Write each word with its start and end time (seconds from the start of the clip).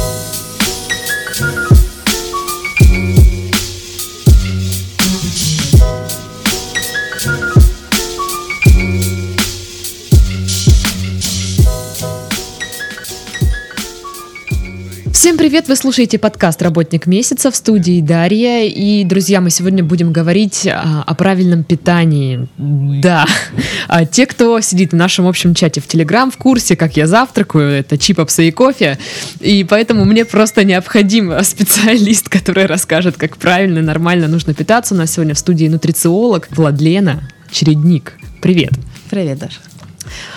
you 0.00 0.39
Всем 15.20 15.36
привет! 15.36 15.68
Вы 15.68 15.76
слушаете 15.76 16.18
подкаст 16.18 16.62
«Работник 16.62 17.06
месяца» 17.06 17.50
в 17.50 17.56
студии 17.56 18.00
Дарья. 18.00 18.64
И, 18.64 19.04
друзья, 19.04 19.42
мы 19.42 19.50
сегодня 19.50 19.84
будем 19.84 20.14
говорить 20.14 20.66
о, 20.66 21.02
о 21.06 21.14
правильном 21.14 21.62
питании. 21.62 22.48
Да, 22.56 23.26
а 23.86 24.06
те, 24.06 24.24
кто 24.24 24.62
сидит 24.62 24.92
в 24.92 24.96
нашем 24.96 25.26
общем 25.26 25.54
чате 25.54 25.82
в 25.82 25.86
Телеграм, 25.86 26.30
в 26.30 26.38
курсе, 26.38 26.74
как 26.74 26.96
я 26.96 27.06
завтракаю, 27.06 27.70
это 27.70 27.98
чипопсы 27.98 28.48
и 28.48 28.50
кофе. 28.50 28.98
И 29.40 29.62
поэтому 29.64 30.06
мне 30.06 30.24
просто 30.24 30.64
необходим 30.64 31.34
специалист, 31.44 32.30
который 32.30 32.64
расскажет, 32.64 33.18
как 33.18 33.36
правильно, 33.36 33.82
нормально 33.82 34.26
нужно 34.26 34.54
питаться. 34.54 34.94
У 34.94 34.96
нас 34.96 35.12
сегодня 35.12 35.34
в 35.34 35.38
студии 35.38 35.66
нутрициолог 35.66 36.48
Владлена 36.50 37.28
Чередник. 37.50 38.14
Привет! 38.40 38.70
Привет, 39.10 39.38
Даша. 39.38 39.60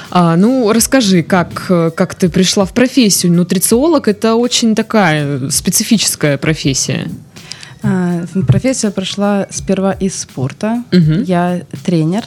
А, 0.09 0.35
ну, 0.35 0.71
расскажи, 0.71 1.23
как, 1.23 1.65
как 1.95 2.15
ты 2.15 2.29
пришла 2.29 2.65
в 2.65 2.73
профессию? 2.73 3.33
Нутрициолог— 3.33 4.07
это 4.09 4.35
очень 4.35 4.75
такая 4.75 5.49
специфическая 5.49 6.37
профессия. 6.37 7.09
А, 7.81 8.25
профессия 8.47 8.91
прошла 8.91 9.47
сперва 9.49 9.91
из 9.93 10.19
спорта. 10.19 10.83
Угу. 10.91 11.23
Я 11.25 11.63
тренер, 11.83 12.25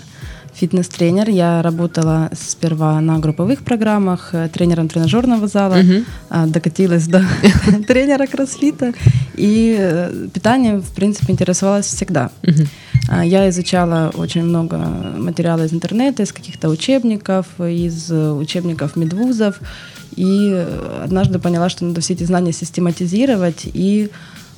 фитнес-тренер. 0.57 1.29
Я 1.29 1.63
работала 1.63 2.31
сперва 2.33 3.01
на 3.01 3.19
групповых 3.19 3.63
программах, 3.63 4.31
э, 4.33 4.49
тренером 4.49 4.89
тренажерного 4.89 5.49
зала, 5.49 5.79
угу. 5.79 6.05
докатилась 6.47 7.07
до 7.07 7.25
тренера 7.87 8.27
кроссфита. 8.27 8.93
И 9.35 9.77
э, 9.79 10.29
питанием, 10.33 10.81
в 10.81 10.91
принципе, 10.95 11.33
интересовалась 11.33 11.87
всегда. 11.87 12.31
Угу. 12.43 13.23
Я 13.23 13.49
изучала 13.51 14.11
очень 14.15 14.45
много 14.45 14.79
материала 14.79 15.65
из 15.65 15.73
интернета, 15.73 16.23
из 16.23 16.33
каких-то 16.33 16.69
учебников, 16.69 17.47
из 17.61 18.11
учебников 18.11 18.97
медвузов. 18.97 19.61
И 20.17 20.67
однажды 21.05 21.39
поняла, 21.39 21.69
что 21.69 21.85
надо 21.85 22.01
все 22.01 22.15
эти 22.15 22.25
знания 22.25 22.53
систематизировать 22.53 23.69
и 23.73 24.11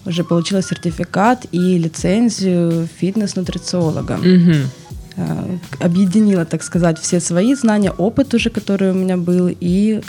уже 0.06 0.24
получила 0.24 0.62
сертификат 0.62 1.46
и 1.52 1.78
лицензию 1.78 2.88
фитнес-нутрициолога. 3.00 4.14
Угу. 4.14 4.87
Объединила, 5.80 6.44
так 6.44 6.62
сказать, 6.62 6.98
все 6.98 7.20
свои 7.20 7.54
знания, 7.54 7.90
опыт 7.90 8.34
уже, 8.34 8.50
который 8.50 8.90
у 8.90 8.94
меня 8.94 9.16
был, 9.16 9.48
и 9.48 10.00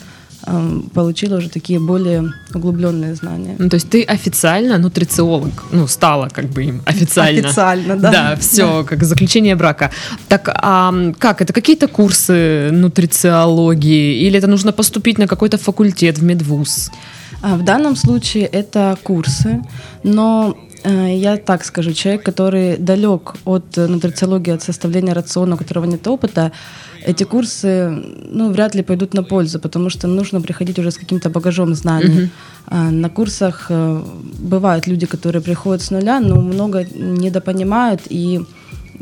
получила 0.93 1.37
уже 1.37 1.49
такие 1.49 1.79
более 1.79 2.31
углубленные 2.53 3.15
знания. 3.15 3.55
Ну, 3.59 3.69
то 3.69 3.75
есть 3.75 3.89
ты 3.89 4.03
официально 4.03 4.77
нутрициолог, 4.77 5.65
ну, 5.71 5.87
стала 5.87 6.29
как 6.29 6.45
бы 6.45 6.63
им 6.63 6.81
официально. 6.85 7.47
Официально, 7.47 7.95
да. 7.97 8.11
Да, 8.11 8.35
все, 8.35 8.81
да. 8.81 8.83
как 8.83 9.03
заключение 9.03 9.55
брака. 9.55 9.91
Так, 10.27 10.49
а 10.53 10.93
как, 11.19 11.41
это 11.41 11.53
какие-то 11.53 11.87
курсы 11.87 12.69
нутрициологии 12.71 14.25
или 14.25 14.37
это 14.37 14.47
нужно 14.47 14.71
поступить 14.71 15.17
на 15.17 15.27
какой-то 15.27 15.57
факультет 15.57 16.17
в 16.17 16.23
медвуз? 16.23 16.89
А, 17.41 17.55
в 17.55 17.63
данном 17.63 17.95
случае 17.95 18.45
это 18.45 18.97
курсы, 19.03 19.61
но 20.03 20.57
э, 20.57 20.68
я 20.85 21.37
так 21.37 21.65
скажу, 21.65 21.93
человек, 21.93 22.23
который 22.23 22.77
далек 22.77 23.35
от 23.45 23.77
нутрициологии, 23.77 24.53
от 24.53 24.63
составления 24.63 25.13
рациона, 25.13 25.55
у 25.55 25.57
которого 25.57 25.85
нет 25.85 26.07
опыта, 26.07 26.51
эти 27.05 27.23
курсы, 27.23 27.89
ну, 28.31 28.51
вряд 28.51 28.75
ли 28.75 28.83
пойдут 28.83 29.13
на 29.13 29.23
пользу, 29.23 29.59
потому 29.59 29.89
что 29.89 30.07
нужно 30.07 30.41
приходить 30.41 30.79
уже 30.79 30.91
с 30.91 30.97
каким-то 30.97 31.29
багажом 31.29 31.75
знаний. 31.75 32.29
Uh-huh. 32.67 32.89
На 32.91 33.09
курсах 33.09 33.67
э, 33.69 34.03
бывают 34.39 34.87
люди, 34.87 35.05
которые 35.05 35.41
приходят 35.41 35.81
с 35.81 35.91
нуля, 35.91 36.19
но 36.19 36.41
много 36.41 36.85
недопонимают 36.93 38.01
и 38.09 38.41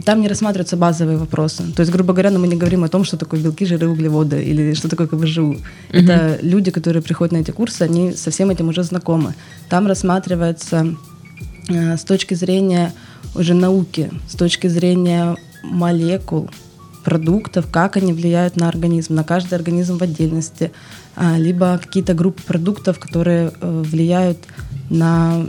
там 0.06 0.22
не 0.22 0.28
рассматриваются 0.28 0.78
базовые 0.78 1.18
вопросы. 1.18 1.64
То 1.76 1.82
есть, 1.82 1.92
грубо 1.92 2.14
говоря, 2.14 2.30
ну, 2.32 2.40
мы 2.40 2.48
не 2.48 2.56
говорим 2.56 2.84
о 2.84 2.88
том, 2.88 3.04
что 3.04 3.18
такое 3.18 3.42
белки, 3.42 3.66
жиры, 3.66 3.88
углеводы 3.88 4.44
или 4.44 4.74
что 4.74 4.90
такое 4.90 5.08
КВЖУ. 5.08 5.42
Uh-huh. 5.42 5.60
Это 5.92 6.38
люди, 6.42 6.72
которые 6.72 7.02
приходят 7.02 7.34
на 7.34 7.38
эти 7.38 7.52
курсы, 7.52 7.82
они 7.82 8.14
со 8.14 8.30
всем 8.30 8.52
этим 8.52 8.70
уже 8.70 8.84
знакомы. 8.84 9.34
Там 9.70 9.88
рассматривается 9.88 10.86
э, 10.86 10.94
с 11.70 12.04
точки 12.04 12.34
зрения 12.34 12.94
уже 13.36 13.54
науки, 13.54 14.12
с 14.30 14.36
точки 14.36 14.68
зрения 14.68 15.36
молекул, 15.64 16.50
продуктов, 17.04 17.68
как 17.72 17.96
они 17.96 18.12
влияют 18.12 18.58
на 18.58 18.68
организм, 18.68 19.16
на 19.16 19.24
каждый 19.24 19.54
организм 19.54 19.98
в 19.98 20.02
отдельности, 20.02 20.74
а, 21.16 21.38
либо 21.38 21.78
какие-то 21.78 22.14
группы 22.14 22.42
продуктов, 22.44 23.00
которые 23.00 23.54
э, 23.62 23.84
влияют 23.86 24.40
на, 24.90 25.46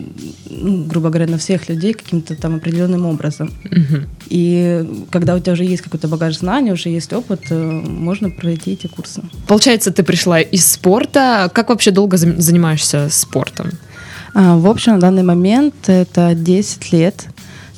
ну, 0.50 0.84
грубо 0.84 1.10
говоря, 1.10 1.30
на 1.30 1.38
всех 1.38 1.68
людей 1.68 1.94
каким-то 1.94 2.34
там 2.34 2.56
определенным 2.56 3.06
образом. 3.06 3.52
Угу. 3.64 4.06
И 4.30 5.06
когда 5.10 5.34
у 5.34 5.38
тебя 5.38 5.52
уже 5.52 5.64
есть 5.64 5.82
какой-то 5.82 6.08
багаж 6.08 6.38
знаний, 6.38 6.72
уже 6.72 6.88
есть 6.88 7.12
опыт, 7.12 7.40
э, 7.50 7.54
можно 7.54 8.30
пройти 8.30 8.72
эти 8.72 8.86
курсы. 8.86 9.22
Получается, 9.46 9.90
ты 9.90 10.02
пришла 10.02 10.40
из 10.40 10.66
спорта. 10.66 11.50
Как 11.54 11.68
вообще 11.68 11.90
долго 11.90 12.16
занимаешься 12.16 13.08
спортом? 13.10 13.70
А, 14.34 14.56
в 14.56 14.66
общем, 14.66 14.94
на 14.94 15.00
данный 15.00 15.22
момент 15.22 15.74
это 15.86 16.34
10 16.34 16.92
лет 16.92 17.26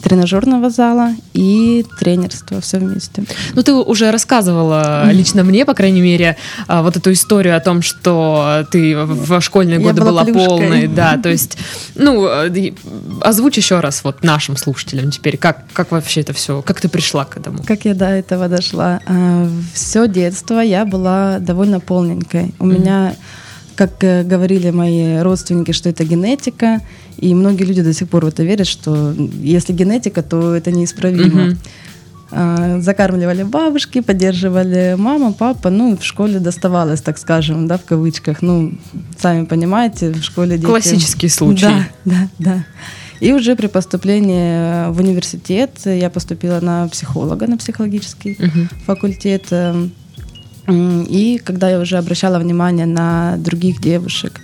тренажерного 0.02 0.70
зала 0.70 1.10
и 1.34 1.84
тренерства 1.98 2.60
все 2.60 2.78
вместе. 2.78 3.24
Ну, 3.54 3.62
ты 3.62 3.72
уже 3.72 4.10
рассказывала 4.10 5.10
лично 5.12 5.44
мне, 5.44 5.64
по 5.64 5.74
крайней 5.74 6.00
мере, 6.00 6.36
а, 6.66 6.82
вот 6.82 6.96
эту 6.96 7.12
историю 7.12 7.56
о 7.56 7.60
том, 7.60 7.82
что 7.82 8.66
ты 8.70 8.96
в 8.96 9.40
школьные 9.40 9.78
годы 9.78 10.02
была, 10.02 10.24
была 10.24 10.34
полной, 10.34 10.86
да, 10.86 11.18
то 11.18 11.28
есть, 11.28 11.58
ну, 11.94 12.26
э, 12.26 12.72
озвучь 13.20 13.56
еще 13.56 13.80
раз 13.80 14.04
вот 14.04 14.22
нашим 14.22 14.56
слушателям 14.56 15.10
теперь, 15.10 15.36
как, 15.36 15.64
как 15.72 15.90
вообще 15.92 16.20
это 16.22 16.32
все, 16.32 16.62
как 16.62 16.80
ты 16.80 16.88
пришла 16.88 17.24
к 17.24 17.36
этому? 17.36 17.62
Как 17.64 17.84
я 17.84 17.94
до 17.94 18.06
этого 18.06 18.48
дошла? 18.48 19.00
А, 19.06 19.48
все 19.74 20.08
детство 20.08 20.60
я 20.60 20.84
была 20.84 21.38
довольно 21.38 21.80
полненькой. 21.80 22.54
У 22.58 22.66
mm-hmm. 22.66 22.80
меня 22.80 23.14
как 23.80 24.04
э, 24.04 24.24
говорили 24.24 24.68
мои 24.70 25.20
родственники, 25.20 25.72
что 25.72 25.88
это 25.88 26.04
генетика, 26.04 26.82
и 27.16 27.34
многие 27.34 27.64
люди 27.64 27.80
до 27.80 27.94
сих 27.94 28.10
пор 28.10 28.26
в 28.26 28.28
это 28.28 28.42
верят, 28.42 28.66
что 28.66 29.14
если 29.42 29.72
генетика, 29.72 30.22
то 30.22 30.54
это 30.54 30.70
неисправимо. 30.70 31.56
Uh-huh. 32.30 32.80
Закармливали 32.82 33.42
бабушки, 33.42 34.02
поддерживали 34.02 34.96
мама, 34.98 35.32
папа, 35.32 35.70
ну, 35.70 35.96
в 35.96 36.04
школе 36.04 36.40
доставалось, 36.40 37.00
так 37.00 37.16
скажем, 37.18 37.66
да, 37.66 37.78
в 37.78 37.84
кавычках. 37.86 38.42
Ну, 38.42 38.74
сами 39.18 39.46
понимаете, 39.46 40.10
в 40.10 40.22
школе 40.22 40.58
дети... 40.58 40.66
Классический 40.66 41.30
случай. 41.30 41.64
Да, 41.64 41.88
да, 42.04 42.28
да. 42.38 42.64
И 43.20 43.32
уже 43.32 43.56
при 43.56 43.68
поступлении 43.68 44.90
в 44.92 45.00
университет 45.00 45.70
я 45.86 46.10
поступила 46.10 46.60
на 46.60 46.86
психолога, 46.88 47.46
на 47.46 47.56
психологический 47.56 48.36
uh-huh. 48.38 48.68
факультет. 48.84 49.46
И 50.70 51.38
когда 51.44 51.70
я 51.70 51.80
уже 51.80 51.98
обращала 51.98 52.38
внимание 52.38 52.86
на 52.86 53.36
других 53.36 53.80
девушек, 53.80 54.40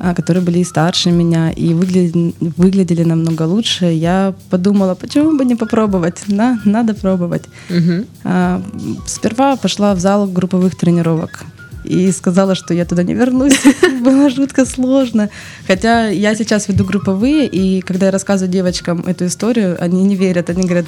а, 0.00 0.14
которые 0.14 0.44
были 0.44 0.62
старше 0.64 1.10
меня, 1.10 1.50
и 1.50 1.74
выглядели, 1.74 2.34
выглядели 2.56 3.04
намного 3.04 3.42
лучше, 3.42 3.86
я 3.86 4.32
подумала, 4.50 4.94
почему 4.94 5.36
бы 5.36 5.44
не 5.44 5.56
попробовать? 5.56 6.28
На, 6.28 6.60
надо 6.64 6.94
пробовать. 6.94 7.44
Угу. 7.70 8.04
А, 8.24 8.62
сперва 9.06 9.56
пошла 9.56 9.94
в 9.94 9.98
зал 9.98 10.26
групповых 10.26 10.76
тренировок 10.76 11.44
и 11.88 12.12
сказала, 12.12 12.54
что 12.54 12.74
я 12.74 12.84
туда 12.84 13.02
не 13.02 13.14
вернусь. 13.14 13.60
Было 14.04 14.30
жутко 14.30 14.66
сложно. 14.66 15.30
Хотя 15.66 16.08
я 16.08 16.34
сейчас 16.34 16.68
веду 16.68 16.84
групповые, 16.84 17.46
и 17.46 17.80
когда 17.80 18.06
я 18.06 18.12
рассказываю 18.12 18.52
девочкам 18.52 19.00
эту 19.06 19.26
историю, 19.26 19.76
они 19.80 20.04
не 20.04 20.16
верят. 20.16 20.50
Они 20.50 20.62
говорят, 20.62 20.86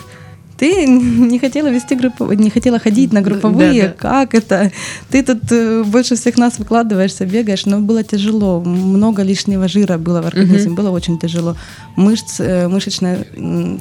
ты 0.60 0.86
не 1.30 1.38
хотела 1.38 1.70
вести 1.70 1.94
группу, 1.94 2.32
не 2.32 2.50
хотела 2.50 2.78
ходить 2.78 3.12
на 3.12 3.22
групповые, 3.22 3.82
да, 3.82 3.88
да. 3.88 3.94
как 3.94 4.34
это? 4.34 4.70
Ты 5.10 5.22
тут 5.22 5.52
э, 5.52 5.82
больше 5.84 6.14
всех 6.14 6.38
нас 6.38 6.58
выкладываешься, 6.58 7.24
бегаешь, 7.24 7.66
но 7.66 7.80
было 7.80 8.02
тяжело, 8.02 8.60
много 8.60 9.22
лишнего 9.22 9.68
жира 9.68 9.96
было 9.96 10.20
в 10.20 10.26
организме, 10.26 10.72
угу. 10.72 10.82
было 10.82 10.90
очень 10.90 11.18
тяжело. 11.18 11.56
Мышц, 11.96 12.40
э, 12.40 12.68
мышечное 12.68 13.26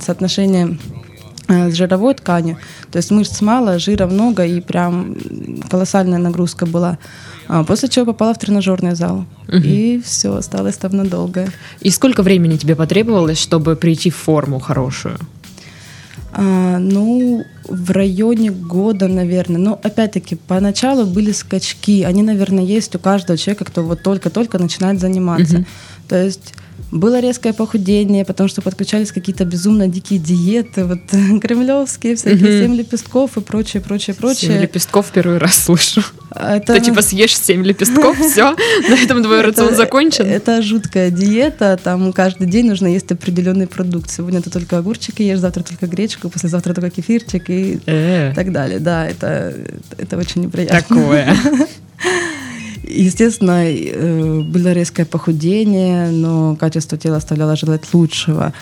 соотношение 0.02 0.78
э, 1.50 1.70
с 1.70 1.76
жировой 1.76 2.14
тканью. 2.14 2.58
То 2.92 2.98
есть 3.00 3.12
мышц 3.12 3.42
мало, 3.42 3.78
жира 3.78 4.08
много, 4.08 4.46
и 4.46 4.62
прям 4.62 5.18
колоссальная 5.70 6.20
нагрузка 6.20 6.66
была. 6.66 6.98
А 7.50 7.64
после 7.64 7.90
чего 7.90 8.06
попала 8.06 8.34
в 8.34 8.38
тренажерный 8.38 8.96
зал. 8.96 9.26
Угу. 9.48 9.58
И 9.66 10.02
все, 10.06 10.34
осталось 10.34 10.78
там 10.78 10.96
надолго. 10.96 11.50
И 11.82 11.90
сколько 11.90 12.24
времени 12.24 12.58
тебе 12.58 12.76
потребовалось, 12.76 13.40
чтобы 13.40 13.76
прийти 13.76 14.10
в 14.10 14.16
форму 14.16 14.60
хорошую? 14.60 15.18
А, 16.32 16.78
ну, 16.78 17.44
в 17.68 17.92
районе 17.92 18.52
года, 18.52 19.08
наверное. 19.08 19.60
Но 19.60 19.80
опять-таки, 19.82 20.36
поначалу 20.36 21.06
были 21.06 21.32
скачки. 21.32 22.04
Они, 22.04 22.22
наверное, 22.22 22.64
есть 22.64 22.96
у 22.96 23.00
каждого 23.00 23.38
человека, 23.38 23.66
кто 23.66 23.84
вот 23.84 24.04
только-только 24.04 24.60
начинает 24.60 25.00
заниматься. 25.00 25.58
Uh-huh. 25.58 25.68
То 26.08 26.24
есть 26.24 26.54
было 26.92 27.20
резкое 27.20 27.54
похудение, 27.54 28.26
потому 28.26 28.48
что 28.48 28.62
подключались 28.62 29.12
какие-то 29.12 29.46
безумно 29.46 29.88
дикие 29.88 30.20
диеты, 30.20 30.86
вот 30.86 31.00
кремлевские 31.42 32.16
всякие, 32.16 32.64
семь 32.64 32.76
лепестков 32.76 33.38
и 33.38 33.42
прочее, 33.42 33.82
прочее, 33.82 34.16
прочее. 34.16 34.52
Семь 34.52 34.62
лепестков 34.62 35.12
первый 35.12 35.38
раз 35.38 35.56
слышу. 35.64 36.04
Это... 36.36 36.74
Ты 36.74 36.82
типа 36.82 37.02
съешь 37.02 37.38
семь 37.38 37.64
лепестков, 37.64 38.18
все, 38.32 38.56
на 38.90 38.96
этом 38.96 39.24
твой 39.24 39.42
рацион 39.42 39.76
закончен. 39.76 40.26
Это 40.26 40.62
жуткая 40.62 41.12
диета, 41.12 41.80
там 41.82 42.14
каждый 42.14 42.48
день 42.48 42.68
нужно 42.68 42.88
есть 42.88 43.12
определенный 43.12 43.68
продукт. 43.68 44.10
Сегодня 44.10 44.42
ты 44.42 44.50
только 44.50 44.78
огурчики 44.78 45.22
ешь, 45.22 45.40
завтра 45.40 45.64
только 45.64 45.88
гречку, 45.88 46.30
послезавтра 46.30 46.74
только 46.74 46.90
кефирчик 46.90 47.50
и 47.50 47.80
э. 47.86 48.34
так 48.36 48.52
далее. 48.52 48.80
Да, 48.80 49.08
это, 49.08 49.56
это 49.98 50.18
очень 50.18 50.42
неприятно. 50.42 50.80
Такое. 50.80 51.36
Естественно, 52.84 53.66
э, 53.66 54.42
было 54.42 54.74
резкое 54.74 55.06
похудение, 55.06 56.12
но 56.12 56.56
качество 56.56 56.98
тела 56.98 57.18
оставляло 57.18 57.56
желать 57.56 57.94
лучшего. 57.94 58.54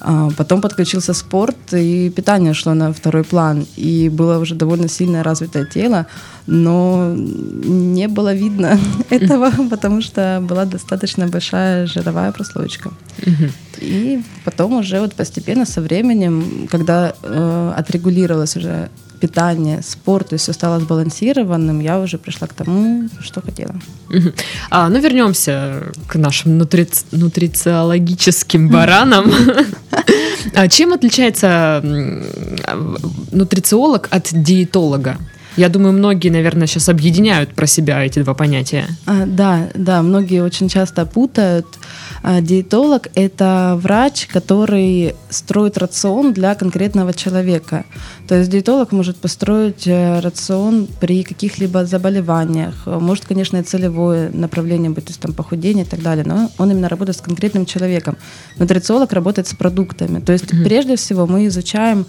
А, 0.00 0.28
потом 0.36 0.60
подключился 0.60 1.14
спорт, 1.14 1.56
и 1.72 2.10
питание 2.10 2.54
шло 2.54 2.74
на 2.74 2.92
второй 2.92 3.24
план. 3.24 3.66
И 3.76 4.08
было 4.08 4.38
уже 4.38 4.54
довольно 4.54 4.88
сильное 4.88 5.22
развитое 5.22 5.64
тело, 5.64 6.06
но 6.46 7.14
не 7.16 8.08
было 8.08 8.34
видно 8.34 8.78
этого, 9.10 9.50
потому 9.70 10.00
что 10.00 10.40
была 10.42 10.64
достаточно 10.64 11.26
большая 11.26 11.86
жировая 11.86 12.32
прослойка. 12.32 12.90
И 13.80 14.22
потом 14.44 14.74
уже 14.74 15.00
вот 15.00 15.14
постепенно 15.14 15.66
со 15.66 15.80
временем, 15.80 16.66
когда 16.70 17.14
э, 17.22 17.72
отрегулировалось 17.76 18.56
уже 18.56 18.88
питание, 19.20 19.82
спорт, 19.82 20.28
то 20.28 20.34
есть 20.34 20.44
все 20.44 20.52
стало 20.52 20.80
сбалансированным, 20.80 21.80
я 21.80 21.98
уже 21.98 22.18
пришла 22.18 22.46
к 22.46 22.52
тому, 22.52 23.08
что 23.20 23.40
хотела. 23.40 23.74
А, 24.70 24.88
ну, 24.88 25.00
вернемся 25.00 25.92
к 26.06 26.16
нашим 26.16 26.58
нутри... 26.58 26.88
нутрициологическим 27.12 28.68
баранам. 28.72 29.32
А 30.54 30.68
чем 30.68 30.92
отличается 30.92 31.82
нутрициолог 33.32 34.08
от 34.10 34.28
диетолога? 34.32 35.16
Я 35.56 35.68
думаю, 35.68 35.92
многие, 35.92 36.28
наверное, 36.28 36.66
сейчас 36.66 36.88
объединяют 36.88 37.54
про 37.54 37.66
себя 37.66 38.04
эти 38.04 38.22
два 38.22 38.34
понятия. 38.34 38.86
А, 39.06 39.24
да, 39.26 39.68
да, 39.74 40.02
многие 40.02 40.42
очень 40.42 40.68
часто 40.68 41.06
путают. 41.06 41.66
А, 42.22 42.40
диетолог– 42.40 43.08
это 43.14 43.78
врач, 43.80 44.26
который 44.26 45.14
строит 45.30 45.78
рацион 45.78 46.32
для 46.32 46.54
конкретного 46.54 47.14
человека. 47.14 47.84
То 48.28 48.34
есть 48.34 48.50
диетолог 48.50 48.92
может 48.92 49.16
построить 49.16 49.86
э, 49.86 50.20
рацион 50.20 50.88
при 51.00 51.22
каких-либо 51.22 51.86
заболеваниях. 51.86 52.74
Может, 52.86 53.24
конечно, 53.24 53.56
и 53.56 53.62
целевое 53.62 54.30
направление 54.30 54.90
быть, 54.90 55.04
то 55.04 55.10
есть 55.10 55.20
там 55.20 55.32
похудение 55.32 55.84
и 55.84 55.88
так 55.88 56.02
далее, 56.02 56.24
но 56.26 56.50
он 56.58 56.70
именно 56.70 56.88
работает 56.88 57.16
с 57.16 57.20
конкретным 57.20 57.64
человеком. 57.64 58.16
Нутрициолог 58.58 59.12
работает 59.12 59.48
с 59.48 59.54
продуктами. 59.54 60.20
То 60.20 60.32
есть 60.32 60.46
mm-hmm. 60.46 60.64
прежде 60.64 60.96
всего 60.96 61.26
мы 61.26 61.46
изучаем 61.46 62.06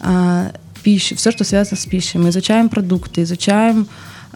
а, 0.00 0.52
пищу, 0.80 1.16
все, 1.16 1.30
что 1.30 1.44
связано 1.44 1.76
с 1.76 1.86
пищей. 1.86 2.18
Мы 2.18 2.30
изучаем 2.30 2.68
продукты, 2.68 3.22
изучаем, 3.22 3.86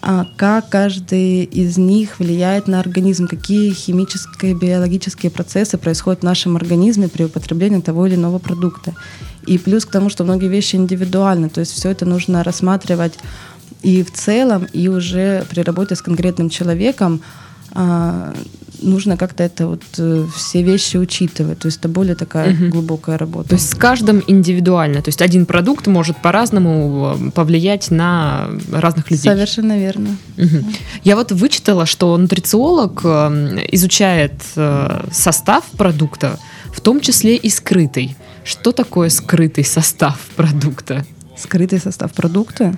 а, 0.00 0.26
как 0.36 0.68
каждый 0.68 1.44
из 1.44 1.78
них 1.78 2.18
влияет 2.18 2.68
на 2.68 2.80
организм, 2.80 3.26
какие 3.26 3.72
химические, 3.72 4.54
биологические 4.54 5.30
процессы 5.30 5.78
происходят 5.78 6.20
в 6.20 6.24
нашем 6.24 6.56
организме 6.56 7.08
при 7.08 7.24
употреблении 7.24 7.80
того 7.80 8.06
или 8.06 8.14
иного 8.14 8.38
продукта. 8.38 8.94
И 9.46 9.58
плюс 9.58 9.84
к 9.84 9.90
тому, 9.90 10.10
что 10.10 10.24
многие 10.24 10.48
вещи 10.48 10.76
индивидуальны, 10.76 11.48
то 11.48 11.60
есть 11.60 11.72
все 11.72 11.90
это 11.90 12.06
нужно 12.06 12.42
рассматривать 12.42 13.14
и 13.82 14.02
в 14.02 14.12
целом, 14.12 14.66
и 14.72 14.88
уже 14.88 15.44
при 15.50 15.60
работе 15.60 15.94
с 15.94 16.02
конкретным 16.02 16.50
человеком 16.50 17.20
а, 17.72 18.34
нужно 18.82 19.16
как-то 19.16 19.42
это 19.42 19.66
вот 19.66 19.82
э, 19.98 20.26
все 20.34 20.62
вещи 20.62 20.96
учитывать. 20.96 21.58
То 21.58 21.66
есть 21.66 21.78
это 21.78 21.88
более 21.88 22.14
такая 22.14 22.52
угу. 22.52 22.68
глубокая 22.68 23.18
работа. 23.18 23.50
То 23.50 23.54
есть 23.54 23.70
с 23.70 23.74
каждым 23.74 24.22
индивидуально. 24.26 25.02
То 25.02 25.08
есть 25.08 25.22
один 25.22 25.46
продукт 25.46 25.86
может 25.86 26.16
по-разному 26.16 27.16
э, 27.18 27.30
повлиять 27.30 27.90
на 27.90 28.48
разных 28.70 29.10
людей. 29.10 29.30
Совершенно 29.30 29.78
верно. 29.78 30.16
Угу. 30.38 30.64
Я 31.04 31.16
вот 31.16 31.32
вычитала, 31.32 31.86
что 31.86 32.16
нутрициолог 32.16 33.00
э, 33.04 33.66
изучает 33.72 34.34
состав 35.12 35.64
продукта, 35.76 36.38
в 36.72 36.80
том 36.80 37.00
числе 37.00 37.36
и 37.36 37.48
скрытый. 37.48 38.16
Что 38.44 38.72
такое 38.72 39.08
скрытый 39.08 39.64
состав 39.64 40.18
продукта? 40.36 41.04
Скрытый 41.36 41.80
состав 41.80 42.12
продукта? 42.12 42.74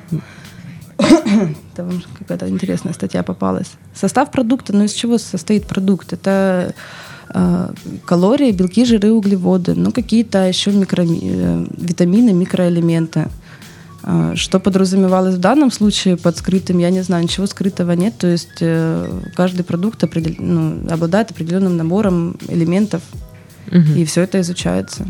Это 1.76 1.84
вам 1.84 2.02
какая-то 2.18 2.48
интересная 2.48 2.94
статья 2.94 3.22
попалась. 3.22 3.72
Состав 3.94 4.30
продукта, 4.30 4.72
ну 4.72 4.84
из 4.84 4.94
чего 4.94 5.18
состоит 5.18 5.66
продукт? 5.66 6.14
Это 6.14 6.74
э, 7.34 7.68
калории, 8.06 8.50
белки, 8.52 8.86
жиры, 8.86 9.12
углеводы, 9.12 9.74
ну 9.74 9.92
какие-то 9.92 10.48
еще 10.48 10.72
микро, 10.72 11.04
э, 11.04 11.66
витамины, 11.76 12.32
микроэлементы. 12.32 13.28
Э, 14.04 14.32
что 14.36 14.58
подразумевалось 14.58 15.34
в 15.34 15.40
данном 15.40 15.70
случае 15.70 16.16
под 16.16 16.38
скрытым, 16.38 16.78
я 16.78 16.88
не 16.88 17.02
знаю, 17.02 17.24
ничего 17.24 17.46
скрытого 17.46 17.92
нет. 17.92 18.14
То 18.16 18.28
есть 18.28 18.62
каждый 19.34 19.62
продукт 19.62 20.02
определ... 20.02 20.34
ну, 20.38 20.90
обладает 20.90 21.30
определенным 21.30 21.76
набором 21.76 22.38
элементов, 22.48 23.02
угу. 23.70 23.98
и 23.98 24.06
все 24.06 24.22
это 24.22 24.40
изучается. 24.40 25.06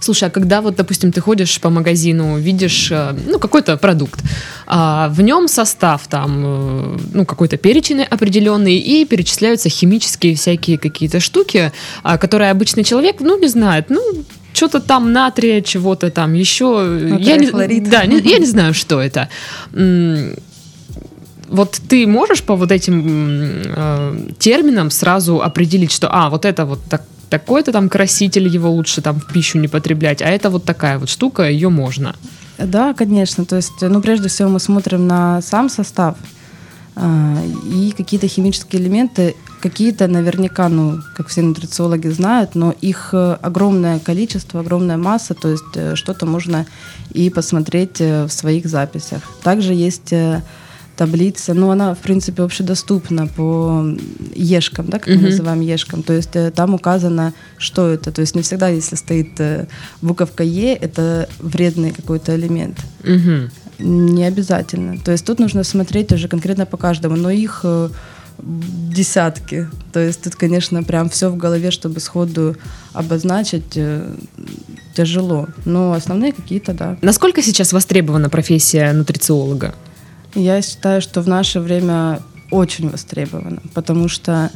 Слушай, 0.00 0.28
а 0.28 0.30
когда 0.30 0.60
вот, 0.60 0.76
допустим, 0.76 1.12
ты 1.12 1.20
ходишь 1.20 1.60
по 1.60 1.70
магазину, 1.70 2.38
видишь, 2.38 2.90
э, 2.90 3.14
ну, 3.26 3.38
какой-то 3.38 3.76
продукт, 3.76 4.20
а 4.66 5.08
в 5.08 5.20
нем 5.20 5.48
состав 5.48 6.06
там, 6.08 6.42
э, 6.44 6.98
ну, 7.14 7.24
какой-то 7.24 7.56
перечень 7.56 8.02
определенный, 8.02 8.76
и 8.76 9.04
перечисляются 9.04 9.68
химические 9.68 10.34
всякие 10.34 10.78
какие-то 10.78 11.20
штуки, 11.20 11.72
а, 12.02 12.18
которые 12.18 12.50
обычный 12.50 12.84
человек, 12.84 13.16
ну, 13.20 13.38
не 13.38 13.48
знает, 13.48 13.86
ну, 13.88 14.00
что-то 14.52 14.80
там 14.80 15.12
натрия, 15.12 15.60
чего-то 15.60 16.10
там 16.10 16.34
еще. 16.34 17.16
я 17.20 17.36
не, 17.36 17.46
хлорид. 17.46 17.88
Да, 17.88 18.04
не, 18.06 18.18
я 18.20 18.38
не 18.38 18.46
знаю, 18.46 18.74
что 18.74 19.00
это. 19.00 19.28
Вот 21.48 21.80
ты 21.88 22.06
можешь 22.06 22.42
по 22.42 22.54
вот 22.54 22.70
этим 22.70 23.62
э, 23.64 24.16
терминам 24.38 24.90
сразу 24.90 25.42
определить, 25.42 25.90
что, 25.90 26.08
а, 26.08 26.30
вот 26.30 26.44
это 26.44 26.64
вот 26.64 26.78
так, 26.88 27.02
такой-то 27.30 27.72
там 27.72 27.88
краситель, 27.88 28.48
его 28.48 28.70
лучше 28.70 29.00
там 29.00 29.20
в 29.20 29.32
пищу 29.32 29.58
не 29.58 29.68
потреблять, 29.68 30.20
а 30.20 30.26
это 30.26 30.50
вот 30.50 30.64
такая 30.64 30.98
вот 30.98 31.08
штука, 31.08 31.48
ее 31.48 31.68
можно. 31.68 32.14
Да, 32.58 32.92
конечно. 32.92 33.44
То 33.46 33.56
есть, 33.56 33.80
ну, 33.80 34.02
прежде 34.02 34.28
всего 34.28 34.50
мы 34.50 34.60
смотрим 34.60 35.06
на 35.06 35.40
сам 35.40 35.70
состав 35.70 36.16
э, 36.96 37.46
и 37.64 37.94
какие-то 37.96 38.28
химические 38.28 38.82
элементы, 38.82 39.34
какие-то 39.60 40.08
наверняка, 40.08 40.68
ну, 40.68 40.98
как 41.16 41.28
все 41.28 41.42
нутрициологи 41.42 42.08
знают, 42.08 42.54
но 42.54 42.74
их 42.82 43.10
э, 43.12 43.38
огромное 43.40 43.98
количество, 43.98 44.60
огромная 44.60 44.96
масса, 44.96 45.34
то 45.34 45.48
есть 45.48 45.76
э, 45.76 45.94
что-то 45.94 46.26
можно 46.26 46.66
и 47.12 47.30
посмотреть 47.30 48.00
э, 48.00 48.24
в 48.24 48.32
своих 48.32 48.66
записях. 48.66 49.22
Также 49.42 49.72
есть 49.72 50.12
таблица, 51.00 51.54
ну, 51.54 51.70
она, 51.70 51.94
в 51.94 51.98
принципе, 51.98 52.42
общедоступна 52.42 53.26
по 53.26 53.86
ешкам, 54.34 54.86
да, 54.90 54.98
как 54.98 55.08
mm-hmm. 55.08 55.16
мы 55.16 55.30
называем 55.30 55.60
ешкам. 55.62 56.02
То 56.02 56.12
есть 56.12 56.36
э, 56.36 56.50
там 56.50 56.74
указано, 56.74 57.32
что 57.56 57.88
это. 57.88 58.12
То 58.12 58.20
есть 58.20 58.36
не 58.36 58.42
всегда, 58.42 58.68
если 58.68 58.96
стоит 58.96 59.40
э, 59.40 59.66
буковка 60.02 60.44
Е, 60.44 60.74
это 60.74 61.26
вредный 61.38 61.92
какой-то 61.92 62.36
элемент. 62.36 62.76
Mm-hmm. 63.02 63.50
Не 63.78 64.24
обязательно. 64.24 64.98
То 64.98 65.12
есть 65.12 65.24
тут 65.24 65.38
нужно 65.38 65.64
смотреть 65.64 66.12
уже 66.12 66.28
конкретно 66.28 66.66
по 66.66 66.76
каждому, 66.76 67.16
но 67.16 67.30
их 67.30 67.60
э, 67.64 67.88
десятки. 68.38 69.68
То 69.94 70.00
есть 70.00 70.22
тут, 70.22 70.34
конечно, 70.34 70.82
прям 70.82 71.08
все 71.08 71.30
в 71.30 71.38
голове, 71.38 71.70
чтобы 71.70 72.00
сходу 72.00 72.56
обозначить 72.92 73.78
тяжело. 74.94 75.48
Но 75.64 75.94
основные 75.94 76.32
какие-то, 76.32 76.74
да. 76.74 76.98
Насколько 77.00 77.42
сейчас 77.42 77.72
востребована 77.72 78.28
профессия 78.28 78.92
нутрициолога? 78.92 79.74
Я 80.34 80.62
считаю, 80.62 81.02
что 81.02 81.22
в 81.22 81.28
наше 81.28 81.60
время 81.60 82.20
очень 82.50 82.88
востребовано, 82.88 83.60
потому 83.74 84.08
что 84.08 84.50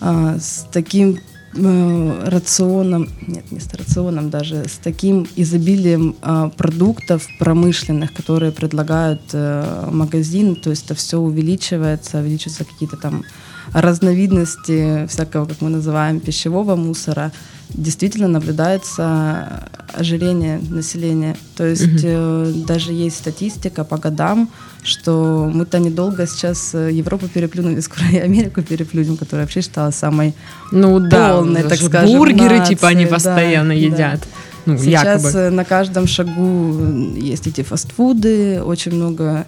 э, 0.00 0.38
с 0.40 0.66
таким 0.72 1.18
э, 1.54 2.24
рационом, 2.26 3.08
нет, 3.26 3.50
не 3.52 3.60
с 3.60 3.72
рационом 3.74 4.30
даже, 4.30 4.68
с 4.68 4.78
таким 4.82 5.26
изобилием 5.36 6.16
э, 6.20 6.50
продуктов 6.56 7.26
промышленных, 7.38 8.12
которые 8.12 8.50
предлагают 8.50 9.22
э, 9.32 9.88
магазин, 9.90 10.56
то 10.56 10.70
есть 10.70 10.86
это 10.86 10.94
все 10.94 11.18
увеличивается, 11.18 12.18
увеличиваются 12.18 12.64
какие-то 12.64 12.96
там 12.96 13.24
разновидности 13.72 15.06
всякого, 15.06 15.46
как 15.46 15.60
мы 15.60 15.70
называем, 15.70 16.20
пищевого 16.20 16.76
мусора, 16.76 17.32
действительно 17.70 18.28
наблюдается 18.28 19.68
ожирение 19.92 20.60
населения. 20.70 21.36
То 21.56 21.66
есть 21.66 22.04
угу. 22.04 22.64
даже 22.66 22.92
есть 22.92 23.16
статистика 23.16 23.84
по 23.84 23.98
годам, 23.98 24.50
что 24.82 25.50
мы-то 25.52 25.78
недолго 25.78 26.26
сейчас 26.26 26.74
э, 26.74 26.90
Европу 26.92 27.28
переплюнули, 27.28 27.80
скоро 27.80 28.08
и 28.10 28.18
Америку 28.18 28.62
переплюнем, 28.62 29.16
которая 29.16 29.44
вообще 29.44 29.60
считалась 29.60 29.96
самой 29.96 30.34
ну, 30.72 30.98
да, 30.98 31.34
полной, 31.34 31.62
так 31.62 31.78
скажем, 31.78 32.16
бургеры 32.16 32.58
нации, 32.58 32.74
типа 32.74 32.88
они 32.88 33.06
постоянно 33.06 33.74
да, 33.74 33.80
едят. 33.80 34.20
Да. 34.20 34.26
Ну, 34.66 34.78
сейчас 34.78 35.24
якобы. 35.24 35.38
Э, 35.38 35.50
на 35.50 35.64
каждом 35.64 36.06
шагу 36.06 37.14
есть 37.16 37.46
эти 37.46 37.62
фастфуды, 37.62 38.62
очень 38.62 38.92
много 38.92 39.46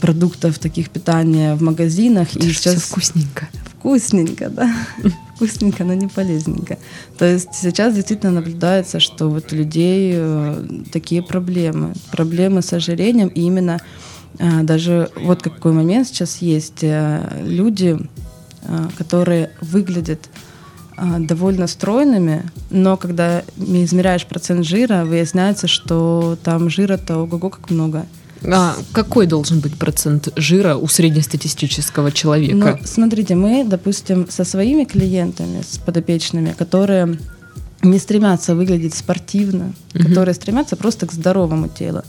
продуктов 0.00 0.58
таких 0.58 0.90
питания 0.90 1.54
в 1.54 1.62
магазинах. 1.62 2.34
Это 2.34 2.46
и 2.46 2.52
сейчас 2.52 2.82
вкусненько. 2.82 3.48
Вкусненько, 3.78 4.48
да. 4.50 4.72
вкусненько, 5.38 5.84
но 5.84 5.94
не 5.94 6.08
полезненько. 6.08 6.78
То 7.16 7.24
есть 7.24 7.54
сейчас 7.54 7.94
действительно 7.94 8.32
наблюдается, 8.32 8.98
что 8.98 9.28
вот 9.28 9.52
у 9.52 9.56
людей 9.56 10.12
э, 10.14 10.64
такие 10.92 11.22
проблемы. 11.22 11.94
Проблемы 12.10 12.62
с 12.62 12.72
ожирением. 12.72 13.28
И 13.28 13.42
именно 13.42 13.80
э, 14.38 14.62
даже 14.62 15.10
вот 15.16 15.42
какой 15.42 15.72
момент 15.72 16.08
сейчас 16.08 16.38
есть. 16.38 16.82
Э, 16.82 17.40
люди, 17.44 17.98
которые 18.98 19.50
выглядят 19.60 20.28
довольно 21.20 21.68
стройными, 21.68 22.42
но 22.70 22.96
когда 22.96 23.44
измеряешь 23.56 24.26
процент 24.26 24.66
жира, 24.66 25.04
выясняется, 25.04 25.68
что 25.68 26.36
там 26.42 26.68
жира-то 26.68 27.18
ого-го 27.18 27.50
как 27.50 27.70
много. 27.70 28.04
А 28.44 28.76
какой 28.92 29.26
должен 29.26 29.60
быть 29.60 29.74
процент 29.76 30.28
жира 30.36 30.76
у 30.76 30.86
среднестатистического 30.88 32.12
человека? 32.12 32.78
Ну, 32.80 32.86
смотрите, 32.86 33.34
мы, 33.34 33.64
допустим, 33.64 34.28
со 34.28 34.44
своими 34.44 34.84
клиентами, 34.84 35.62
с 35.62 35.78
подопечными, 35.78 36.54
которые 36.56 37.18
не 37.82 37.98
стремятся 37.98 38.54
выглядеть 38.54 38.94
спортивно, 38.94 39.72
угу. 39.94 40.04
которые 40.04 40.34
стремятся 40.34 40.76
просто 40.76 41.06
к 41.06 41.12
здоровому 41.12 41.68
телу, 41.68 42.02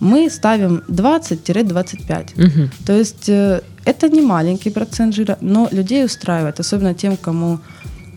мы 0.00 0.30
ставим 0.30 0.82
20-25. 0.88 2.46
Угу. 2.46 2.70
То 2.86 2.92
есть 2.92 3.28
э, 3.28 3.62
это 3.84 4.08
не 4.08 4.20
маленький 4.20 4.70
процент 4.70 5.14
жира, 5.14 5.38
но 5.40 5.68
людей 5.72 6.04
устраивает, 6.04 6.60
особенно 6.60 6.94
тем, 6.94 7.16
кому 7.16 7.60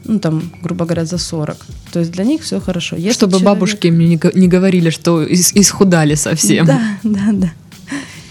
ну, 0.05 0.19
там, 0.19 0.41
грубо 0.63 0.85
говоря, 0.85 1.05
за 1.05 1.17
40. 1.17 1.57
То 1.91 1.99
есть 1.99 2.11
для 2.11 2.23
них 2.23 2.41
все 2.41 2.59
хорошо. 2.59 2.95
Если 2.95 3.11
Чтобы 3.11 3.31
человек... 3.31 3.45
бабушки 3.45 3.87
мне 3.87 4.19
не 4.33 4.47
говорили, 4.47 4.89
что 4.89 5.25
исхудали 5.25 6.15
совсем. 6.15 6.65
Да, 6.65 6.81
да, 7.03 7.29
да. 7.33 7.51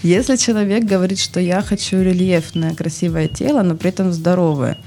Если 0.03 0.37
человек 0.37 0.85
говорит, 0.85 1.19
что 1.19 1.39
я 1.39 1.61
хочу 1.61 2.01
рельефное, 2.01 2.73
красивое 2.73 3.27
тело, 3.27 3.63
но 3.63 3.75
при 3.75 3.89
этом 3.89 4.13
здоровое, 4.13 4.77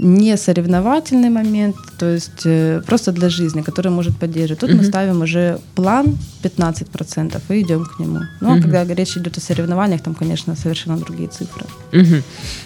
не 0.00 0.36
соревновательный 0.36 1.30
момент, 1.30 1.76
то 1.98 2.06
есть 2.06 2.42
э, 2.44 2.82
просто 2.86 3.12
для 3.12 3.28
жизни, 3.28 3.62
который 3.62 3.90
может 3.90 4.16
поддерживать. 4.16 4.60
Тут 4.60 4.70
uh-huh. 4.70 4.76
мы 4.76 4.84
ставим 4.84 5.22
уже 5.22 5.58
план 5.74 6.18
15% 6.42 7.40
и 7.48 7.60
идем 7.60 7.84
к 7.84 7.98
нему. 8.00 8.20
Ну, 8.40 8.48
uh-huh. 8.48 8.58
а 8.58 8.62
когда 8.62 8.84
речь 8.84 9.16
идет 9.16 9.36
о 9.36 9.40
соревнованиях, 9.40 10.00
там, 10.00 10.14
конечно, 10.14 10.56
совершенно 10.56 10.96
другие 10.96 11.28
цифры. 11.28 11.66
Uh-huh. 11.92 12.22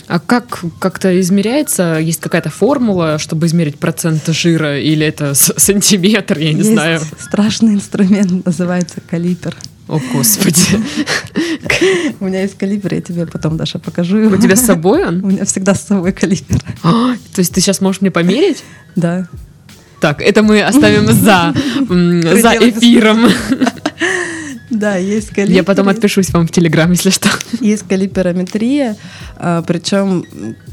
А 0.07 0.19
как 0.21 0.64
как-то 0.79 1.21
измеряется? 1.21 1.99
Есть 2.00 2.21
какая-то 2.21 2.50
формула, 2.50 3.19
чтобы 3.19 3.47
измерить 3.47 3.79
процент 3.79 4.26
жира, 4.29 4.79
или 4.79 5.05
это 5.05 5.35
сантиметр, 5.35 6.38
я 6.38 6.53
не 6.53 6.59
есть 6.59 6.73
знаю? 6.73 7.00
страшный 7.19 7.75
инструмент, 7.75 8.47
называется 8.47 9.00
калипер. 9.11 9.57
О, 9.88 10.00
Господи. 10.12 10.81
У 12.21 12.25
меня 12.25 12.43
есть 12.43 12.57
калибр, 12.57 12.95
я 12.95 13.00
тебе 13.03 13.26
потом, 13.26 13.57
Даша, 13.57 13.79
покажу 13.79 14.17
его. 14.17 14.37
У 14.37 14.41
тебя 14.41 14.57
с 14.57 14.64
собой 14.64 15.05
он? 15.05 15.23
У 15.25 15.29
меня 15.29 15.45
всегда 15.45 15.75
с 15.75 15.87
собой 15.87 16.12
калибр. 16.12 16.59
А, 16.83 17.14
то 17.35 17.41
есть 17.41 17.53
ты 17.53 17.61
сейчас 17.61 17.81
можешь 17.81 18.00
мне 18.00 18.11
померить? 18.11 18.64
Да. 18.97 19.29
Так, 20.00 20.23
это 20.23 20.43
мы 20.43 20.62
оставим 20.62 21.07
за, 21.12 21.55
за 21.88 22.53
эфиром. 22.69 23.29
Да, 24.71 24.97
есть 24.97 25.29
калибр. 25.29 25.53
Я 25.53 25.62
потом 25.62 25.88
отпишусь 25.88 26.31
вам 26.31 26.49
в 26.49 26.50
Телеграм, 26.50 26.91
если 26.91 27.11
что. 27.11 27.29
Есть 27.61 27.87
калиперометрия, 27.87 28.97
а, 29.37 29.62
причем, 29.62 30.25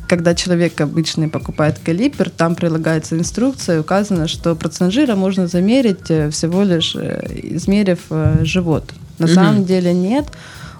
когда 0.07 0.33
человек 0.33 0.79
обычный 0.81 1.27
покупает 1.27 1.77
калипер, 1.77 2.29
там 2.29 2.55
прилагается 2.55 3.15
инструкция, 3.15 3.81
указано, 3.81 4.27
что 4.27 4.55
процент 4.55 4.91
жира 4.91 5.15
можно 5.15 5.47
замерить 5.47 6.09
э, 6.09 6.31
всего 6.31 6.63
лишь 6.63 6.95
э, 6.95 7.27
измерив 7.43 7.99
э, 8.09 8.39
живот. 8.43 8.91
На 9.21 9.27
угу. 9.27 9.33
самом 9.33 9.65
деле 9.65 9.93
нет. 9.93 10.25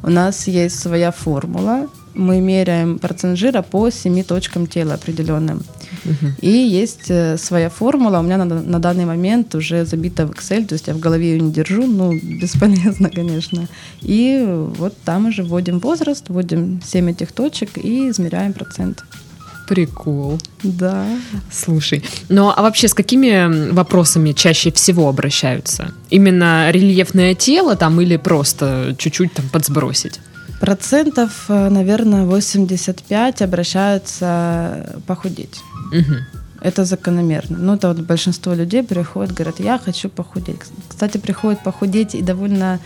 У 0.04 0.10
нас 0.10 0.48
есть 0.48 0.80
своя 0.80 1.12
формула, 1.12 1.88
мы 2.14 2.42
меряем 2.42 3.00
процент 3.00 3.38
жира 3.38 3.62
по 3.62 3.90
семи 3.92 4.24
точкам 4.24 4.68
тела 4.68 4.96
определенным. 4.96 5.62
Угу. 6.06 6.32
И 6.42 6.50
есть 6.50 7.10
э, 7.10 7.38
своя 7.38 7.70
формула, 7.70 8.20
у 8.20 8.24
меня 8.24 8.38
на, 8.38 8.46
на 8.46 8.80
данный 8.80 9.06
момент 9.06 9.54
уже 9.56 9.86
забита 9.86 10.26
в 10.26 10.32
Excel, 10.32 10.66
то 10.66 10.74
есть 10.74 10.88
я 10.88 10.94
в 10.94 11.00
голове 11.00 11.32
ее 11.32 11.40
не 11.40 11.52
держу, 11.52 11.86
ну, 11.86 12.12
бесполезно, 12.42 13.10
конечно. 13.10 13.68
И 14.02 14.44
вот 14.78 14.98
там 15.06 15.28
уже 15.28 15.44
вводим 15.44 15.80
возраст, 15.80 16.30
вводим 16.30 16.82
7 16.84 17.12
этих 17.12 17.32
точек 17.32 17.78
и 17.78 18.10
измеряем 18.10 18.54
процент. 18.54 19.04
Прикол. 19.68 20.40
Да. 20.64 21.06
Слушай, 21.52 22.04
ну 22.30 22.52
а 22.56 22.62
вообще 22.62 22.88
с 22.88 22.94
какими 22.94 23.72
вопросами 23.72 24.34
чаще 24.34 24.72
всего 24.72 25.08
обращаются? 25.08 25.94
Именно 26.10 26.72
рельефное 26.72 27.36
тело 27.36 27.76
там 27.76 28.02
или 28.02 28.18
просто 28.18 28.96
чуть-чуть 28.98 29.34
там 29.34 29.50
подсбросить? 29.50 30.20
Процентов, 30.60 31.46
э, 31.50 31.70
наверное, 31.70 32.26
85 32.26 33.42
обращаются 33.42 35.02
похудеть. 35.08 35.60
Угу. 35.92 36.16
Это 36.62 36.86
закономерно. 36.86 37.58
Ну, 37.58 37.74
это 37.74 37.88
вот 37.88 38.00
большинство 38.02 38.54
людей 38.54 38.84
приходят, 38.84 39.34
говорят, 39.34 39.60
я 39.60 39.80
хочу 39.80 40.10
похудеть. 40.10 40.60
Кстати, 40.88 41.18
приходят 41.18 41.64
похудеть 41.64 42.14
и 42.14 42.22
довольно 42.22 42.80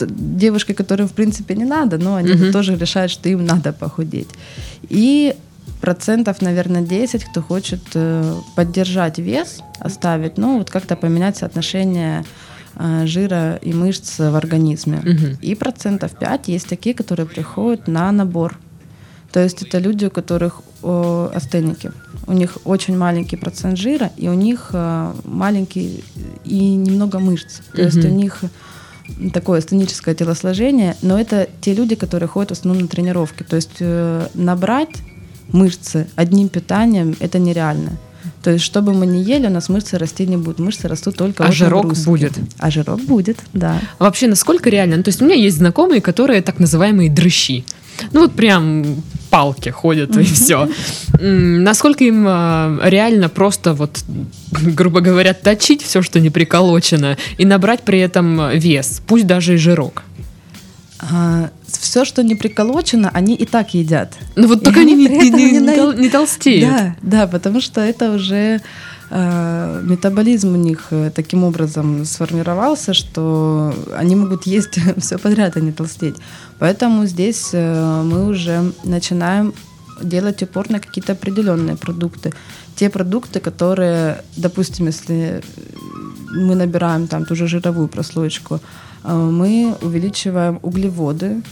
девушки, 0.00 0.72
которым 0.72 1.08
в 1.08 1.12
принципе 1.12 1.54
не 1.54 1.64
надо, 1.64 1.98
но 1.98 2.16
они 2.16 2.32
угу. 2.32 2.52
тоже 2.52 2.76
решают, 2.76 3.12
что 3.12 3.28
им 3.28 3.44
надо 3.44 3.72
похудеть. 3.72 4.28
И 4.88 5.34
процентов, 5.80 6.42
наверное, 6.42 6.82
10, 6.82 7.24
кто 7.24 7.42
хочет 7.42 7.82
э, 7.94 8.34
поддержать 8.56 9.18
вес, 9.18 9.60
оставить, 9.78 10.38
ну, 10.38 10.58
вот 10.58 10.70
как-то 10.70 10.96
поменять 10.96 11.36
соотношение 11.36 12.24
Э, 12.76 13.06
жира 13.06 13.56
и 13.62 13.72
мышц 13.72 14.18
в 14.18 14.34
организме. 14.34 14.98
Угу. 14.98 15.38
И 15.42 15.54
процентов 15.54 16.12
5 16.18 16.48
есть 16.48 16.68
такие, 16.68 16.94
которые 16.94 17.26
приходят 17.26 17.86
на 17.86 18.10
набор. 18.10 18.58
То 19.30 19.40
есть 19.40 19.62
это 19.62 19.78
люди, 19.78 20.06
у 20.06 20.10
которых 20.10 20.62
о, 20.82 21.30
астеники. 21.34 21.92
У 22.26 22.32
них 22.32 22.58
очень 22.64 22.96
маленький 22.96 23.36
процент 23.36 23.78
жира, 23.78 24.10
и 24.16 24.28
у 24.28 24.34
них 24.34 24.70
э, 24.72 25.12
маленький 25.24 26.02
и 26.44 26.74
немного 26.74 27.20
мышц. 27.20 27.60
То 27.72 27.82
угу. 27.82 27.82
есть 27.82 28.04
у 28.04 28.08
них 28.08 28.40
такое 29.32 29.58
астеническое 29.58 30.14
телосложение, 30.14 30.96
но 31.02 31.18
это 31.18 31.48
те 31.60 31.74
люди, 31.74 31.94
которые 31.94 32.28
ходят 32.28 32.50
в 32.50 32.52
основном 32.58 32.82
на 32.82 32.88
тренировки. 32.88 33.44
То 33.44 33.56
есть 33.56 33.76
э, 33.78 34.26
набрать 34.34 34.96
мышцы 35.54 36.06
одним 36.16 36.48
питанием 36.48 37.16
это 37.20 37.38
нереально. 37.38 37.92
То 38.42 38.50
есть, 38.50 38.64
что 38.64 38.82
бы 38.82 38.92
мы 38.92 39.06
ни 39.06 39.18
ели, 39.18 39.46
у 39.46 39.50
нас 39.50 39.68
мышцы 39.70 39.96
расти 39.96 40.26
не 40.26 40.36
будут. 40.36 40.58
Мышцы 40.58 40.88
растут 40.88 41.16
только 41.16 41.44
А 41.44 41.52
жирок 41.52 41.84
нагрузки. 41.84 42.08
будет. 42.08 42.32
А 42.58 42.70
жирок 42.70 43.00
будет, 43.00 43.38
да. 43.54 43.80
А 43.98 44.04
вообще, 44.04 44.26
насколько 44.26 44.68
реально? 44.68 44.96
Ну, 44.98 45.02
то 45.02 45.08
есть, 45.08 45.22
у 45.22 45.24
меня 45.24 45.34
есть 45.34 45.56
знакомые, 45.56 46.00
которые 46.02 46.42
так 46.42 46.58
называемые 46.58 47.10
дрыщи. 47.10 47.64
Ну, 48.12 48.20
вот 48.20 48.32
прям 48.32 49.02
палки 49.30 49.68
ходят 49.70 50.16
и 50.16 50.24
все. 50.24 50.68
Насколько 51.20 52.04
им 52.04 52.24
а, 52.26 52.80
реально 52.82 53.28
просто 53.28 53.72
вот, 53.72 54.04
грубо 54.50 55.00
говоря, 55.00 55.32
точить 55.32 55.82
все, 55.82 56.02
что 56.02 56.20
не 56.20 56.30
приколочено, 56.30 57.16
и 57.38 57.44
набрать 57.44 57.82
при 57.82 58.00
этом 58.00 58.50
вес, 58.58 59.00
пусть 59.06 59.26
даже 59.26 59.54
и 59.54 59.56
жирок? 59.56 60.02
Все, 61.84 62.06
что 62.06 62.22
не 62.22 62.34
приколочено, 62.34 63.10
они 63.12 63.34
и 63.34 63.44
так 63.44 63.74
едят. 63.74 64.14
Ну 64.36 64.48
вот 64.48 64.64
только 64.64 64.80
они, 64.80 64.94
не, 64.94 65.06
не, 65.06 65.30
не, 65.30 65.60
не, 65.60 66.02
не 66.02 66.08
толстеют. 66.08 66.70
Да, 66.70 66.96
да, 67.02 67.26
потому 67.26 67.60
что 67.60 67.82
это 67.82 68.10
уже 68.12 68.62
э, 69.10 69.80
метаболизм 69.84 70.54
у 70.54 70.56
них 70.56 70.86
э, 70.90 71.10
таким 71.14 71.44
образом 71.44 72.06
сформировался, 72.06 72.94
что 72.94 73.74
они 73.98 74.16
могут 74.16 74.46
есть 74.46 74.78
все 74.96 75.18
подряд, 75.18 75.56
а 75.56 75.60
не 75.60 75.72
толстеть. 75.72 76.14
Поэтому 76.58 77.06
здесь 77.06 77.50
э, 77.52 78.02
мы 78.02 78.28
уже 78.30 78.72
начинаем 78.84 79.52
делать 80.02 80.42
упор 80.42 80.70
на 80.70 80.80
какие-то 80.80 81.12
определенные 81.12 81.76
продукты. 81.76 82.32
Те 82.76 82.88
продукты, 82.88 83.40
которые, 83.40 84.22
допустим, 84.36 84.86
если 84.86 85.42
мы 86.30 86.54
набираем 86.54 87.08
там 87.08 87.26
ту 87.26 87.36
же 87.36 87.46
жировую 87.46 87.88
прослоечку, 87.88 88.60
э, 89.04 89.14
мы 89.14 89.76
увеличиваем 89.82 90.58
углеводы, 90.62 91.42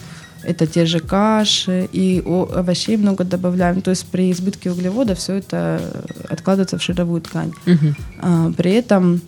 это 0.45 0.67
те 0.67 0.87
же 0.87 1.01
каши, 1.01 1.89
и 1.93 2.23
овощей 2.27 2.97
много 2.97 3.25
добавляем. 3.25 3.83
То 3.83 3.91
есть 3.91 4.07
при 4.07 4.31
избытке 4.33 4.71
углевода 4.71 5.15
все 5.15 5.35
это 5.35 5.81
откладывается 6.29 6.79
в 6.79 6.83
жировую 6.83 7.21
ткань. 7.21 7.53
Угу. 7.67 8.55
При 8.57 8.73
этом 8.73 9.21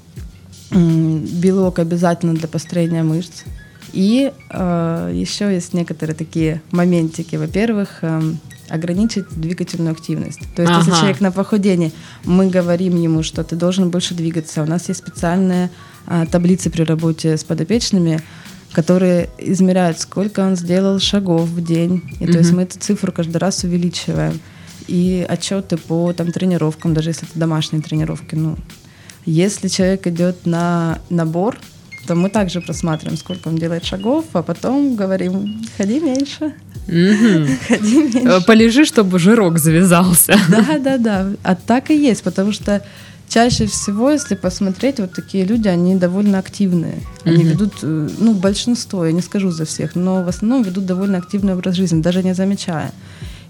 белок 0.70 1.78
обязательно 1.78 2.34
для 2.34 2.48
построения 2.48 3.02
мышц. 3.02 3.44
И 3.92 4.32
э, 4.50 5.12
еще 5.14 5.54
есть 5.54 5.72
некоторые 5.72 6.16
такие 6.16 6.60
моментики. 6.72 7.36
Во-первых, 7.36 7.98
э, 8.02 8.20
ограничить 8.68 9.26
двигательную 9.30 9.92
активность. 9.92 10.40
То 10.56 10.62
есть, 10.62 10.72
ага. 10.72 10.80
если 10.80 10.90
человек 10.98 11.20
на 11.20 11.30
похудении, 11.30 11.92
мы 12.24 12.48
говорим 12.48 13.00
ему, 13.00 13.22
что 13.22 13.44
ты 13.44 13.54
должен 13.54 13.90
больше 13.90 14.14
двигаться. 14.14 14.62
У 14.62 14.66
нас 14.66 14.88
есть 14.88 14.98
специальные 14.98 15.70
э, 16.08 16.26
таблицы 16.28 16.70
при 16.70 16.82
работе 16.82 17.36
с 17.36 17.44
подопечными, 17.44 18.20
которые 18.74 19.30
измеряют, 19.38 20.00
сколько 20.00 20.40
он 20.40 20.56
сделал 20.56 20.98
шагов 20.98 21.48
в 21.48 21.64
день. 21.64 22.02
И 22.20 22.24
mm-hmm. 22.24 22.32
то 22.32 22.38
есть 22.38 22.52
мы 22.52 22.62
эту 22.62 22.78
цифру 22.78 23.12
каждый 23.12 23.38
раз 23.38 23.64
увеличиваем. 23.64 24.40
И 24.88 25.24
отчеты 25.26 25.78
по 25.78 26.12
там, 26.12 26.30
тренировкам, 26.32 26.92
даже 26.92 27.10
если 27.10 27.26
это 27.28 27.38
домашние 27.38 27.82
тренировки. 27.82 28.34
Ну, 28.34 28.56
если 29.24 29.68
человек 29.68 30.06
идет 30.06 30.44
на 30.44 30.98
набор, 31.08 31.58
то 32.06 32.14
мы 32.14 32.28
также 32.28 32.60
просматриваем, 32.60 33.16
сколько 33.16 33.48
он 33.48 33.56
делает 33.56 33.84
шагов, 33.84 34.26
а 34.34 34.42
потом 34.42 34.96
говорим, 34.96 35.62
ходи 35.78 36.00
меньше. 36.00 36.52
Ходи 36.86 37.96
меньше. 38.02 38.28
Э, 38.28 38.40
полежи, 38.42 38.84
чтобы 38.84 39.18
жирок 39.18 39.58
завязался. 39.58 40.36
Да, 40.50 40.78
да, 40.78 40.98
да. 40.98 41.26
А 41.42 41.54
так 41.54 41.90
и 41.90 41.96
есть, 41.96 42.22
потому 42.22 42.52
что 42.52 42.82
чаще 43.34 43.66
всего, 43.66 44.10
если 44.10 44.36
посмотреть, 44.36 45.00
вот 45.00 45.12
такие 45.12 45.44
люди, 45.44 45.68
они 45.68 45.96
довольно 45.96 46.38
активные. 46.38 46.94
Они 47.24 47.42
mm-hmm. 47.42 47.50
ведут, 47.52 47.72
э, 47.82 48.08
ну, 48.18 48.34
большинство, 48.34 49.04
я 49.06 49.12
не 49.12 49.22
скажу 49.22 49.50
за 49.50 49.64
всех, 49.64 49.96
но 49.96 50.22
в 50.22 50.28
основном 50.28 50.62
ведут 50.62 50.86
довольно 50.86 51.18
активный 51.18 51.54
образ 51.54 51.74
жизни, 51.74 52.00
даже 52.00 52.22
не 52.22 52.34
замечая. 52.34 52.92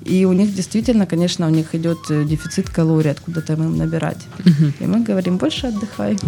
И 0.07 0.25
у 0.25 0.33
них 0.33 0.55
действительно, 0.55 1.07
конечно, 1.07 1.47
у 1.47 1.51
них 1.51 1.75
идет 1.75 1.99
э, 2.11 2.25
дефицит 2.25 2.71
калорий, 2.71 3.11
откуда 3.11 3.41
там 3.41 3.63
им 3.63 3.77
набирать. 3.77 4.27
Угу. 4.39 4.73
И 4.81 4.87
мы 4.87 5.01
говорим, 5.01 5.37
больше 5.37 5.67
отдыхай. 5.67 6.19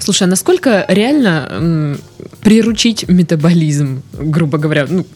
Слушай, 0.00 0.24
а 0.24 0.30
насколько 0.30 0.84
реально 0.88 1.48
м, 1.50 1.98
приручить 2.40 3.08
метаболизм, 3.08 4.02
грубо 4.12 4.58
говоря, 4.58 4.86
ну, 4.90 5.06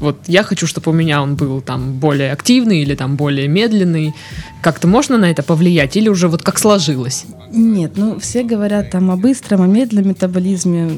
вот 0.00 0.18
я 0.26 0.42
хочу, 0.42 0.66
чтобы 0.66 0.90
у 0.90 0.94
меня 0.94 1.22
он 1.22 1.36
был 1.36 1.60
там 1.60 1.94
более 1.94 2.32
активный 2.32 2.82
или 2.82 2.94
там 2.94 3.16
более 3.16 3.48
медленный. 3.48 4.14
Как-то 4.62 4.88
можно 4.88 5.18
на 5.18 5.30
это 5.30 5.42
повлиять 5.42 5.96
или 5.96 6.08
уже 6.08 6.28
вот 6.28 6.42
как 6.42 6.58
сложилось? 6.58 7.24
Нет, 7.52 7.92
ну 7.96 8.18
все 8.18 8.42
говорят 8.42 8.90
там 8.90 9.10
о 9.10 9.16
быстром, 9.16 9.62
о 9.62 9.66
медленном 9.66 10.08
метаболизме 10.08 10.90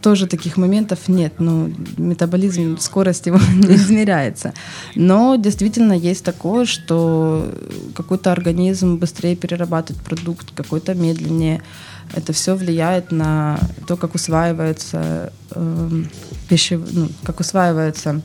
тоже 0.00 0.26
таких 0.26 0.56
моментов 0.56 1.08
нет. 1.08 1.34
Ну, 1.38 1.72
метаболизм, 1.96 2.78
скорость 2.78 3.26
его 3.26 3.38
не 3.54 3.74
измеряется. 3.74 4.54
Но 4.94 5.36
действительно 5.36 5.92
есть 5.92 6.24
такое, 6.24 6.64
что 6.64 7.52
какой-то 7.94 8.32
организм 8.32 8.96
быстрее 8.96 9.36
перерабатывает 9.36 10.02
продукт, 10.04 10.52
какой-то 10.54 10.94
медленнее. 10.94 11.62
Это 12.14 12.32
все 12.32 12.54
влияет 12.54 13.12
на 13.12 13.58
то, 13.86 13.96
как 13.96 14.14
усваивается 14.14 15.32
э, 15.50 15.90
пищев... 16.48 16.80
ну, 16.92 17.08
как 17.22 17.40
усваивается 17.40 18.22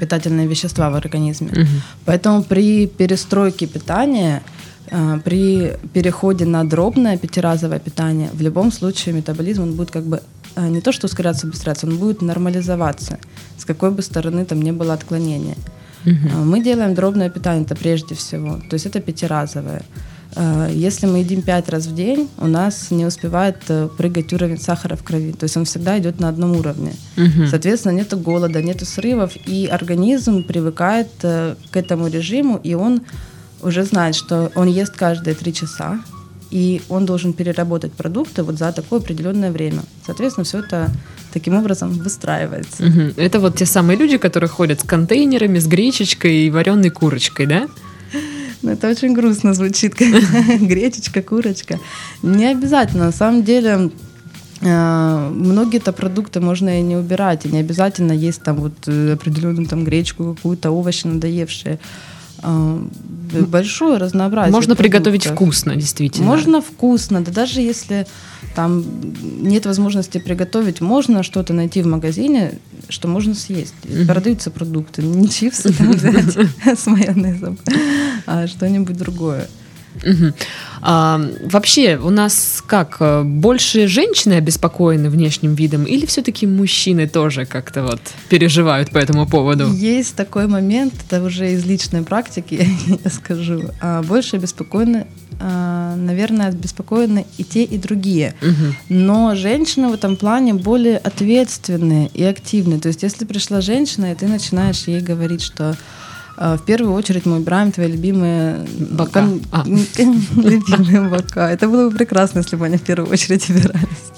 питательные 0.00 0.46
вещества 0.46 0.90
в 0.90 0.94
организме. 0.94 1.48
Угу. 1.48 1.66
Поэтому 2.04 2.42
при 2.42 2.86
перестройке 2.86 3.66
питания 3.66 4.42
э, 4.90 5.20
при 5.24 5.72
переходе 5.92 6.44
на 6.44 6.64
дробное 6.64 7.18
пятиразовое 7.18 7.78
питание 7.78 8.30
в 8.32 8.40
любом 8.40 8.72
случае 8.72 9.14
метаболизм 9.14 9.62
он 9.62 9.74
будет 9.74 9.90
как 9.90 10.04
бы 10.04 10.20
а, 10.56 10.68
не 10.68 10.80
то 10.80 10.92
что 10.92 11.06
ускоряться, 11.06 11.46
убыстряться, 11.46 11.86
он 11.86 11.98
будет 11.98 12.22
нормализоваться, 12.22 13.18
с 13.58 13.64
какой 13.64 13.90
бы 13.90 14.02
стороны 14.02 14.44
там 14.44 14.62
не 14.62 14.72
было 14.72 14.94
отклонения. 14.94 15.56
Угу. 16.06 16.44
Мы 16.44 16.62
делаем 16.62 16.94
дробное 16.94 17.28
питание, 17.28 17.64
это 17.64 17.74
прежде 17.74 18.14
всего, 18.14 18.56
то 18.70 18.74
есть 18.74 18.86
это 18.86 19.00
пятиразовое. 19.00 19.82
А, 20.36 20.68
если 20.68 21.06
мы 21.06 21.18
едим 21.18 21.40
пять 21.40 21.68
раз 21.70 21.86
в 21.86 21.94
день, 21.94 22.28
у 22.38 22.46
нас 22.46 22.90
не 22.90 23.06
успевает 23.06 23.56
э, 23.68 23.88
прыгать 23.96 24.32
уровень 24.34 24.60
сахара 24.60 24.94
в 24.94 25.02
крови, 25.02 25.32
то 25.32 25.44
есть 25.44 25.56
он 25.56 25.64
всегда 25.64 25.98
идет 25.98 26.20
на 26.20 26.28
одном 26.28 26.56
уровне. 26.56 26.92
Угу. 27.16 27.46
Соответственно, 27.48 27.92
нет 27.92 28.12
голода, 28.22 28.62
нет 28.62 28.86
срывов, 28.86 29.32
и 29.46 29.66
организм 29.66 30.44
привыкает 30.44 31.08
э, 31.22 31.54
к 31.70 31.76
этому 31.76 32.08
режиму, 32.08 32.60
и 32.62 32.74
он 32.74 33.00
уже 33.62 33.84
знает, 33.84 34.14
что 34.14 34.52
он 34.54 34.68
ест 34.68 34.94
каждые 34.94 35.34
три 35.34 35.54
часа, 35.54 36.00
и 36.50 36.82
он 36.90 37.06
должен 37.06 37.32
переработать 37.32 37.92
продукты 37.92 38.42
вот 38.42 38.58
за 38.58 38.72
такое 38.72 39.00
определенное 39.00 39.50
время. 39.50 39.80
Соответственно, 40.04 40.44
все 40.44 40.58
это 40.58 40.90
таким 41.32 41.54
образом 41.54 41.92
выстраивается. 41.92 42.84
Угу. 42.84 43.14
Это 43.16 43.40
вот 43.40 43.56
те 43.56 43.64
самые 43.64 43.96
люди, 43.96 44.18
которые 44.18 44.50
ходят 44.50 44.80
с 44.80 44.84
контейнерами, 44.84 45.58
с 45.58 45.66
гречечкой 45.66 46.46
и 46.46 46.50
вареной 46.50 46.90
курочкой, 46.90 47.46
да? 47.46 47.68
Ну, 48.62 48.70
это 48.70 48.88
очень 48.88 49.12
грустно 49.12 49.54
звучит, 49.54 49.94
гречечка, 50.60 51.22
курочка. 51.22 51.78
Не 52.22 52.46
обязательно, 52.46 53.06
на 53.06 53.12
самом 53.12 53.44
деле 53.44 53.90
э, 54.60 55.30
многие-то 55.30 55.92
продукты 55.92 56.40
можно 56.40 56.78
и 56.78 56.82
не 56.82 56.96
убирать, 56.96 57.46
и 57.46 57.48
не 57.48 57.58
обязательно 57.58 58.12
есть 58.12 58.42
там 58.42 58.56
вот 58.56 58.74
э, 58.86 59.12
определенную 59.12 59.66
там 59.66 59.84
гречку, 59.84 60.34
какую-то 60.34 60.70
овощи 60.70 61.06
надоевшие. 61.06 61.78
Большое 63.32 63.98
разнообразие. 63.98 64.52
Можно 64.52 64.74
продуктов. 64.74 64.84
приготовить 64.84 65.26
вкусно, 65.26 65.76
действительно. 65.76 66.26
Можно 66.26 66.60
вкусно, 66.60 67.22
да 67.22 67.32
даже 67.32 67.60
если 67.60 68.06
там 68.54 68.84
нет 69.40 69.66
возможности 69.66 70.18
приготовить, 70.18 70.80
можно 70.80 71.22
что-то 71.22 71.52
найти 71.52 71.82
в 71.82 71.86
магазине, 71.86 72.58
что 72.88 73.08
можно 73.08 73.34
съесть. 73.34 73.74
Mm-hmm. 73.82 74.06
Продаются 74.06 74.50
продукты, 74.50 75.02
не 75.02 75.28
чипсы 75.28 75.72
там 75.72 75.92
с 76.76 76.86
майонезом, 76.86 77.58
а 78.26 78.46
что-нибудь 78.46 78.96
другое. 78.96 79.48
Угу. 80.04 80.32
А, 80.82 81.20
вообще, 81.42 81.96
у 81.96 82.10
нас 82.10 82.62
как, 82.66 82.96
э, 83.00 83.22
больше 83.22 83.88
женщины 83.88 84.34
обеспокоены 84.34 85.10
внешним 85.10 85.54
видом 85.54 85.84
или 85.84 86.06
все-таки 86.06 86.46
мужчины 86.46 87.08
тоже 87.08 87.46
как-то 87.46 87.82
вот 87.82 88.00
переживают 88.28 88.90
по 88.90 88.98
этому 88.98 89.26
поводу? 89.26 89.72
Есть 89.72 90.14
такой 90.14 90.46
момент, 90.46 90.94
это 91.08 91.22
уже 91.22 91.52
из 91.52 91.64
личной 91.64 92.02
практики, 92.02 92.68
я 93.04 93.10
скажу. 93.10 93.70
А, 93.80 94.02
больше 94.02 94.36
обеспокоены, 94.36 95.06
а, 95.40 95.96
наверное, 95.96 96.48
обеспокоены 96.48 97.26
и 97.38 97.44
те, 97.44 97.64
и 97.64 97.78
другие. 97.78 98.34
Угу. 98.42 98.74
Но 98.88 99.34
женщины 99.34 99.88
в 99.88 99.94
этом 99.94 100.16
плане 100.16 100.54
более 100.54 100.98
ответственные 100.98 102.10
и 102.14 102.22
активные. 102.22 102.80
То 102.80 102.88
есть, 102.88 103.02
если 103.02 103.24
пришла 103.24 103.60
женщина, 103.60 104.12
и 104.12 104.14
ты 104.14 104.28
начинаешь 104.28 104.84
ей 104.86 105.00
говорить, 105.00 105.42
что 105.42 105.76
в 106.36 106.62
первую 106.66 106.92
очередь 106.94 107.26
мы 107.26 107.36
убираем 107.36 107.72
твои 107.72 107.88
любимые 107.88 108.66
бока. 108.78 109.22
Кон... 109.22 109.42
А. 109.52 109.64
любимые 109.66 111.08
бока. 111.08 111.50
Это 111.50 111.68
было 111.68 111.88
бы 111.88 111.96
прекрасно, 111.96 112.40
если 112.40 112.56
бы 112.56 112.66
они 112.66 112.76
в 112.76 112.82
первую 112.82 113.10
очередь 113.10 113.48
убирались. 113.48 114.12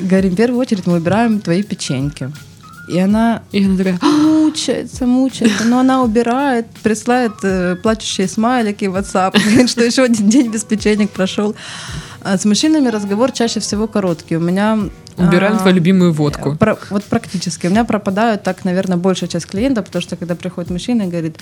Говорим, 0.00 0.32
в 0.32 0.36
первую 0.36 0.60
очередь 0.60 0.86
мы 0.86 0.96
убираем 0.96 1.40
твои 1.40 1.62
печеньки. 1.62 2.30
И 2.88 2.98
она, 2.98 3.42
и 3.52 3.62
она 3.64 3.76
такая 3.76 3.98
мучается, 4.00 5.06
мучается. 5.06 5.64
Но 5.64 5.80
она 5.80 6.02
убирает, 6.02 6.66
присылает 6.82 7.32
э, 7.42 7.76
плачущие 7.76 8.28
смайлики 8.28 8.86
в 8.86 8.96
WhatsApp, 8.96 9.32
говорит, 9.44 9.68
что 9.68 9.84
еще 9.84 10.04
один 10.04 10.28
день 10.28 10.50
без 10.50 10.64
печенек 10.64 11.10
прошел. 11.10 11.54
А 12.22 12.38
с 12.38 12.44
мужчинами 12.46 12.88
разговор 12.88 13.32
чаще 13.32 13.60
всего 13.60 13.86
короткий. 13.86 14.36
У 14.36 14.40
меня... 14.40 14.78
Убираем 15.18 15.56
а, 15.56 15.58
твою 15.58 15.76
любимую 15.76 16.12
водку. 16.12 16.56
Про, 16.56 16.78
вот 16.90 17.04
практически. 17.04 17.66
У 17.66 17.70
меня 17.70 17.84
пропадают 17.84 18.42
так, 18.42 18.64
наверное, 18.64 18.96
большая 18.96 19.28
часть 19.28 19.46
клиентов, 19.46 19.86
потому 19.86 20.02
что 20.02 20.16
когда 20.16 20.34
приходит 20.34 20.70
мужчина 20.70 21.02
и 21.02 21.06
говорит, 21.08 21.38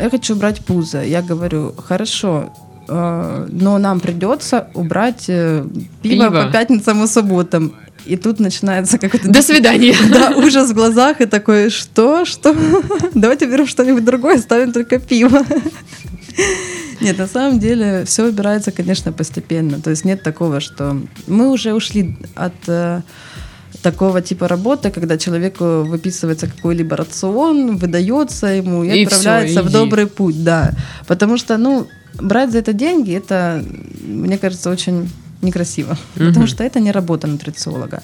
я 0.00 0.10
хочу 0.10 0.34
убрать 0.34 0.64
пузо. 0.64 1.02
Я 1.02 1.22
говорю, 1.22 1.74
хорошо, 1.76 2.52
э, 2.88 3.48
но 3.50 3.78
нам 3.78 4.00
придется 4.00 4.68
убрать 4.74 5.24
э, 5.28 5.64
пиво, 6.02 6.28
пиво 6.28 6.44
по 6.44 6.52
пятницам 6.52 7.02
и 7.02 7.06
субботам. 7.06 7.74
И 8.06 8.16
тут 8.16 8.40
начинается 8.40 8.98
какой-то... 8.98 9.28
До 9.28 9.42
свидания. 9.42 9.94
Да, 10.10 10.30
ужас 10.36 10.70
в 10.70 10.74
глазах 10.74 11.20
и 11.20 11.26
такой, 11.26 11.70
что, 11.70 12.24
что? 12.24 12.54
Давайте 13.14 13.46
берем 13.46 13.66
что-нибудь 13.66 14.04
другое, 14.04 14.38
ставим 14.38 14.72
только 14.72 14.98
пиво. 14.98 15.42
Нет, 17.00 17.18
на 17.18 17.26
самом 17.26 17.58
деле 17.58 18.04
все 18.04 18.26
убирается, 18.26 18.72
конечно, 18.72 19.12
постепенно. 19.12 19.80
То 19.80 19.90
есть 19.90 20.04
нет 20.04 20.22
такого, 20.22 20.60
что 20.60 21.00
мы 21.26 21.50
уже 21.50 21.72
ушли 21.72 22.16
от 22.34 22.54
э, 22.68 23.02
такого 23.82 24.20
типа 24.20 24.48
работы, 24.48 24.90
когда 24.90 25.16
человеку 25.16 25.82
выписывается 25.82 26.46
какой-либо 26.46 26.96
рацион, 26.96 27.76
выдается 27.76 28.46
ему 28.48 28.84
и, 28.84 28.90
и 28.90 29.04
отправляется 29.04 29.60
все, 29.60 29.68
в 29.68 29.72
добрый 29.72 30.06
путь, 30.06 30.44
да. 30.44 30.72
Потому 31.06 31.38
что, 31.38 31.56
ну, 31.56 31.86
брать 32.20 32.52
за 32.52 32.58
это 32.58 32.72
деньги, 32.72 33.16
это, 33.16 33.64
мне 34.02 34.38
кажется, 34.38 34.70
очень 34.70 35.10
некрасиво, 35.42 35.96
угу. 36.16 36.26
потому 36.26 36.46
что 36.46 36.64
это 36.64 36.80
не 36.80 36.92
работа 36.92 37.26
нутрициолога. 37.26 38.02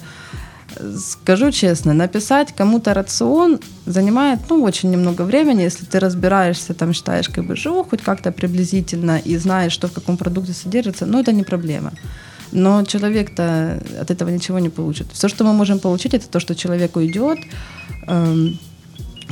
Скажу 0.97 1.51
честно, 1.51 1.93
написать 1.93 2.53
кому-то 2.55 2.93
рацион 2.93 3.59
занимает 3.85 4.39
ну, 4.49 4.63
очень 4.63 4.91
немного 4.91 5.23
времени, 5.23 5.61
если 5.61 5.85
ты 5.85 5.99
разбираешься, 5.99 6.73
там 6.73 6.93
считаешь 6.93 7.29
как 7.29 7.45
бы 7.45 7.55
ЖО 7.55 7.83
хоть 7.83 8.01
как-то 8.01 8.31
приблизительно 8.31 9.17
и 9.17 9.37
знаешь, 9.37 9.71
что 9.71 9.87
в 9.87 9.93
каком 9.93 10.17
продукте 10.17 10.53
содержится, 10.53 11.05
ну 11.05 11.19
это 11.19 11.31
не 11.31 11.43
проблема. 11.43 11.93
Но 12.51 12.83
человек-то 12.83 13.81
от 13.99 14.11
этого 14.11 14.29
ничего 14.29 14.59
не 14.59 14.69
получит. 14.69 15.07
Все, 15.11 15.27
что 15.27 15.43
мы 15.43 15.53
можем 15.53 15.79
получить, 15.79 16.13
это 16.13 16.27
то, 16.27 16.39
что 16.39 16.55
человек 16.55 16.95
уйдет, 16.95 17.39
эм, 18.07 18.59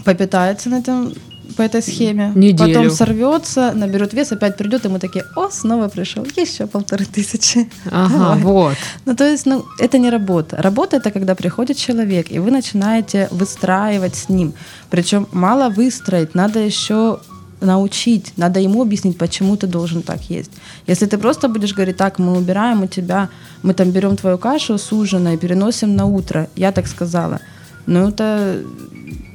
попитается 0.03 0.69
на 0.69 0.79
этом 0.79 1.13
по 1.55 1.61
этой 1.61 1.81
схеме. 1.81 2.31
Неделю. 2.35 2.73
Потом 2.73 2.91
сорвется, 2.91 3.71
наберет 3.73 4.13
вес, 4.13 4.31
опять 4.31 4.57
придет, 4.57 4.85
и 4.85 4.89
мы 4.89 4.99
такие, 4.99 5.25
о, 5.35 5.49
снова 5.49 5.87
пришел, 5.87 6.25
еще 6.37 6.67
полторы 6.67 7.05
тысячи. 7.05 7.69
Ага, 7.91 8.17
Давай. 8.17 8.39
вот. 8.39 8.77
Ну, 9.05 9.15
то 9.15 9.23
есть, 9.23 9.45
ну, 9.45 9.65
это 9.79 9.97
не 9.97 10.09
работа. 10.09 10.57
Работа 10.61 10.97
это 10.97 11.11
когда 11.11 11.35
приходит 11.35 11.77
человек, 11.77 12.31
и 12.31 12.39
вы 12.39 12.51
начинаете 12.51 13.27
выстраивать 13.31 14.15
с 14.15 14.29
ним. 14.29 14.53
Причем 14.89 15.27
мало 15.31 15.69
выстроить, 15.69 16.35
надо 16.35 16.59
еще 16.59 17.19
научить, 17.61 18.33
надо 18.37 18.59
ему 18.59 18.81
объяснить, 18.81 19.17
почему 19.17 19.55
ты 19.55 19.67
должен 19.67 20.01
так 20.01 20.29
есть. 20.29 20.51
Если 20.87 21.05
ты 21.05 21.17
просто 21.17 21.47
будешь 21.47 21.73
говорить, 21.73 21.97
так, 21.97 22.19
мы 22.19 22.37
убираем 22.37 22.83
у 22.83 22.87
тебя, 22.87 23.29
мы 23.63 23.73
там 23.73 23.91
берем 23.91 24.15
твою 24.15 24.37
кашу 24.37 24.77
с 24.77 24.91
ужина 24.91 25.33
и 25.33 25.37
переносим 25.37 25.95
на 25.95 26.05
утро, 26.05 26.47
я 26.55 26.71
так 26.71 26.87
сказала, 26.87 27.39
ну 27.85 28.09
это 28.09 28.61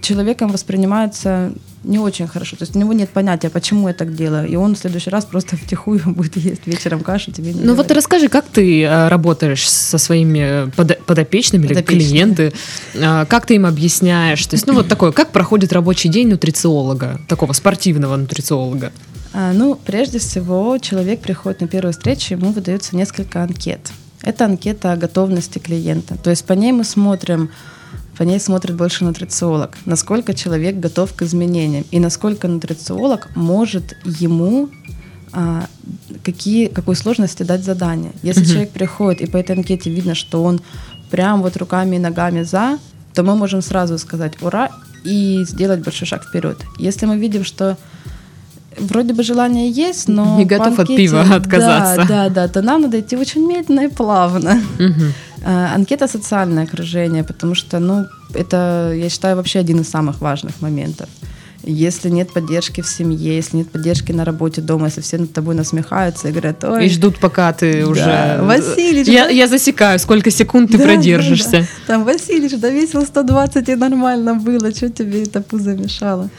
человеком 0.03 0.51
воспринимается 0.51 1.53
не 1.85 1.99
очень 1.99 2.27
хорошо. 2.29 2.57
То 2.57 2.65
есть 2.65 2.77
у 2.77 2.79
него 2.79 2.93
нет 2.93 3.11
понятия, 3.11 3.51
почему 3.51 3.89
я 3.89 3.95
так 3.95 4.15
делаю. 4.15 4.49
И 4.49 4.57
он 4.57 4.75
в 4.75 4.79
следующий 4.79 5.11
раз 5.11 5.25
просто 5.25 5.57
втихую 5.65 6.01
будет 6.07 6.37
есть 6.37 6.67
вечером 6.67 7.01
кашу 7.01 7.33
тебе 7.33 7.53
не 7.53 7.61
Ну 7.61 7.75
вот 7.75 7.91
расскажи, 7.91 8.29
как 8.29 8.47
ты 8.47 8.83
э, 8.83 9.09
работаешь 9.09 9.69
со 9.69 9.99
своими 9.99 10.71
подопечными, 11.07 11.67
или 11.67 11.83
клиенты? 11.83 12.53
Э, 12.95 13.25
как 13.27 13.47
ты 13.47 13.55
им 13.55 13.67
объясняешь? 13.67 14.45
То 14.47 14.55
есть, 14.55 14.67
ну 14.67 14.75
вот 14.75 14.89
такое, 14.89 15.13
как 15.13 15.31
проходит 15.31 15.73
рабочий 15.73 16.09
день 16.09 16.29
нутрициолога, 16.29 17.21
такого 17.29 17.53
спортивного 17.53 18.17
нутрициолога? 18.17 18.93
А, 19.33 19.53
ну, 19.53 19.77
прежде 19.77 20.19
всего, 20.19 20.77
человек 20.79 21.21
приходит 21.21 21.61
на 21.61 21.69
первую 21.69 21.93
встречу, 21.93 22.35
ему 22.35 22.53
выдается 22.53 22.97
несколько 22.97 23.43
анкет. 23.43 23.93
Это 24.23 24.45
анкета 24.45 24.93
о 24.93 24.97
готовности 24.97 25.59
клиента. 25.59 26.17
То 26.23 26.31
есть 26.31 26.45
по 26.45 26.53
ней 26.53 26.73
мы 26.73 26.85
смотрим, 26.85 27.51
по 28.21 28.25
ней 28.25 28.39
смотрит 28.39 28.77
больше 28.77 29.05
нутрициолог, 29.05 29.79
насколько 29.87 30.35
человек 30.35 30.77
готов 30.77 31.15
к 31.15 31.23
изменениям 31.23 31.87
и 31.91 31.99
насколько 31.99 32.49
нутрициолог 32.49 33.35
может 33.35 33.97
ему 34.05 34.69
а, 35.33 35.65
какие, 36.23 36.67
какой 36.67 36.97
сложности 36.97 37.45
дать 37.45 37.65
задание. 37.65 38.13
Если 38.23 38.43
uh-huh. 38.43 38.47
человек 38.47 38.71
приходит 38.73 39.23
и 39.23 39.27
по 39.27 39.39
этой 39.39 39.57
анкете 39.57 39.89
видно, 39.89 40.15
что 40.15 40.45
он 40.45 40.61
прям 41.11 41.41
вот 41.41 41.57
руками 41.57 41.97
и 41.97 41.99
ногами 41.99 42.43
за, 42.43 42.79
то 43.15 43.23
мы 43.23 43.37
можем 43.37 43.63
сразу 43.63 43.97
сказать 43.97 44.35
ура 44.43 44.69
и 45.03 45.43
сделать 45.49 45.81
большой 45.81 46.07
шаг 46.07 46.23
вперед. 46.23 46.59
Если 46.79 47.07
мы 47.07 47.17
видим, 47.17 47.43
что 47.43 47.79
вроде 48.79 49.15
бы 49.15 49.23
желание 49.23 49.71
есть, 49.71 50.09
но 50.09 50.37
не 50.39 50.45
готов 50.45 50.79
анкете, 50.79 50.93
от 50.93 50.97
пива 50.97 51.23
отказаться. 51.37 52.07
Да, 52.07 52.29
да, 52.29 52.29
да, 52.29 52.49
то 52.49 52.61
нам 52.61 52.83
надо 52.83 53.01
идти 53.01 53.17
очень 53.17 53.47
медленно 53.47 53.87
и 53.87 53.89
плавно. 53.89 54.61
Угу. 54.79 55.30
Анкета 55.45 56.07
социальное 56.07 56.65
окружение, 56.65 57.25
потому 57.25 57.55
что, 57.55 57.79
ну, 57.79 58.07
это, 58.35 58.93
я 58.95 59.09
считаю, 59.09 59.37
вообще 59.37 59.59
один 59.59 59.81
из 59.81 59.89
самых 59.89 60.21
важных 60.21 60.61
моментов. 60.61 61.09
Если 61.63 62.09
нет 62.09 62.33
поддержки 62.33 62.81
в 62.81 62.87
семье, 62.87 63.37
если 63.37 63.59
нет 63.59 63.71
поддержки 63.71 64.13
на 64.13 64.25
работе 64.25 64.63
дома, 64.63 64.87
если 64.87 65.03
все 65.03 65.19
над 65.19 65.33
тобой 65.33 65.55
насмехаются 65.55 66.29
и 66.29 66.33
говорят, 66.33 66.65
ой... 66.65 66.87
И 66.87 66.89
ждут, 66.89 67.19
пока 67.19 67.53
ты 67.53 67.83
да, 67.83 67.89
уже... 67.89 68.39
Василич... 68.41 69.07
Я, 69.07 69.29
я 69.29 69.47
засекаю, 69.47 69.99
сколько 69.99 70.31
секунд 70.31 70.71
ты 70.71 70.79
да, 70.79 70.85
продержишься. 70.85 71.51
Да, 71.51 71.59
да. 71.59 71.67
Там, 71.87 72.05
Василич, 72.05 72.53
да 72.59 72.71
весил 72.71 73.05
120 73.05 73.69
и 73.69 73.75
нормально 73.75 74.35
было, 74.37 74.71
что 74.71 74.89
тебе 74.89 75.25
это 75.25 75.43
пузо 75.43 75.77
мешало? 75.77 76.31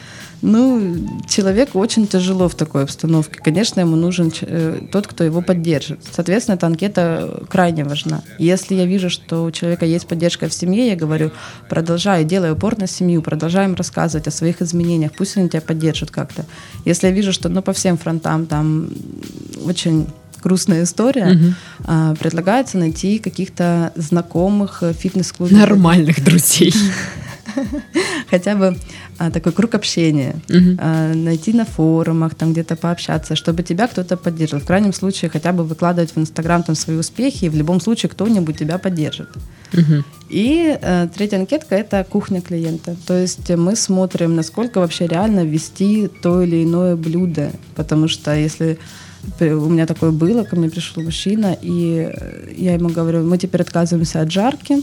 Ну, 0.42 0.96
человеку 1.28 1.78
очень 1.78 2.08
тяжело 2.08 2.48
в 2.48 2.56
такой 2.56 2.82
обстановке. 2.82 3.40
Конечно, 3.40 3.78
ему 3.78 3.94
нужен 3.94 4.32
э, 4.40 4.80
тот, 4.90 5.06
кто 5.06 5.22
его 5.22 5.40
поддержит. 5.40 6.00
Соответственно, 6.10 6.56
эта 6.56 6.66
анкета 6.66 7.44
крайне 7.48 7.84
важна. 7.84 8.22
Если 8.38 8.74
я 8.74 8.84
вижу, 8.84 9.08
что 9.08 9.44
у 9.44 9.52
человека 9.52 9.86
есть 9.86 10.08
поддержка 10.08 10.48
в 10.48 10.52
семье, 10.52 10.88
я 10.88 10.96
говорю, 10.96 11.30
продолжай, 11.68 12.24
делай 12.24 12.50
упор 12.50 12.76
на 12.76 12.88
семью, 12.88 13.22
продолжаем 13.22 13.76
рассказывать 13.76 14.26
о 14.26 14.32
своих 14.32 14.60
изменениях, 14.60 15.12
пусть 15.16 15.36
они 15.36 15.48
тебя 15.48 15.60
поддержат 15.60 16.10
как-то. 16.10 16.44
Если 16.84 17.06
я 17.06 17.12
вижу, 17.12 17.32
что 17.32 17.48
ну, 17.48 17.62
по 17.62 17.72
всем 17.72 17.96
фронтам 17.96 18.46
там 18.46 18.90
очень 19.64 20.08
грустная 20.42 20.82
история, 20.82 21.36
угу. 21.36 21.54
а, 21.84 22.16
предлагается 22.16 22.78
найти 22.78 23.20
каких-то 23.20 23.92
знакомых 23.94 24.82
э, 24.82 24.92
фитнес-клубов. 24.92 25.56
Нормальных 25.56 26.24
друзей. 26.24 26.74
хотя 28.30 28.54
бы 28.54 28.76
такой 29.18 29.52
круг 29.52 29.74
общения, 29.74 30.34
угу. 30.48 30.76
а, 30.78 31.12
найти 31.14 31.52
на 31.52 31.64
форумах, 31.64 32.34
там 32.34 32.52
где-то 32.52 32.76
пообщаться, 32.76 33.36
чтобы 33.36 33.62
тебя 33.62 33.86
кто-то 33.86 34.16
поддерживал. 34.16 34.62
В 34.62 34.66
крайнем 34.66 34.92
случае 34.92 35.30
хотя 35.30 35.52
бы 35.52 35.64
выкладывать 35.64 36.14
в 36.14 36.18
Инстаграм 36.18 36.62
там 36.62 36.74
свои 36.74 36.96
успехи, 36.96 37.44
и 37.44 37.48
в 37.48 37.54
любом 37.54 37.80
случае 37.80 38.10
кто-нибудь 38.10 38.58
тебя 38.58 38.78
поддержит. 38.78 39.28
Угу. 39.72 40.04
И 40.30 40.78
а, 40.82 41.08
третья 41.08 41.38
анкетка 41.38 41.74
это 41.74 42.04
кухня 42.08 42.40
клиента. 42.40 42.96
То 43.06 43.16
есть 43.16 43.48
мы 43.50 43.76
смотрим, 43.76 44.34
насколько 44.34 44.78
вообще 44.80 45.06
реально 45.06 45.44
ввести 45.44 46.08
то 46.22 46.42
или 46.42 46.64
иное 46.64 46.96
блюдо, 46.96 47.52
потому 47.74 48.08
что 48.08 48.34
если 48.34 48.78
у 49.40 49.68
меня 49.68 49.86
такое 49.86 50.10
было, 50.10 50.42
ко 50.42 50.56
мне 50.56 50.68
пришел 50.68 51.02
мужчина, 51.02 51.56
и 51.60 52.12
я 52.56 52.74
ему 52.74 52.88
говорю, 52.88 53.22
мы 53.22 53.38
теперь 53.38 53.62
отказываемся 53.62 54.20
от 54.20 54.32
жарки, 54.32 54.82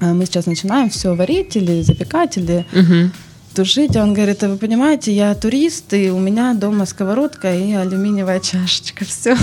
а 0.00 0.14
мы 0.14 0.26
сейчас 0.26 0.46
начинаем 0.46 0.90
все 0.90 1.14
варить 1.14 1.56
или 1.56 1.82
запекать, 1.82 2.36
или 2.36 2.66
угу. 2.72 3.12
Тушить. 3.52 3.96
А 3.96 4.02
он 4.02 4.14
говорит, 4.14 4.42
а 4.42 4.48
вы 4.48 4.56
понимаете, 4.56 5.12
я 5.12 5.34
турист, 5.34 5.92
и 5.92 6.10
у 6.10 6.18
меня 6.18 6.54
дома 6.54 6.86
сковородка 6.86 7.54
и 7.54 7.72
алюминиевая 7.72 8.40
чашечка. 8.40 9.04
Все, 9.12 9.36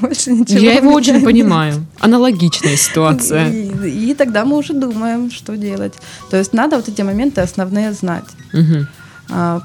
больше 0.00 0.32
ничего. 0.32 0.58
Я 0.58 0.74
его 0.74 0.92
очень 0.92 1.22
понимаю. 1.24 1.86
Аналогичная 1.98 2.76
ситуация. 2.88 3.50
И, 3.50 4.10
и 4.10 4.14
тогда 4.14 4.44
мы 4.44 4.56
уже 4.56 4.72
думаем, 4.72 5.30
что 5.30 5.56
делать. 5.56 5.94
То 6.30 6.36
есть 6.36 6.52
надо 6.52 6.76
вот 6.76 6.88
эти 6.88 7.02
моменты 7.02 7.40
основные 7.40 7.92
знать. 7.92 8.24
Угу. 8.52 8.86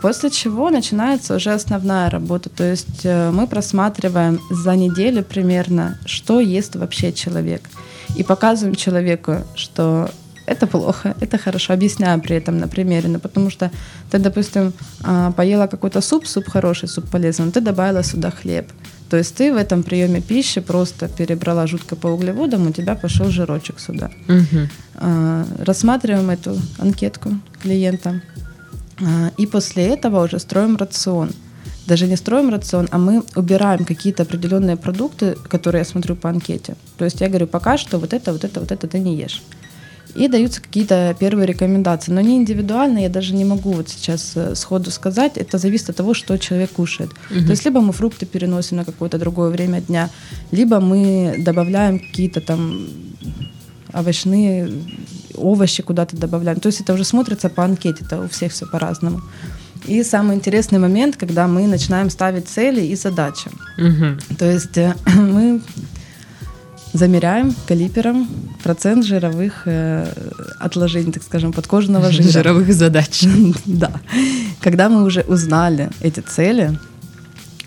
После 0.01 0.29
чего 0.29 0.69
начинается 0.69 1.35
уже 1.35 1.51
основная 1.51 2.09
работа. 2.09 2.49
То 2.49 2.69
есть 2.69 3.05
э, 3.05 3.31
мы 3.31 3.47
просматриваем 3.47 4.41
за 4.49 4.75
неделю 4.75 5.23
примерно, 5.23 5.97
что 6.05 6.41
ест 6.41 6.75
вообще 6.75 7.13
человек. 7.13 7.69
И 8.17 8.23
показываем 8.23 8.75
человеку, 8.75 9.37
что 9.55 10.09
это 10.45 10.67
плохо, 10.67 11.15
это 11.21 11.37
хорошо. 11.37 11.73
Объясняю 11.73 12.21
при 12.21 12.35
этом 12.35 12.57
на 12.57 12.67
примере. 12.67 13.07
Ну, 13.09 13.19
потому 13.19 13.49
что 13.49 13.71
ты, 14.11 14.19
допустим, 14.19 14.73
а, 15.03 15.31
поела 15.31 15.67
какой-то 15.67 16.01
суп, 16.01 16.27
суп 16.27 16.49
хороший, 16.49 16.89
суп 16.89 17.09
полезный, 17.09 17.45
но 17.45 17.51
ты 17.51 17.61
добавила 17.61 18.03
сюда 18.03 18.31
хлеб. 18.31 18.65
То 19.09 19.17
есть 19.17 19.35
ты 19.35 19.53
в 19.53 19.57
этом 19.57 19.83
приеме 19.83 20.21
пищи 20.21 20.61
просто 20.61 21.07
перебрала 21.07 21.67
жутко 21.67 21.95
по 21.95 22.07
углеводам, 22.07 22.67
у 22.67 22.71
тебя 22.71 22.95
пошел 22.95 23.29
жирочек 23.29 23.79
сюда. 23.79 24.09
Угу. 24.27 25.05
Рассматриваем 25.65 26.29
эту 26.29 26.57
анкетку 26.79 27.29
клиента. 27.61 28.21
А, 28.99 29.31
и 29.37 29.45
после 29.45 29.83
этого 29.87 30.23
уже 30.23 30.39
строим 30.39 30.77
рацион. 30.77 31.31
Даже 31.87 32.07
не 32.07 32.17
строим 32.17 32.49
рацион, 32.49 32.87
а 32.91 32.97
мы 32.97 33.23
убираем 33.35 33.85
какие-то 33.85 34.23
определенные 34.23 34.77
продукты, 34.77 35.35
которые 35.49 35.79
я 35.79 35.85
смотрю 35.85 36.15
по 36.15 36.29
анкете. 36.29 36.75
То 36.97 37.05
есть 37.05 37.21
я 37.21 37.27
говорю, 37.27 37.47
пока 37.47 37.77
что 37.77 37.99
вот 37.99 38.13
это, 38.13 38.31
вот 38.31 38.43
это, 38.43 38.59
вот 38.59 38.71
это 38.71 38.87
ты 38.87 38.99
не 38.99 39.15
ешь 39.15 39.41
и 40.15 40.27
даются 40.27 40.61
какие-то 40.61 41.15
первые 41.19 41.47
рекомендации. 41.47 42.11
Но 42.11 42.21
не 42.21 42.37
индивидуально, 42.37 42.99
я 42.99 43.09
даже 43.09 43.33
не 43.33 43.45
могу 43.45 43.71
вот 43.73 43.89
сейчас 43.89 44.33
э, 44.35 44.55
сходу 44.55 44.91
сказать. 44.91 45.37
Это 45.37 45.57
зависит 45.57 45.89
от 45.89 45.95
того, 45.95 46.13
что 46.13 46.37
человек 46.37 46.71
кушает. 46.71 47.11
Угу. 47.31 47.45
То 47.45 47.51
есть 47.51 47.65
либо 47.65 47.81
мы 47.81 47.93
фрукты 47.93 48.25
переносим 48.25 48.77
на 48.77 48.85
какое-то 48.85 49.17
другое 49.17 49.49
время 49.49 49.81
дня, 49.81 50.09
либо 50.51 50.79
мы 50.79 51.35
добавляем 51.39 51.99
какие-то 51.99 52.41
там 52.41 52.87
овощные 53.93 54.71
овощи 55.35 55.83
куда-то 55.83 56.17
добавляем. 56.17 56.59
То 56.59 56.67
есть 56.67 56.81
это 56.81 56.93
уже 56.93 57.03
смотрится 57.03 57.49
по 57.49 57.63
анкете, 57.63 58.03
это 58.05 58.21
у 58.21 58.27
всех 58.27 58.51
все 58.51 58.65
по-разному. 58.65 59.21
И 59.85 60.03
самый 60.03 60.35
интересный 60.35 60.79
момент, 60.79 61.17
когда 61.17 61.47
мы 61.47 61.67
начинаем 61.67 62.09
ставить 62.09 62.47
цели 62.47 62.81
и 62.81 62.95
задачи. 62.95 63.49
Угу. 63.77 64.37
То 64.37 64.51
есть 64.51 64.77
э, 64.77 64.95
мы 65.15 65.61
замеряем 66.93 67.55
калипером 67.67 68.27
процент 68.63 69.05
жировых 69.05 69.63
э, 69.65 70.07
отложений, 70.59 71.11
так 71.13 71.23
скажем, 71.23 71.51
подкожного 71.51 72.11
жира. 72.11 72.29
Жировых 72.29 72.73
задач. 72.73 73.23
Да. 73.65 73.91
Когда 74.61 74.89
мы 74.89 75.03
уже 75.03 75.21
узнали 75.21 75.89
эти 76.01 76.19
цели, 76.19 76.77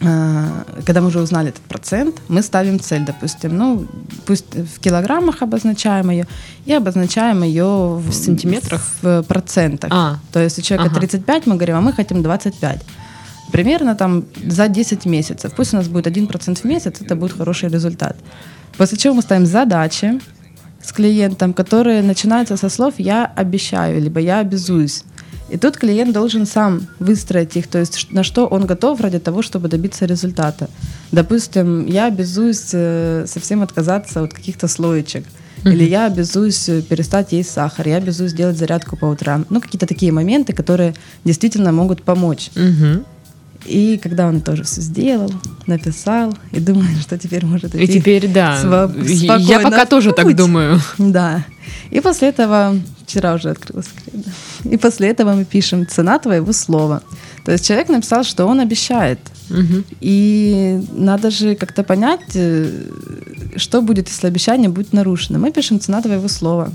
э, 0.01 0.45
когда 0.87 1.01
мы 1.01 1.09
уже 1.09 1.21
узнали 1.21 1.49
этот 1.49 1.63
процент, 1.63 2.17
мы 2.29 2.43
ставим 2.43 2.79
цель, 2.79 3.05
допустим, 3.05 3.57
ну, 3.57 3.87
пусть 4.27 4.55
в 4.55 4.79
килограммах 4.81 5.43
обозначаем 5.43 6.11
ее, 6.11 6.27
и 6.65 6.73
обозначаем 6.73 7.43
ее 7.43 7.65
в, 7.65 8.11
в 8.11 8.15
сантиметрах, 8.15 8.83
в 9.03 9.23
процентах. 9.23 9.91
А. 9.93 10.19
То 10.33 10.41
есть 10.41 10.59
у 10.59 10.63
человека 10.63 10.91
ага. 10.91 11.01
35, 11.01 11.47
мы 11.47 11.57
говорим, 11.57 11.77
а 11.77 11.81
мы 11.81 11.93
хотим 11.93 12.23
25 12.23 12.83
примерно 13.53 13.95
там 13.95 14.25
за 14.45 14.69
10 14.69 15.07
месяцев. 15.07 15.53
Пусть 15.57 15.75
у 15.75 15.77
нас 15.77 15.89
будет 15.89 16.07
1% 16.07 16.57
в 16.57 16.65
месяц, 16.65 17.01
это 17.01 17.17
будет 17.17 17.33
хороший 17.33 17.69
результат. 17.69 18.17
После 18.77 18.99
чего 18.99 19.15
мы 19.15 19.23
ставим 19.23 19.47
задачи 19.47 20.21
с 20.83 20.93
клиентом, 20.93 21.53
которые 21.53 22.03
начинаются 22.03 22.57
со 22.57 22.69
слов 22.69 22.95
«я 22.99 23.25
обещаю» 23.25 24.01
либо 24.01 24.21
«я 24.21 24.41
обязуюсь». 24.41 25.05
И 25.49 25.59
тут 25.59 25.77
клиент 25.77 26.13
должен 26.13 26.45
сам 26.45 26.89
выстроить 26.99 27.57
их, 27.57 27.69
то 27.69 27.79
есть 27.79 28.09
на 28.11 28.25
что 28.25 28.47
он 28.47 28.67
готов 28.67 29.01
ради 29.01 29.21
того, 29.21 29.43
чтобы 29.43 29.69
добиться 29.69 30.05
результата. 30.05 30.69
Допустим, 31.13 31.87
я 31.87 32.07
обязуюсь 32.07 32.71
э, 32.73 33.27
совсем 33.29 33.63
отказаться 33.63 34.25
от 34.25 34.35
каких-то 34.35 34.67
слоечек. 34.67 35.25
Mm-hmm. 35.25 35.73
Или 35.73 35.85
я 35.85 36.07
обязуюсь 36.07 36.69
э, 36.69 36.83
перестать 36.83 37.31
есть 37.31 37.51
сахар, 37.51 37.87
я 37.87 37.97
обязуюсь 37.97 38.33
делать 38.33 38.59
зарядку 38.59 38.97
по 38.97 39.05
утрам. 39.07 39.47
Ну, 39.49 39.61
какие-то 39.61 39.87
такие 39.87 40.11
моменты, 40.11 40.53
которые 40.53 40.95
действительно 41.25 41.71
могут 41.71 42.03
помочь. 42.03 42.51
Mm-hmm. 42.55 43.05
И 43.67 43.99
когда 44.03 44.27
он 44.27 44.41
тоже 44.41 44.63
все 44.63 44.81
сделал, 44.81 45.33
написал, 45.67 46.37
и 46.53 46.61
думаю, 46.61 46.97
что 47.01 47.19
теперь 47.19 47.45
может 47.45 47.75
идти. 47.75 47.85
И 47.85 48.01
теперь, 48.01 48.29
да. 48.29 48.61
Сво- 48.63 49.39
я 49.39 49.61
пока 49.61 49.87
тоже 49.87 50.13
так 50.13 50.35
думаю. 50.35 50.81
Да. 50.99 51.45
И 51.91 52.01
после 52.01 52.29
этого, 52.29 52.77
вчера 53.05 53.35
уже 53.35 53.51
открылась 53.51 53.89
кредо, 54.05 54.31
и 54.65 54.77
после 54.77 55.09
этого 55.09 55.35
мы 55.35 55.45
пишем 55.45 55.87
«цена 55.87 56.19
твоего 56.19 56.53
слова». 56.53 57.03
То 57.45 57.53
есть 57.53 57.67
человек 57.67 57.89
написал, 57.89 58.25
что 58.25 58.47
он 58.47 58.61
обещает. 58.61 59.21
Угу. 59.51 59.85
И 60.01 60.81
надо 60.93 61.31
же 61.31 61.55
как-то 61.55 61.85
понять, 61.85 62.35
э, 62.35 62.69
что 63.57 63.83
будет, 63.83 64.09
если 64.09 64.27
обещание 64.27 64.69
будет 64.69 64.93
нарушено. 64.93 65.39
Мы 65.39 65.53
пишем 65.53 65.81
«цена 65.81 66.03
твоего 66.03 66.29
слова». 66.29 66.73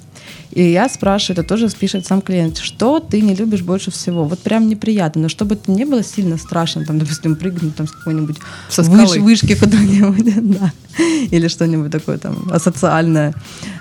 И 0.51 0.63
я 0.71 0.89
спрашиваю, 0.89 1.39
это 1.39 1.47
тоже 1.47 1.69
пишет 1.69 2.05
сам 2.05 2.21
клиент, 2.21 2.57
что 2.57 2.99
ты 2.99 3.21
не 3.21 3.35
любишь 3.35 3.61
больше 3.61 3.89
всего? 3.89 4.25
Вот 4.25 4.39
прям 4.39 4.67
неприятно, 4.67 5.23
но 5.23 5.29
чтобы 5.29 5.55
это 5.55 5.71
не 5.71 5.85
было 5.85 6.03
сильно 6.03 6.37
страшно, 6.37 6.85
там, 6.85 6.99
допустим, 6.99 7.35
прыгнуть 7.35 7.75
там 7.75 7.87
с 7.87 7.91
какой-нибудь 7.91 8.37
выш, 8.77 9.15
вышки 9.17 9.55
куда-нибудь, 9.55 10.59
да, 10.59 10.73
или 11.31 11.47
что-нибудь 11.47 11.91
такое 11.91 12.17
там 12.17 12.49
асоциальное. 12.51 13.33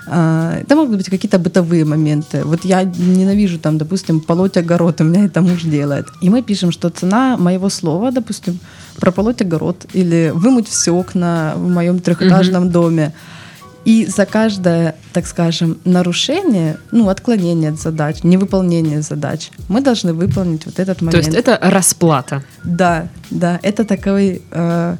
А, 0.07 0.59
это 0.61 0.75
могут 0.75 0.97
быть 0.97 1.09
какие-то 1.09 1.39
бытовые 1.39 1.83
моменты. 1.83 2.43
Вот 2.45 2.65
я 2.65 2.83
ненавижу 2.83 3.59
там, 3.59 3.77
допустим, 3.77 4.21
полоть 4.21 4.55
огород, 4.55 5.01
у 5.01 5.03
меня 5.03 5.25
это 5.25 5.41
муж 5.41 5.63
делает. 5.63 6.07
И 6.21 6.29
мы 6.29 6.41
пишем, 6.41 6.71
что 6.71 6.89
цена 6.89 7.37
моего 7.37 7.69
слова, 7.69 8.11
допустим, 8.11 8.59
прополоть 8.95 9.41
огород 9.41 9.85
или 9.93 10.31
вымыть 10.33 10.69
все 10.69 10.91
окна 10.91 11.53
в 11.57 11.67
моем 11.67 11.99
трехэтажном 11.99 12.65
mm-hmm. 12.65 12.71
доме. 12.71 13.13
И 13.85 14.05
за 14.05 14.25
каждое, 14.25 14.95
так 15.13 15.25
скажем, 15.25 15.79
нарушение, 15.85 16.77
ну, 16.91 17.09
отклонение 17.09 17.71
от 17.71 17.79
задач, 17.79 18.23
невыполнение 18.23 19.01
задач, 19.01 19.49
мы 19.69 19.81
должны 19.81 20.13
выполнить 20.13 20.65
вот 20.65 20.79
этот 20.79 21.01
момент. 21.01 21.11
То 21.11 21.17
есть 21.17 21.33
это 21.37 21.57
расплата. 21.61 22.43
Да, 22.63 23.07
да, 23.31 23.59
это 23.63 23.83
такой 23.83 24.41
э, 24.51 24.95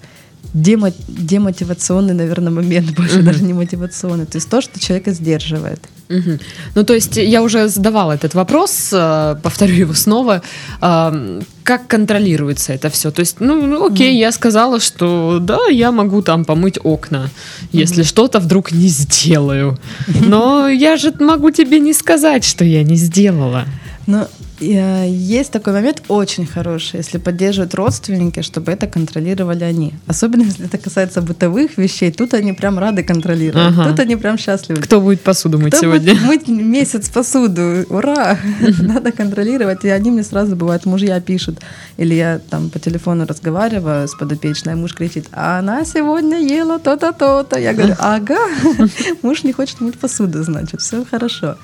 демо, 0.53 0.91
демотивационный, 1.07 2.13
наверное, 2.13 2.51
момент, 2.51 2.91
больше 2.97 3.17
угу. 3.17 3.25
даже 3.25 3.43
не 3.43 3.53
мотивационный. 3.53 4.25
То 4.25 4.37
есть 4.37 4.49
то, 4.49 4.61
что 4.61 4.79
человека 4.79 5.11
сдерживает. 5.11 5.79
Угу. 6.09 6.39
Ну, 6.75 6.83
то 6.83 6.93
есть 6.93 7.17
я 7.17 7.41
уже 7.41 7.69
задавала 7.69 8.11
этот 8.11 8.33
вопрос, 8.33 8.89
э, 8.91 9.35
повторю 9.41 9.75
его 9.75 9.93
снова. 9.93 10.41
Э, 10.81 11.41
как 11.63 11.87
контролируется 11.87 12.73
это 12.73 12.89
все? 12.89 13.11
То 13.11 13.21
есть, 13.21 13.39
ну, 13.39 13.65
ну 13.65 13.85
окей, 13.85 14.13
mm. 14.13 14.19
я 14.19 14.31
сказала, 14.31 14.79
что 14.79 15.39
да, 15.39 15.67
я 15.69 15.91
могу 15.91 16.21
там 16.21 16.43
помыть 16.43 16.79
окна, 16.83 17.29
если 17.71 18.03
mm. 18.03 18.07
что-то 18.07 18.39
вдруг 18.39 18.71
не 18.71 18.87
сделаю. 18.87 19.77
Но 20.07 20.67
я 20.67 20.97
же 20.97 21.13
могу 21.19 21.51
тебе 21.51 21.79
не 21.79 21.93
сказать, 21.93 22.43
что 22.43 22.65
я 22.65 22.83
не 22.83 22.95
сделала. 22.95 23.65
Ну, 24.07 24.27
есть 24.61 25.51
такой 25.51 25.73
момент 25.73 26.03
очень 26.07 26.45
хороший, 26.45 26.97
если 26.97 27.17
поддерживают 27.17 27.73
родственники, 27.75 28.41
чтобы 28.41 28.71
это 28.71 28.87
контролировали 28.87 29.63
они. 29.63 29.93
Особенно 30.07 30.43
если 30.49 30.65
это 30.65 30.77
касается 30.77 31.21
бытовых 31.21 31.77
вещей, 31.77 32.11
тут 32.11 32.33
они 32.33 32.53
прям 32.53 32.79
рады 32.79 33.03
контролировать. 33.03 33.73
Ага. 33.73 33.89
Тут 33.89 33.99
они 33.99 34.15
прям 34.15 34.37
счастливы. 34.37 34.81
Кто 34.81 35.01
будет 35.01 35.21
посуду 35.21 35.59
мыть 35.59 35.73
Кто 35.73 35.81
сегодня? 35.81 36.13
Будет 36.13 36.47
мыть 36.47 36.47
месяц 36.47 37.09
посуду. 37.09 37.85
Ура! 37.89 38.37
Надо 38.79 39.11
контролировать. 39.11 39.83
И 39.85 39.89
они 39.89 40.11
мне 40.11 40.23
сразу 40.23 40.55
бывают, 40.55 40.85
мужья 40.85 41.19
пишут. 41.19 41.59
Или 41.97 42.15
я 42.15 42.39
там 42.49 42.69
по 42.69 42.79
телефону 42.79 43.25
разговариваю 43.25 44.07
с 44.07 44.15
подопечной, 44.15 44.75
муж 44.75 44.93
кричит, 44.93 45.27
а 45.31 45.59
она 45.59 45.85
сегодня 45.85 46.39
ела 46.39 46.79
то-то, 46.79 47.11
то-то. 47.13 47.59
Я 47.59 47.73
говорю, 47.73 47.95
ага, 47.99 48.39
муж 49.21 49.43
не 49.43 49.53
хочет 49.53 49.81
мыть 49.81 49.99
посуду, 49.99 50.43
значит, 50.43 50.81
все 50.81 51.05
хорошо. 51.09 51.57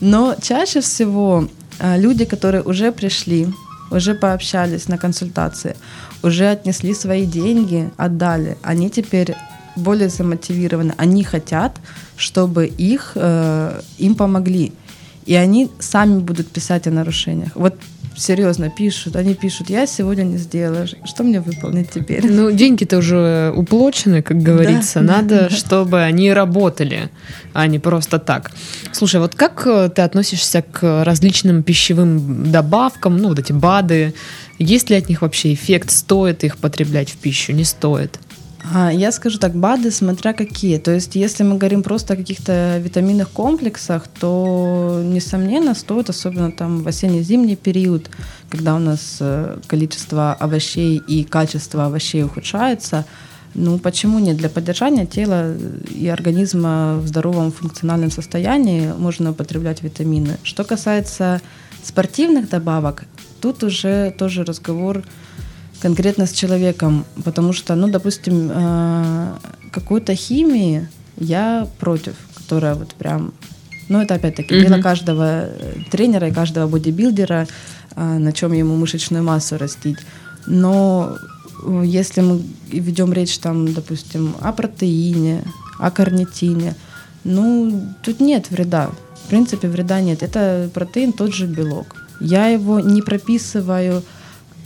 Но 0.00 0.36
чаще 0.40 0.80
всего 0.80 1.48
люди, 1.80 2.24
которые 2.24 2.62
уже 2.62 2.92
пришли, 2.92 3.48
уже 3.90 4.14
пообщались 4.14 4.88
на 4.88 4.98
консультации, 4.98 5.76
уже 6.22 6.50
отнесли 6.50 6.94
свои 6.94 7.26
деньги, 7.26 7.90
отдали, 7.96 8.56
они 8.62 8.90
теперь 8.90 9.34
более 9.76 10.08
замотивированы, 10.08 10.94
они 10.96 11.24
хотят, 11.24 11.76
чтобы 12.16 12.66
их, 12.66 13.12
э, 13.14 13.80
им 13.98 14.14
помогли. 14.14 14.72
И 15.26 15.34
они 15.34 15.70
сами 15.78 16.20
будут 16.20 16.48
писать 16.48 16.86
о 16.86 16.90
нарушениях. 16.90 17.50
Вот 17.54 17.74
серьезно 18.18 18.70
пишут, 18.70 19.16
они 19.16 19.34
пишут, 19.34 19.70
я 19.70 19.86
сегодня 19.86 20.22
не 20.22 20.36
сделала, 20.36 20.86
что 21.04 21.22
мне 21.22 21.40
выполнить 21.40 21.90
теперь? 21.90 22.26
Ну, 22.30 22.50
деньги-то 22.50 22.98
уже 22.98 23.52
уплочены, 23.54 24.22
как 24.22 24.38
говорится, 24.38 25.00
да, 25.00 25.16
надо, 25.16 25.48
да. 25.48 25.50
чтобы 25.50 26.02
они 26.02 26.32
работали, 26.32 27.10
а 27.52 27.66
не 27.66 27.78
просто 27.78 28.18
так. 28.18 28.50
Слушай, 28.92 29.20
вот 29.20 29.34
как 29.34 29.66
э, 29.66 29.90
ты 29.94 30.02
относишься 30.02 30.62
к 30.62 31.04
различным 31.04 31.62
пищевым 31.62 32.50
добавкам, 32.50 33.16
ну, 33.16 33.28
вот 33.28 33.38
эти 33.38 33.52
БАДы, 33.52 34.14
есть 34.58 34.90
ли 34.90 34.96
от 34.96 35.08
них 35.08 35.22
вообще 35.22 35.54
эффект, 35.54 35.90
стоит 35.90 36.44
их 36.44 36.58
потреблять 36.58 37.10
в 37.10 37.16
пищу, 37.16 37.52
не 37.52 37.64
стоит? 37.64 38.18
А, 38.64 38.92
я 38.92 39.12
скажу 39.12 39.38
так, 39.38 39.54
БАДы, 39.54 39.90
смотря 39.90 40.32
какие. 40.32 40.78
То 40.78 40.92
есть, 40.92 41.14
если 41.14 41.44
мы 41.44 41.56
говорим 41.58 41.82
просто 41.82 42.14
о 42.14 42.16
каких-то 42.16 42.78
витаминных 42.78 43.30
комплексах, 43.30 44.08
то, 44.08 45.00
несомненно, 45.04 45.74
стоит, 45.74 46.10
особенно 46.10 46.50
там 46.50 46.82
в 46.82 46.88
осенне-зимний 46.88 47.56
период, 47.56 48.10
когда 48.50 48.74
у 48.74 48.78
нас 48.78 49.18
э, 49.20 49.58
количество 49.66 50.32
овощей 50.34 50.96
и 50.96 51.24
качество 51.24 51.86
овощей 51.86 52.24
ухудшается, 52.24 53.04
ну, 53.54 53.78
почему 53.78 54.18
нет? 54.18 54.36
Для 54.36 54.48
поддержания 54.48 55.06
тела 55.06 55.54
и 55.90 56.06
организма 56.08 56.98
в 56.98 57.08
здоровом 57.08 57.50
функциональном 57.50 58.10
состоянии 58.10 58.92
можно 58.92 59.30
употреблять 59.30 59.82
витамины. 59.82 60.36
Что 60.42 60.64
касается 60.64 61.40
спортивных 61.82 62.50
добавок, 62.50 63.04
тут 63.40 63.64
уже 63.64 64.14
тоже 64.18 64.44
разговор 64.44 65.02
конкретно 65.80 66.26
с 66.26 66.32
человеком, 66.32 67.04
потому 67.24 67.52
что, 67.52 67.74
ну, 67.74 67.88
допустим, 67.88 68.50
э, 68.52 69.32
какой-то 69.70 70.14
химии 70.14 70.88
я 71.16 71.68
против, 71.78 72.14
которая 72.34 72.74
вот 72.74 72.94
прям, 72.94 73.32
ну, 73.88 74.00
это 74.00 74.14
опять-таки 74.14 74.54
mm-hmm. 74.54 74.68
дело 74.68 74.82
каждого 74.82 75.44
э, 75.46 75.74
тренера 75.90 76.28
и 76.28 76.32
каждого 76.32 76.68
бодибилдера, 76.68 77.46
э, 77.96 78.18
на 78.18 78.32
чем 78.32 78.52
ему 78.52 78.76
мышечную 78.76 79.22
массу 79.22 79.58
растить. 79.58 79.98
Но 80.46 81.16
если 81.84 82.22
мы 82.22 82.42
ведем 82.70 83.12
речь 83.12 83.38
там, 83.38 83.72
допустим, 83.72 84.34
о 84.40 84.52
протеине, 84.52 85.42
о 85.78 85.90
карнитине, 85.90 86.74
ну, 87.24 87.82
тут 88.02 88.20
нет 88.20 88.50
вреда. 88.50 88.90
В 89.24 89.28
принципе, 89.28 89.68
вреда 89.68 90.00
нет. 90.00 90.22
Это 90.22 90.70
протеин, 90.72 91.12
тот 91.12 91.34
же 91.34 91.46
белок. 91.46 91.96
Я 92.20 92.46
его 92.46 92.80
не 92.80 93.02
прописываю 93.02 94.02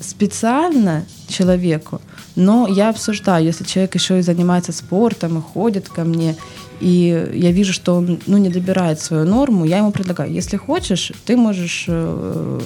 специально 0.03 1.05
человеку, 1.29 2.01
но 2.37 2.69
я 2.69 2.91
обсуждаю, 2.91 3.45
если 3.45 3.65
человек 3.65 3.95
еще 3.95 4.19
и 4.19 4.23
занимается 4.23 4.73
спортом 4.73 5.39
и 5.39 5.41
ходит 5.41 5.89
ко 5.89 6.05
мне, 6.05 6.37
и 6.83 7.31
я 7.35 7.53
вижу, 7.53 7.73
что 7.73 7.95
он 7.95 8.19
ну, 8.27 8.39
не 8.39 8.49
добирает 8.49 8.99
свою 8.99 9.25
норму, 9.25 9.65
я 9.65 9.79
ему 9.79 9.93
предлагаю, 9.93 10.33
если 10.33 10.57
хочешь, 10.57 11.13
ты 11.25 11.37
можешь 11.37 11.85
э, 11.87 12.61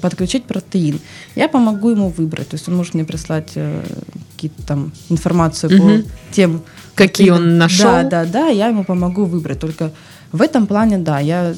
подключить 0.00 0.44
протеин. 0.44 1.00
Я 1.36 1.48
помогу 1.48 1.90
ему 1.90 2.08
выбрать. 2.08 2.48
То 2.48 2.54
есть 2.54 2.66
он 2.68 2.76
может 2.76 2.94
мне 2.94 3.04
прислать 3.04 3.50
э, 3.56 3.84
какие-то 4.34 4.62
там 4.62 4.92
информацию 5.10 5.78
угу. 5.78 6.02
по 6.02 6.32
тем... 6.32 6.62
Какие 6.94 7.30
он 7.30 7.58
нашел. 7.58 7.84
Да, 7.84 8.04
да, 8.04 8.24
да, 8.24 8.46
я 8.46 8.68
ему 8.68 8.84
помогу 8.84 9.26
выбрать. 9.26 9.60
Только 9.60 9.92
в 10.32 10.40
этом 10.40 10.66
плане, 10.66 10.96
да, 10.96 11.20
я, 11.20 11.54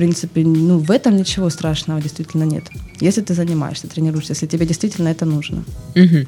принципе, 0.00 0.40
ну, 0.44 0.78
в 0.78 0.90
этом 0.90 1.16
ничего 1.16 1.50
страшного 1.50 2.00
действительно 2.00 2.44
нет. 2.44 2.64
Если 3.00 3.20
ты 3.20 3.34
занимаешься, 3.34 3.86
тренируешься, 3.86 4.32
если 4.32 4.46
тебе 4.46 4.64
действительно 4.64 5.08
это 5.08 5.26
нужно. 5.26 5.62
Угу. 5.94 6.26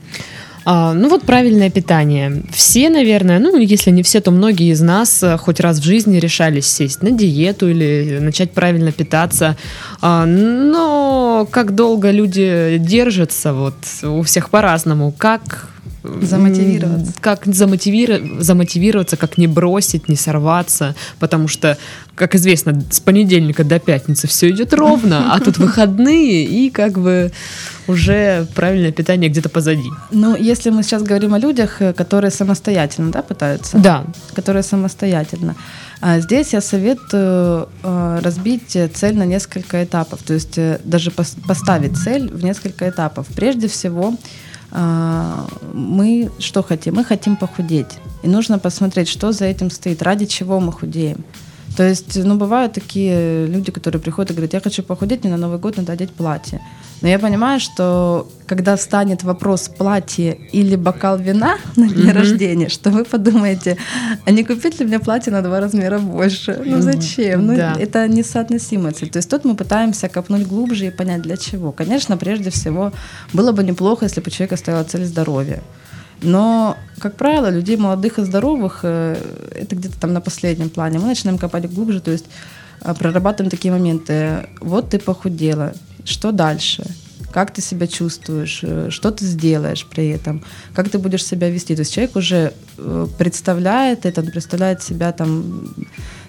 А, 0.65 0.93
ну 0.93 1.09
вот 1.09 1.23
правильное 1.23 1.71
питание. 1.71 2.43
Все, 2.53 2.91
наверное, 2.91 3.39
ну 3.39 3.57
если 3.57 3.91
не 3.91 4.03
все, 4.03 4.21
то 4.21 4.31
многие 4.31 4.71
из 4.73 4.83
нас 4.83 5.23
э, 5.23 5.39
хоть 5.39 5.61
раз 5.61 5.79
в 5.79 5.85
жизни 5.85 6.19
решались 6.19 6.67
сесть 6.67 7.03
на 7.03 7.11
диету 7.11 7.71
или 7.71 8.19
начать 8.21 8.53
правильно 8.53 8.93
питаться. 8.93 9.57
А, 10.03 10.27
но 10.27 11.49
как 11.51 11.75
долго 11.75 12.11
люди 12.11 12.77
держатся, 12.79 13.55
вот 13.55 13.77
у 14.03 14.21
всех 14.23 14.51
по-разному. 14.51 15.15
Как 15.17 15.72
Замотивироваться. 16.03 17.13
Как 17.21 17.47
замотивироваться, 17.47 18.43
замотивироваться, 18.43 19.17
как 19.17 19.39
не 19.39 19.47
бросить, 19.47 20.09
не 20.09 20.17
сорваться, 20.17 20.95
потому 21.21 21.49
что, 21.49 21.79
как 22.15 22.35
известно, 22.35 22.83
с 22.91 23.01
понедельника 23.01 23.63
до 23.63 23.79
пятницы 23.79 24.27
все 24.27 24.51
идет 24.51 24.75
ровно, 24.75 25.33
а 25.33 25.41
тут 25.41 25.59
выходные 25.59 26.45
и 26.45 26.71
как 26.71 26.99
бы 26.99 27.31
уже 27.87 28.47
правильное 28.55 28.93
питание 28.93 29.31
где-то 29.31 29.49
позади. 29.49 29.91
Ну, 30.11 30.37
если 30.37 30.71
мы 30.71 30.83
сейчас 30.83 31.03
говорим 31.03 31.35
о 31.35 31.39
людях, 31.39 31.81
э, 31.81 31.93
которые 31.93 32.31
самостоятельно, 32.31 33.11
да, 33.13 33.23
пытаются? 33.23 33.79
Да. 33.79 34.05
Которые 34.35 34.63
самостоятельно. 34.63 35.57
А 36.01 36.19
здесь 36.19 36.53
я 36.53 36.61
советую 36.61 37.69
э, 37.83 38.21
разбить 38.23 38.77
цель 38.95 39.17
на 39.17 39.25
несколько 39.25 39.85
этапов, 39.85 40.21
то 40.25 40.35
есть 40.35 40.59
э, 40.59 40.81
даже 40.85 41.13
поставить 41.13 41.97
цель 41.97 42.29
в 42.29 42.43
несколько 42.43 42.89
этапов. 42.89 43.27
Прежде 43.37 43.69
всего, 43.69 44.17
мы 44.73 46.31
что 46.39 46.63
хотим? 46.63 46.95
Мы 46.95 47.05
хотим 47.05 47.37
похудеть. 47.37 47.99
И 48.23 48.29
нужно 48.29 48.59
посмотреть, 48.59 49.09
что 49.09 49.33
за 49.33 49.45
этим 49.45 49.71
стоит, 49.71 50.03
ради 50.03 50.27
чего 50.27 50.61
мы 50.61 50.73
худеем. 50.73 51.25
То 51.77 51.89
есть, 51.89 52.17
ну, 52.17 52.37
бывают 52.37 52.73
такие 52.73 53.47
люди, 53.47 53.71
которые 53.73 54.01
приходят 54.01 54.31
и 54.31 54.35
говорят, 54.35 54.55
я 54.55 54.61
хочу 54.61 54.83
похудеть, 54.83 55.25
мне 55.25 55.33
на 55.33 55.39
Новый 55.39 55.59
год 55.59 55.77
надо 55.77 55.93
одеть 55.93 56.11
платье. 56.11 56.61
Но 57.01 57.09
я 57.09 57.19
понимаю, 57.19 57.61
что 57.61 58.29
когда 58.47 58.77
станет 58.77 59.25
вопрос 59.25 59.69
платье 59.69 60.39
или 60.53 60.77
бокал 60.77 61.19
вина 61.19 61.57
на 61.77 61.89
день 61.89 62.09
mm-hmm. 62.09 62.13
рождения, 62.13 62.69
что 62.69 62.91
вы 62.91 63.05
подумаете, 63.05 63.77
а 64.25 64.31
не 64.31 64.45
купить 64.45 64.79
ли 64.79 64.87
мне 64.87 64.99
платье 64.99 65.33
на 65.33 65.43
два 65.43 65.61
размера 65.61 65.99
больше? 65.99 66.63
Ну 66.65 66.81
зачем? 66.81 67.47
Ну, 67.47 67.57
да. 67.57 67.75
это 67.79 68.07
несоотносимая 68.07 68.93
цель. 68.93 69.11
То 69.11 69.19
есть 69.19 69.31
тут 69.31 69.45
мы 69.45 69.57
пытаемся 69.57 70.09
копнуть 70.09 70.47
глубже 70.47 70.87
и 70.87 70.91
понять, 70.91 71.23
для 71.23 71.37
чего. 71.37 71.73
Конечно, 71.73 72.17
прежде 72.17 72.51
всего, 72.51 72.93
было 73.33 73.53
бы 73.53 73.65
неплохо, 73.65 74.05
если 74.05 74.21
бы 74.21 74.29
у 74.29 74.31
человека 74.31 74.57
стояла 74.57 74.85
цель 74.85 75.05
здоровья. 75.05 75.63
Но, 76.23 76.77
как 76.99 77.17
правило, 77.17 77.51
людей 77.51 77.77
молодых 77.77 78.19
и 78.19 78.25
здоровых, 78.25 78.81
э, 78.85 79.17
это 79.55 79.77
где-то 79.77 80.01
там 80.01 80.13
на 80.13 80.21
последнем 80.21 80.71
плане. 80.71 80.99
Мы 80.99 81.07
начинаем 81.07 81.39
копать 81.39 81.69
глубже, 81.73 82.01
то 82.01 82.11
есть 82.11 82.27
а, 82.81 82.95
прорабатываем 82.95 83.51
такие 83.51 83.73
моменты. 83.73 84.47
Вот 84.61 84.91
ты 84.91 84.99
похудела, 84.99 85.73
что 86.05 86.33
дальше? 86.33 86.85
как 87.33 87.51
ты 87.51 87.63
себя 87.63 87.87
чувствуешь, 87.87 88.61
э, 88.63 88.91
что 88.91 89.11
ты 89.11 89.25
сделаешь 89.25 89.87
при 89.87 90.09
этом, 90.11 90.43
как 90.75 90.91
ты 90.91 90.99
будешь 90.99 91.25
себя 91.25 91.51
вести. 91.51 91.75
То 91.75 91.81
есть 91.81 91.95
человек 91.95 92.17
уже 92.17 92.53
э, 92.79 93.07
представляет 93.19 94.07
это, 94.07 94.21
он 94.21 94.31
представляет 94.31 94.83
себя 94.83 95.13
там 95.13 95.75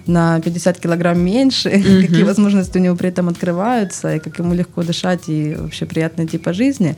на 0.06 0.40
50 0.40 0.80
килограмм 0.80 1.20
меньше, 1.20 1.68
mm-hmm. 1.68 2.00
какие 2.06 2.22
возможности 2.24 2.78
у 2.78 2.80
него 2.80 2.96
при 2.96 3.10
этом 3.10 3.28
открываются, 3.28 4.16
и 4.16 4.18
как 4.18 4.38
ему 4.38 4.54
легко 4.54 4.82
дышать, 4.82 5.28
и 5.28 5.54
вообще 5.54 5.86
приятно 5.86 6.24
идти 6.24 6.38
по 6.38 6.52
жизни. 6.52 6.96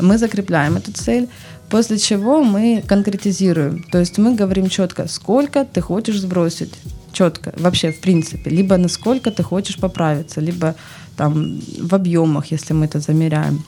Мы 0.00 0.18
закрепляем 0.18 0.76
эту 0.76 0.92
цель, 0.92 1.28
после 1.68 1.98
чего 1.98 2.42
мы 2.42 2.82
конкретизируем. 2.86 3.84
То 3.90 3.98
есть 3.98 4.18
мы 4.18 4.34
говорим 4.34 4.68
четко, 4.68 5.08
сколько 5.08 5.64
ты 5.64 5.80
хочешь 5.80 6.20
сбросить, 6.20 6.74
четко, 7.12 7.52
вообще 7.56 7.92
в 7.92 8.00
принципе, 8.00 8.50
либо 8.50 8.76
насколько 8.76 9.30
ты 9.30 9.42
хочешь 9.42 9.78
поправиться, 9.78 10.40
либо 10.40 10.74
там 11.16 11.60
в 11.80 11.94
объемах, 11.94 12.52
если 12.52 12.74
мы 12.74 12.86
это 12.86 13.00
замеряем, 13.00 13.64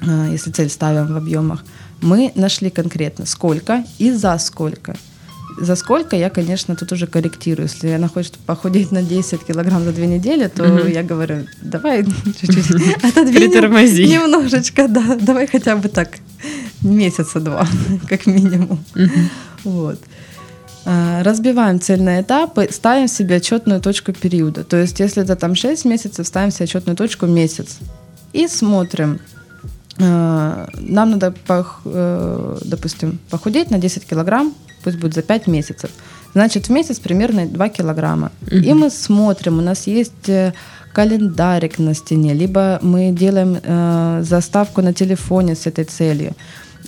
а, 0.00 0.28
если 0.28 0.50
цель 0.50 0.68
ставим 0.68 1.14
в 1.14 1.16
объемах, 1.16 1.64
мы 2.00 2.32
нашли 2.34 2.70
конкретно 2.70 3.26
сколько 3.26 3.84
и 3.98 4.10
за 4.10 4.38
сколько. 4.38 4.96
За 5.58 5.76
сколько 5.76 6.16
я, 6.16 6.30
конечно, 6.30 6.76
тут 6.76 6.92
уже 6.92 7.06
корректирую. 7.06 7.68
Если 7.68 7.88
она 7.88 8.08
хочет 8.08 8.34
похудеть 8.38 8.92
на 8.92 9.02
10 9.02 9.40
килограмм 9.44 9.84
за 9.84 9.92
две 9.92 10.06
недели, 10.06 10.48
то 10.48 10.64
угу. 10.64 10.86
я 10.86 11.02
говорю, 11.02 11.46
давай 11.60 12.04
чуть-чуть 12.40 12.70
отодвинем 13.04 14.10
немножечко, 14.10 14.88
да, 14.88 15.16
давай 15.20 15.46
хотя 15.46 15.76
бы 15.76 15.88
так 15.88 16.18
месяца 16.82 17.40
два, 17.40 17.66
как 18.08 18.26
минимум. 18.26 18.84
Угу. 18.94 19.70
Вот. 19.70 19.98
А, 20.84 21.22
разбиваем 21.22 21.80
цель 21.80 22.02
на 22.02 22.20
этапы, 22.20 22.68
ставим 22.70 23.08
себе 23.08 23.36
отчетную 23.36 23.80
точку 23.80 24.12
периода. 24.12 24.64
То 24.64 24.76
есть, 24.78 25.00
если 25.00 25.22
это 25.22 25.36
там 25.36 25.54
6 25.54 25.84
месяцев, 25.84 26.26
ставим 26.26 26.50
себе 26.50 26.64
отчетную 26.64 26.96
точку 26.96 27.26
месяц. 27.26 27.78
И 28.32 28.48
смотрим. 28.48 29.20
А, 30.00 30.68
нам 30.74 31.10
надо, 31.10 31.34
э, 31.48 32.58
допустим, 32.64 33.18
похудеть 33.30 33.70
на 33.70 33.78
10 33.78 34.06
килограмм, 34.06 34.54
пусть 34.84 34.98
будет 34.98 35.14
за 35.14 35.22
5 35.22 35.46
месяцев. 35.46 35.90
Значит, 36.34 36.68
в 36.68 36.72
месяц 36.72 36.98
примерно 36.98 37.46
2 37.46 37.68
килограмма. 37.68 38.30
Угу. 38.46 38.56
И 38.56 38.72
мы 38.72 38.90
смотрим, 38.90 39.58
у 39.58 39.62
нас 39.62 39.86
есть 39.86 40.28
э, 40.28 40.52
календарик 40.92 41.78
на 41.78 41.94
стене, 41.94 42.34
либо 42.34 42.78
мы 42.82 43.12
делаем 43.12 43.58
э, 43.62 44.22
заставку 44.24 44.82
на 44.82 44.92
телефоне 44.92 45.54
с 45.54 45.66
этой 45.66 45.84
целью. 45.84 46.34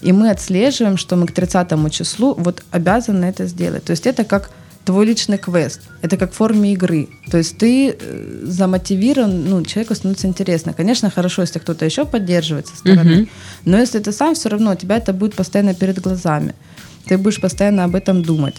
И 0.03 0.13
мы 0.13 0.31
отслеживаем, 0.31 0.97
что 0.97 1.17
мы 1.17 1.27
к 1.27 1.33
30 1.33 1.91
числу 1.91 2.35
вот 2.39 2.63
обязаны 2.71 3.25
это 3.27 3.47
сделать. 3.47 3.85
То 3.85 3.93
есть 3.93 4.07
это 4.07 4.25
как 4.25 4.51
твой 4.85 5.07
личный 5.07 5.39
квест. 5.39 5.81
Это 6.03 6.17
как 6.17 6.33
в 6.33 6.37
форме 6.37 6.73
игры. 6.73 7.09
То 7.31 7.39
есть 7.39 7.59
ты 7.59 7.97
э, 7.99 8.43
замотивирован, 8.45 9.49
ну, 9.49 9.63
человеку 9.65 9.95
становится 9.95 10.27
интересно. 10.27 10.73
Конечно, 10.75 11.11
хорошо, 11.11 11.43
если 11.43 11.59
кто-то 11.59 11.85
еще 11.85 12.05
поддерживает 12.05 12.67
со 12.67 12.77
стороны, 12.77 13.23
uh-huh. 13.23 13.29
но 13.65 13.79
если 13.79 13.99
ты 13.99 14.13
сам, 14.13 14.35
все 14.35 14.49
равно 14.49 14.73
у 14.73 14.77
тебя 14.77 14.97
это 14.97 15.13
будет 15.13 15.35
постоянно 15.35 15.75
перед 15.75 16.01
глазами. 16.01 16.55
Ты 17.07 17.19
будешь 17.19 17.41
постоянно 17.41 17.85
об 17.85 17.95
этом 17.95 18.23
думать. 18.23 18.57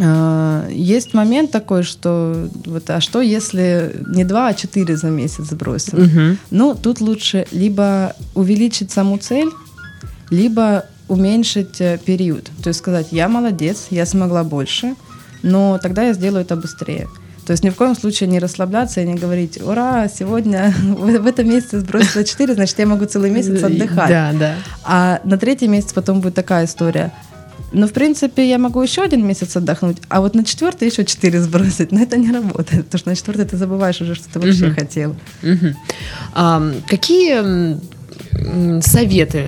А, 0.00 0.68
есть 0.70 1.14
момент 1.14 1.50
такой, 1.50 1.82
что 1.82 2.48
вот, 2.64 2.88
а 2.90 3.00
что 3.00 3.20
если 3.20 3.96
не 4.08 4.24
два, 4.24 4.48
а 4.48 4.54
четыре 4.54 4.96
за 4.96 5.08
месяц 5.08 5.46
сбросил? 5.46 5.98
Uh-huh. 5.98 6.36
Ну, 6.50 6.74
тут 6.74 7.00
лучше 7.00 7.46
либо 7.52 8.14
увеличить 8.34 8.90
саму 8.90 9.18
цель, 9.18 9.50
либо 10.30 10.84
уменьшить 11.08 11.80
э, 11.80 11.98
период. 12.04 12.50
То 12.62 12.68
есть 12.68 12.78
сказать, 12.78 13.08
я 13.10 13.28
молодец, 13.28 13.86
я 13.90 14.06
смогла 14.06 14.44
больше, 14.44 14.94
но 15.42 15.78
тогда 15.78 16.04
я 16.04 16.12
сделаю 16.12 16.42
это 16.42 16.56
быстрее. 16.56 17.08
То 17.46 17.52
есть 17.52 17.64
ни 17.64 17.70
в 17.70 17.76
коем 17.76 17.96
случае 17.96 18.28
не 18.28 18.40
расслабляться 18.40 19.00
и 19.00 19.06
не 19.06 19.14
говорить, 19.14 19.58
ура, 19.62 20.06
сегодня 20.08 20.74
в, 20.82 21.18
в 21.18 21.26
этом 21.26 21.48
месяце 21.48 21.80
сбросила 21.80 22.22
4, 22.22 22.54
значит, 22.54 22.78
я 22.78 22.86
могу 22.86 23.06
целый 23.06 23.30
месяц 23.30 23.62
отдыхать. 23.62 24.08
Да, 24.08 24.32
да. 24.38 24.54
А 24.84 25.20
на 25.24 25.38
третий 25.38 25.66
месяц 25.66 25.94
потом 25.94 26.20
будет 26.20 26.34
такая 26.34 26.66
история. 26.66 27.10
Ну, 27.72 27.86
в 27.86 27.92
принципе, 27.92 28.48
я 28.48 28.58
могу 28.58 28.82
еще 28.82 29.02
один 29.02 29.26
месяц 29.26 29.56
отдохнуть, 29.56 29.96
а 30.08 30.20
вот 30.20 30.34
на 30.34 30.44
четвертый 30.44 30.88
еще 30.88 31.04
четыре 31.04 31.40
сбросить. 31.40 31.90
Но 31.90 32.00
это 32.00 32.18
не 32.18 32.30
работает, 32.32 32.84
потому 32.84 32.98
что 32.98 33.08
на 33.10 33.16
четвертый 33.16 33.46
ты 33.46 33.56
забываешь 33.56 34.00
уже, 34.00 34.14
что 34.14 34.28
ты 34.30 34.40
вообще 34.40 34.66
uh-huh. 34.66 34.74
хотел. 34.74 35.16
Uh-huh. 35.42 35.74
А, 36.34 36.72
какие 36.86 37.78
советы 38.82 39.46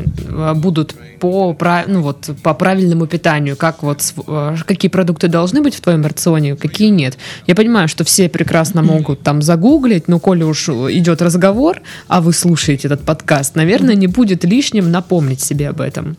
будут 0.56 0.94
по, 1.20 1.56
ну, 1.86 2.02
вот, 2.02 2.30
по 2.42 2.54
правильному 2.54 3.06
питанию, 3.06 3.56
как 3.56 3.82
вот, 3.82 4.02
а, 4.26 4.56
какие 4.66 4.90
продукты 4.90 5.28
должны 5.28 5.62
быть 5.62 5.74
в 5.74 5.80
твоем 5.80 6.04
рационе, 6.04 6.56
какие 6.56 6.88
нет. 6.88 7.18
Я 7.46 7.54
понимаю, 7.54 7.88
что 7.88 8.04
все 8.04 8.28
прекрасно 8.28 8.82
могут 8.82 9.22
там 9.22 9.42
загуглить, 9.42 10.08
но 10.08 10.18
коли 10.18 10.44
уж 10.44 10.68
идет 10.68 11.22
разговор, 11.22 11.82
а 12.08 12.20
вы 12.20 12.32
слушаете 12.32 12.88
этот 12.88 13.02
подкаст, 13.02 13.56
наверное, 13.56 13.94
не 13.94 14.06
будет 14.06 14.44
лишним 14.44 14.90
напомнить 14.90 15.40
себе 15.40 15.68
об 15.68 15.80
этом. 15.80 16.16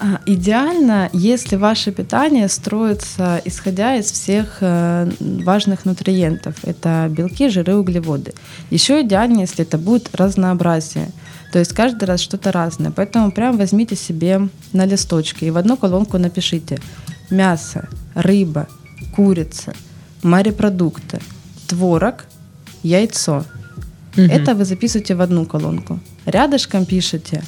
А, 0.00 0.20
идеально, 0.26 1.10
если 1.12 1.56
ваше 1.56 1.90
питание 1.90 2.48
строится 2.48 3.40
исходя 3.44 3.96
из 3.96 4.10
всех 4.12 4.58
э, 4.60 5.10
важных 5.20 5.84
нутриентов. 5.84 6.54
Это 6.62 7.08
белки, 7.10 7.48
жиры, 7.48 7.74
углеводы. 7.74 8.32
Еще 8.70 9.02
идеально, 9.02 9.40
если 9.40 9.64
это 9.64 9.76
будет 9.76 10.14
разнообразие. 10.14 11.10
То 11.52 11.58
есть 11.58 11.72
каждый 11.72 12.04
раз 12.04 12.20
что-то 12.20 12.52
разное. 12.52 12.90
Поэтому 12.90 13.32
прям 13.32 13.56
возьмите 13.56 13.96
себе 13.96 14.48
на 14.72 14.86
листочке 14.86 15.46
и 15.46 15.50
в 15.50 15.56
одну 15.56 15.76
колонку 15.76 16.18
напишите 16.18 16.78
мясо, 17.30 17.88
рыба, 18.14 18.68
курица, 19.14 19.72
морепродукты, 20.22 21.20
творог, 21.66 22.26
яйцо. 22.82 23.44
Угу. 24.16 24.22
Это 24.22 24.54
вы 24.54 24.64
записываете 24.64 25.14
в 25.14 25.20
одну 25.20 25.46
колонку. 25.46 26.00
Рядышком 26.26 26.84
пишите 26.84 27.42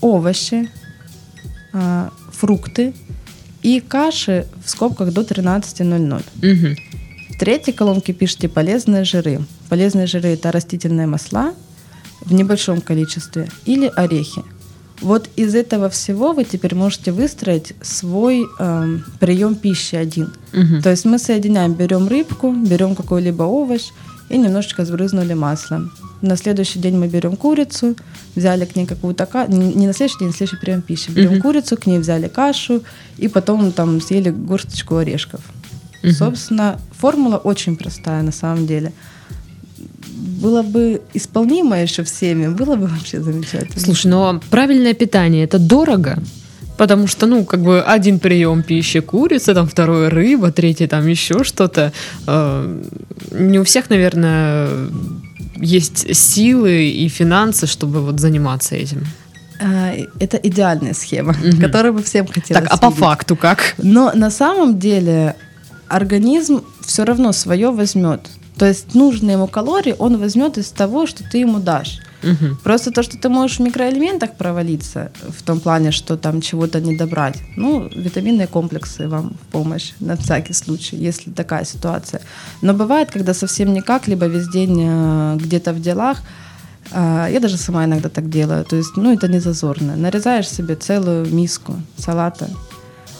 овощи, 0.00 0.68
а, 1.72 2.10
фрукты 2.32 2.94
и 3.62 3.80
каши 3.80 4.46
в 4.64 4.70
скобках 4.70 5.12
до 5.12 5.22
13.00. 5.22 6.22
Угу. 6.38 6.76
В 7.34 7.38
третьей 7.38 7.72
колонке 7.72 8.12
пишите 8.12 8.48
полезные 8.48 9.04
жиры. 9.04 9.40
Полезные 9.68 10.06
жиры 10.06 10.30
это 10.30 10.50
растительные 10.50 11.06
масла, 11.06 11.54
в 12.20 12.32
небольшом 12.32 12.80
количестве 12.80 13.48
или 13.64 13.90
орехи. 13.96 14.42
Вот 15.00 15.30
из 15.36 15.54
этого 15.54 15.88
всего 15.88 16.32
вы 16.32 16.44
теперь 16.44 16.74
можете 16.74 17.10
выстроить 17.10 17.72
свой 17.80 18.46
э, 18.58 18.98
прием 19.18 19.54
пищи 19.54 19.94
один. 19.94 20.32
Угу. 20.52 20.82
То 20.82 20.90
есть 20.90 21.06
мы 21.06 21.18
соединяем, 21.18 21.72
берем 21.72 22.06
рыбку, 22.06 22.52
берем 22.52 22.94
какой-либо 22.94 23.44
овощ 23.44 23.84
и 24.28 24.36
немножечко 24.36 24.84
сбрызнули 24.84 25.32
маслом. 25.32 25.90
На 26.20 26.36
следующий 26.36 26.78
день 26.78 26.98
мы 26.98 27.08
берем 27.08 27.36
курицу, 27.36 27.96
взяли 28.36 28.66
к 28.66 28.76
ней 28.76 28.86
какую-то 28.86 29.24
кашу, 29.24 29.52
не 29.52 29.86
на 29.86 29.94
следующий 29.94 30.18
день, 30.18 30.28
на 30.28 30.34
следующий 30.34 30.60
прием 30.60 30.82
пищи. 30.82 31.10
Берем 31.10 31.32
угу. 31.32 31.42
курицу, 31.42 31.76
к 31.78 31.86
ней 31.86 31.98
взяли 31.98 32.28
кашу 32.28 32.82
и 33.16 33.28
потом 33.28 33.72
там 33.72 34.02
съели 34.02 34.28
горсточку 34.30 34.96
орешков. 34.96 35.40
Угу. 36.02 36.12
Собственно, 36.12 36.78
формула 36.92 37.38
очень 37.38 37.76
простая 37.76 38.22
на 38.22 38.32
самом 38.32 38.66
деле 38.66 38.92
было 40.20 40.62
бы 40.62 41.00
исполнимо 41.14 41.80
еще 41.80 42.02
всеми, 42.04 42.48
было 42.48 42.76
бы 42.76 42.86
вообще 42.86 43.20
замечательно. 43.20 43.80
Слушай, 43.80 44.06
но 44.06 44.40
правильное 44.50 44.94
питание 44.94 45.44
это 45.44 45.58
дорого? 45.58 46.18
Потому 46.76 47.06
что, 47.06 47.26
ну, 47.26 47.44
как 47.44 47.60
бы 47.60 47.82
один 47.82 48.18
прием 48.18 48.62
пищи 48.62 49.00
курица, 49.00 49.54
там 49.54 49.66
второй 49.66 50.08
рыба, 50.08 50.50
третий 50.50 50.86
там 50.86 51.06
еще 51.06 51.44
что-то. 51.44 51.92
Э, 52.26 52.82
не 53.32 53.58
у 53.58 53.64
всех, 53.64 53.90
наверное, 53.90 54.68
есть 55.56 56.16
силы 56.16 56.88
и 56.88 57.08
финансы, 57.08 57.66
чтобы 57.66 58.00
вот 58.00 58.18
заниматься 58.18 58.76
этим. 58.76 59.04
А, 59.60 59.92
это 60.18 60.38
идеальная 60.38 60.94
схема, 60.94 61.32
угу. 61.32 61.60
которую 61.60 61.92
бы 61.92 62.02
всем 62.02 62.26
хотелось. 62.26 62.64
Так, 62.64 62.72
а 62.72 62.78
по 62.78 62.90
факту 62.90 63.36
как? 63.36 63.74
Но 63.76 64.12
на 64.14 64.30
самом 64.30 64.78
деле 64.78 65.36
организм 65.88 66.62
все 66.80 67.04
равно 67.04 67.32
свое 67.32 67.70
возьмет. 67.70 68.20
То 68.60 68.66
есть 68.66 68.94
нужные 68.94 69.36
ему 69.36 69.46
калории 69.46 69.94
он 69.98 70.18
возьмет 70.18 70.58
из 70.58 70.70
того, 70.70 71.06
что 71.06 71.24
ты 71.24 71.38
ему 71.38 71.60
дашь. 71.60 71.98
Угу. 72.22 72.56
Просто 72.62 72.90
то, 72.90 73.02
что 73.02 73.16
ты 73.16 73.30
можешь 73.30 73.56
в 73.56 73.62
микроэлементах 73.62 74.34
провалиться, 74.36 75.10
в 75.38 75.42
том 75.42 75.60
плане, 75.60 75.92
что 75.92 76.18
там 76.18 76.42
чего-то 76.42 76.78
не 76.78 76.94
добрать. 76.94 77.38
Ну, 77.56 77.88
витаминные 77.88 78.46
комплексы 78.46 79.08
вам 79.08 79.30
в 79.30 79.52
помощь 79.52 79.94
на 80.00 80.14
всякий 80.14 80.52
случай, 80.52 80.96
если 80.96 81.30
такая 81.30 81.64
ситуация. 81.64 82.20
Но 82.60 82.74
бывает, 82.74 83.10
когда 83.10 83.32
совсем 83.32 83.72
никак, 83.72 84.08
либо 84.08 84.26
весь 84.26 84.48
день 84.48 84.78
э, 84.78 85.36
где-то 85.40 85.72
в 85.72 85.80
делах, 85.80 86.18
э, 86.92 87.28
я 87.32 87.40
даже 87.40 87.56
сама 87.56 87.86
иногда 87.86 88.10
так 88.10 88.28
делаю. 88.28 88.66
То 88.66 88.76
есть, 88.76 88.94
ну, 88.96 89.10
это 89.10 89.26
не 89.26 89.40
зазорно. 89.40 89.96
Нарезаешь 89.96 90.50
себе 90.50 90.74
целую 90.74 91.34
миску 91.34 91.76
салата, 91.96 92.50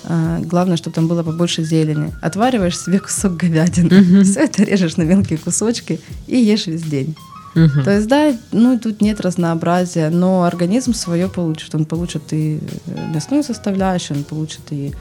главное, 0.05 0.77
чтобы 0.77 0.95
там 0.95 1.09
было 1.09 1.23
побольше 1.23 1.63
зелени. 1.63 2.13
Отвариваешь 2.23 2.79
себе 2.79 2.99
кусок 2.99 3.37
говядины. 3.37 4.01
Угу. 4.01 4.25
Все 4.25 4.41
это 4.41 4.63
режешь 4.63 4.97
на 4.97 5.03
мелкие 5.03 5.39
кусочки 5.39 6.01
и 6.27 6.37
ешь 6.37 6.67
весь 6.67 6.83
день. 6.83 7.15
Угу. 7.55 7.83
То 7.85 7.97
есть, 7.97 8.07
да, 8.07 8.33
ну 8.53 8.79
тут 8.79 9.01
нет 9.01 9.21
разнообразия, 9.21 10.11
но 10.11 10.45
организм 10.45 10.95
свое 10.95 11.29
получит. 11.29 11.75
Он 11.75 11.85
получит 11.85 12.23
и 12.33 12.61
мясную 13.13 13.43
составляющую, 13.43 14.19
он 14.19 14.25
получит 14.25 14.61
и 14.71 14.93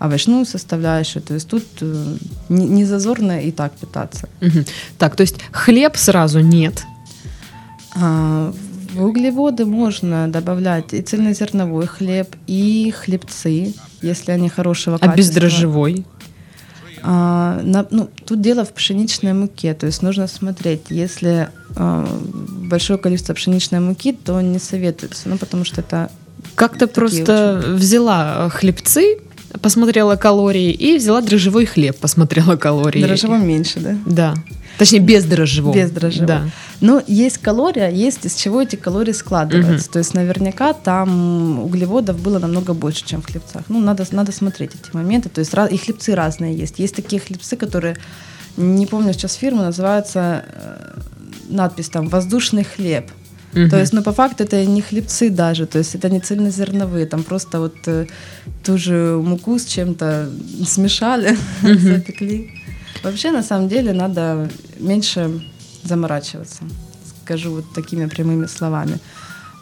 овощную 0.00 0.46
составляющую. 0.46 1.22
То 1.22 1.34
есть 1.34 1.48
тут 1.48 1.64
э, 1.82 2.16
не, 2.48 2.66
не 2.66 2.84
зазорно 2.86 3.42
и 3.42 3.52
так 3.52 3.72
питаться. 3.72 4.28
Угу. 4.40 4.64
Так, 4.98 5.14
то 5.14 5.20
есть 5.20 5.36
хлеб 5.52 5.96
сразу 5.96 6.40
нет? 6.40 6.84
А, 7.94 8.52
углеводы 8.96 9.66
можно 9.66 10.28
добавлять 10.28 10.92
и 10.92 11.02
цельнозерновой 11.02 11.86
хлеб, 11.86 12.34
и 12.46 12.92
хлебцы, 12.96 13.74
если 14.02 14.32
они 14.32 14.48
хорошего 14.48 14.96
а 14.96 14.98
качества. 14.98 15.14
А 15.14 15.16
бездрожжевой? 15.16 16.06
А, 17.02 17.60
на, 17.62 17.86
ну, 17.90 18.10
тут 18.26 18.40
дело 18.40 18.64
в 18.64 18.72
пшеничной 18.72 19.32
муке, 19.32 19.74
то 19.74 19.86
есть 19.86 20.02
нужно 20.02 20.26
смотреть, 20.26 20.82
если 20.90 21.48
а, 21.76 22.06
большое 22.28 22.98
количество 22.98 23.34
пшеничной 23.34 23.80
муки, 23.80 24.12
то 24.12 24.40
не 24.40 24.58
советуется, 24.58 25.28
ну 25.28 25.38
потому 25.38 25.64
что 25.64 25.80
это 25.80 26.10
как-то 26.54 26.86
просто 26.86 27.58
очень... 27.58 27.74
взяла 27.76 28.48
хлебцы, 28.50 29.18
посмотрела 29.60 30.16
калории 30.16 30.70
и 30.70 30.96
взяла 30.96 31.20
дрожжевой 31.20 31.66
хлеб, 31.66 31.96
посмотрела 31.96 32.56
калории. 32.56 33.02
Дрожжевой 33.02 33.40
меньше, 33.40 33.80
да? 33.80 33.96
Да. 34.06 34.34
Точнее, 34.78 35.00
без 35.00 35.24
дрожжевого. 35.24 35.74
Без 35.74 35.90
дрожжевого. 35.90 36.26
Да. 36.26 36.50
Но 36.80 37.02
есть 37.06 37.38
калория, 37.38 37.90
есть 37.90 38.24
из 38.24 38.34
чего 38.34 38.62
эти 38.62 38.76
калории 38.76 39.12
складываются. 39.12 39.86
Угу. 39.86 39.92
То 39.92 39.98
есть 39.98 40.14
наверняка 40.14 40.72
там 40.72 41.60
углеводов 41.60 42.20
было 42.20 42.38
намного 42.38 42.72
больше, 42.72 43.04
чем 43.04 43.20
в 43.20 43.26
хлебцах. 43.26 43.64
Ну, 43.68 43.80
надо, 43.80 44.06
надо 44.12 44.32
смотреть 44.32 44.70
эти 44.74 44.94
моменты. 44.94 45.28
То 45.28 45.40
есть 45.40 45.52
и 45.52 45.76
хлебцы 45.76 46.14
разные 46.14 46.56
есть. 46.56 46.78
Есть 46.78 46.96
такие 46.96 47.20
хлебцы, 47.20 47.56
которые, 47.56 47.96
не 48.56 48.86
помню 48.86 49.12
сейчас 49.12 49.34
фирму, 49.34 49.62
называется 49.62 50.44
э, 50.46 51.00
надпись 51.50 51.88
там 51.88 52.08
«воздушный 52.08 52.64
хлеб». 52.64 53.10
Угу. 53.52 53.68
То 53.68 53.80
есть, 53.80 53.92
ну, 53.92 54.02
по 54.02 54.12
факту 54.12 54.44
это 54.44 54.64
не 54.64 54.80
хлебцы 54.80 55.28
даже, 55.28 55.66
то 55.66 55.78
есть 55.78 55.94
это 55.94 56.08
не 56.08 56.20
цельнозерновые, 56.20 57.06
там 57.06 57.24
просто 57.24 57.58
вот 57.58 57.74
э, 57.86 58.06
ту 58.62 58.78
же 58.78 59.20
муку 59.22 59.58
с 59.58 59.64
чем-то 59.66 60.30
смешали, 60.66 61.36
угу. 61.62 61.78
запекли. 61.78 62.50
Вообще, 63.02 63.30
на 63.30 63.42
самом 63.42 63.68
деле, 63.68 63.92
надо 63.92 64.50
меньше 64.78 65.42
заморачиваться, 65.82 66.64
скажу 67.24 67.52
вот 67.52 67.72
такими 67.74 68.06
прямыми 68.06 68.46
словами. 68.46 68.98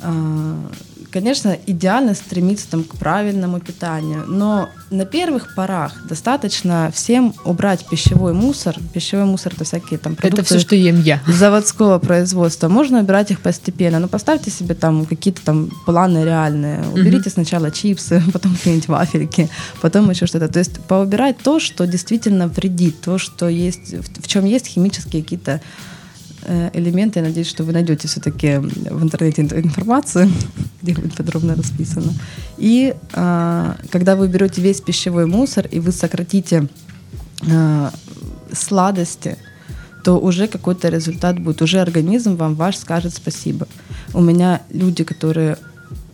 А, 0.00 0.70
конечно, 1.10 1.56
идеально 1.66 2.14
стремиться 2.14 2.68
там, 2.70 2.84
к 2.84 2.96
правильному 2.96 3.60
питанию, 3.60 4.24
но 4.26 4.68
на 4.90 5.04
первых 5.04 5.54
порах 5.54 6.06
достаточно 6.06 6.90
всем 6.94 7.34
убрать 7.44 7.86
пищевой 7.88 8.32
мусор. 8.32 8.76
Пищевой 8.92 9.24
мусор 9.24 9.54
это 9.54 9.64
всякие 9.64 9.98
там 9.98 10.14
продукты. 10.14 10.42
Это 10.42 10.44
все, 10.44 10.58
что 10.58 10.76
ем 10.76 11.00
я. 11.00 11.22
Заводского 11.26 11.98
производства. 11.98 12.68
Можно 12.68 13.00
убирать 13.00 13.30
их 13.30 13.40
постепенно. 13.40 13.98
Но 13.98 14.08
поставьте 14.08 14.50
себе 14.50 14.74
там 14.74 15.06
какие-то 15.06 15.42
там 15.44 15.70
планы 15.86 16.24
реальные. 16.24 16.84
Уберите 16.92 17.28
mm-hmm. 17.28 17.32
сначала 17.32 17.70
чипсы, 17.70 18.22
потом 18.32 18.54
какие-нибудь 18.54 18.88
вафельки, 18.88 19.48
потом 19.80 20.10
еще 20.10 20.26
что-то. 20.26 20.48
То 20.48 20.58
есть 20.58 20.80
поубирать 20.80 21.38
то, 21.38 21.58
что 21.60 21.86
действительно 21.86 22.48
вредит, 22.48 23.00
то, 23.00 23.18
что 23.18 23.48
есть, 23.48 23.94
в 23.94 24.26
чем 24.26 24.44
есть 24.44 24.66
химические 24.66 25.22
какие-то 25.22 25.60
элементы. 26.72 27.18
Я 27.18 27.26
надеюсь, 27.26 27.48
что 27.48 27.64
вы 27.64 27.72
найдете 27.72 28.08
все-таки 28.08 28.58
в 28.58 29.02
интернете 29.02 29.42
информацию, 29.42 30.30
где 30.82 30.94
будет 30.94 31.14
подробно 31.14 31.54
расписано. 31.54 32.12
И 32.56 32.94
а, 33.12 33.76
когда 33.90 34.16
вы 34.16 34.28
берете 34.28 34.60
весь 34.60 34.80
пищевой 34.80 35.26
мусор 35.26 35.66
и 35.66 35.80
вы 35.80 35.92
сократите 35.92 36.68
а, 37.50 37.92
сладости, 38.52 39.36
то 40.04 40.18
уже 40.18 40.48
какой-то 40.48 40.88
результат 40.88 41.38
будет. 41.38 41.62
Уже 41.62 41.80
организм 41.80 42.36
вам 42.36 42.54
ваш 42.54 42.76
скажет 42.76 43.14
спасибо. 43.14 43.68
У 44.14 44.20
меня 44.20 44.62
люди, 44.70 45.04
которые 45.04 45.58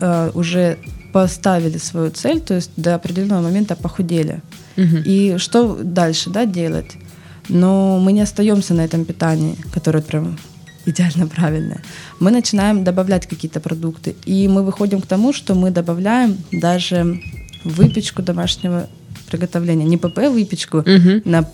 а, 0.01 0.30
уже 0.35 0.78
поставили 1.12 1.78
свою 1.78 2.11
цель, 2.11 2.41
то 2.41 2.55
есть 2.55 2.72
до 2.76 2.97
определенного 2.97 3.43
момента 3.43 3.76
похудели. 3.76 4.43
Угу. 4.76 4.97
И 5.05 5.37
что 5.39 5.78
дальше 5.80 6.30
да, 6.30 6.45
делать? 6.45 6.97
Но 7.49 7.99
мы 7.99 8.12
не 8.12 8.22
остаемся 8.22 8.74
на 8.74 8.84
этом 8.84 9.05
питании, 9.05 9.57
которое 9.72 10.03
прям 10.03 10.36
идеально 10.86 11.26
правильное. 11.26 11.80
Мы 12.20 12.30
начинаем 12.30 12.84
добавлять 12.84 13.26
какие-то 13.26 13.61
продукты. 13.61 14.14
И 14.26 14.49
мы 14.49 14.62
выходим 14.62 15.01
к 15.01 15.07
тому, 15.07 15.32
что 15.32 15.55
мы 15.55 15.70
добавляем 15.70 16.36
даже 16.53 17.20
выпечку 17.64 18.22
домашнего 18.22 18.88
приготовления. 19.30 19.84
Не 19.84 19.97
ПП-выпечку 19.97 20.78
uh-huh. 20.78 21.22
на 21.24 21.49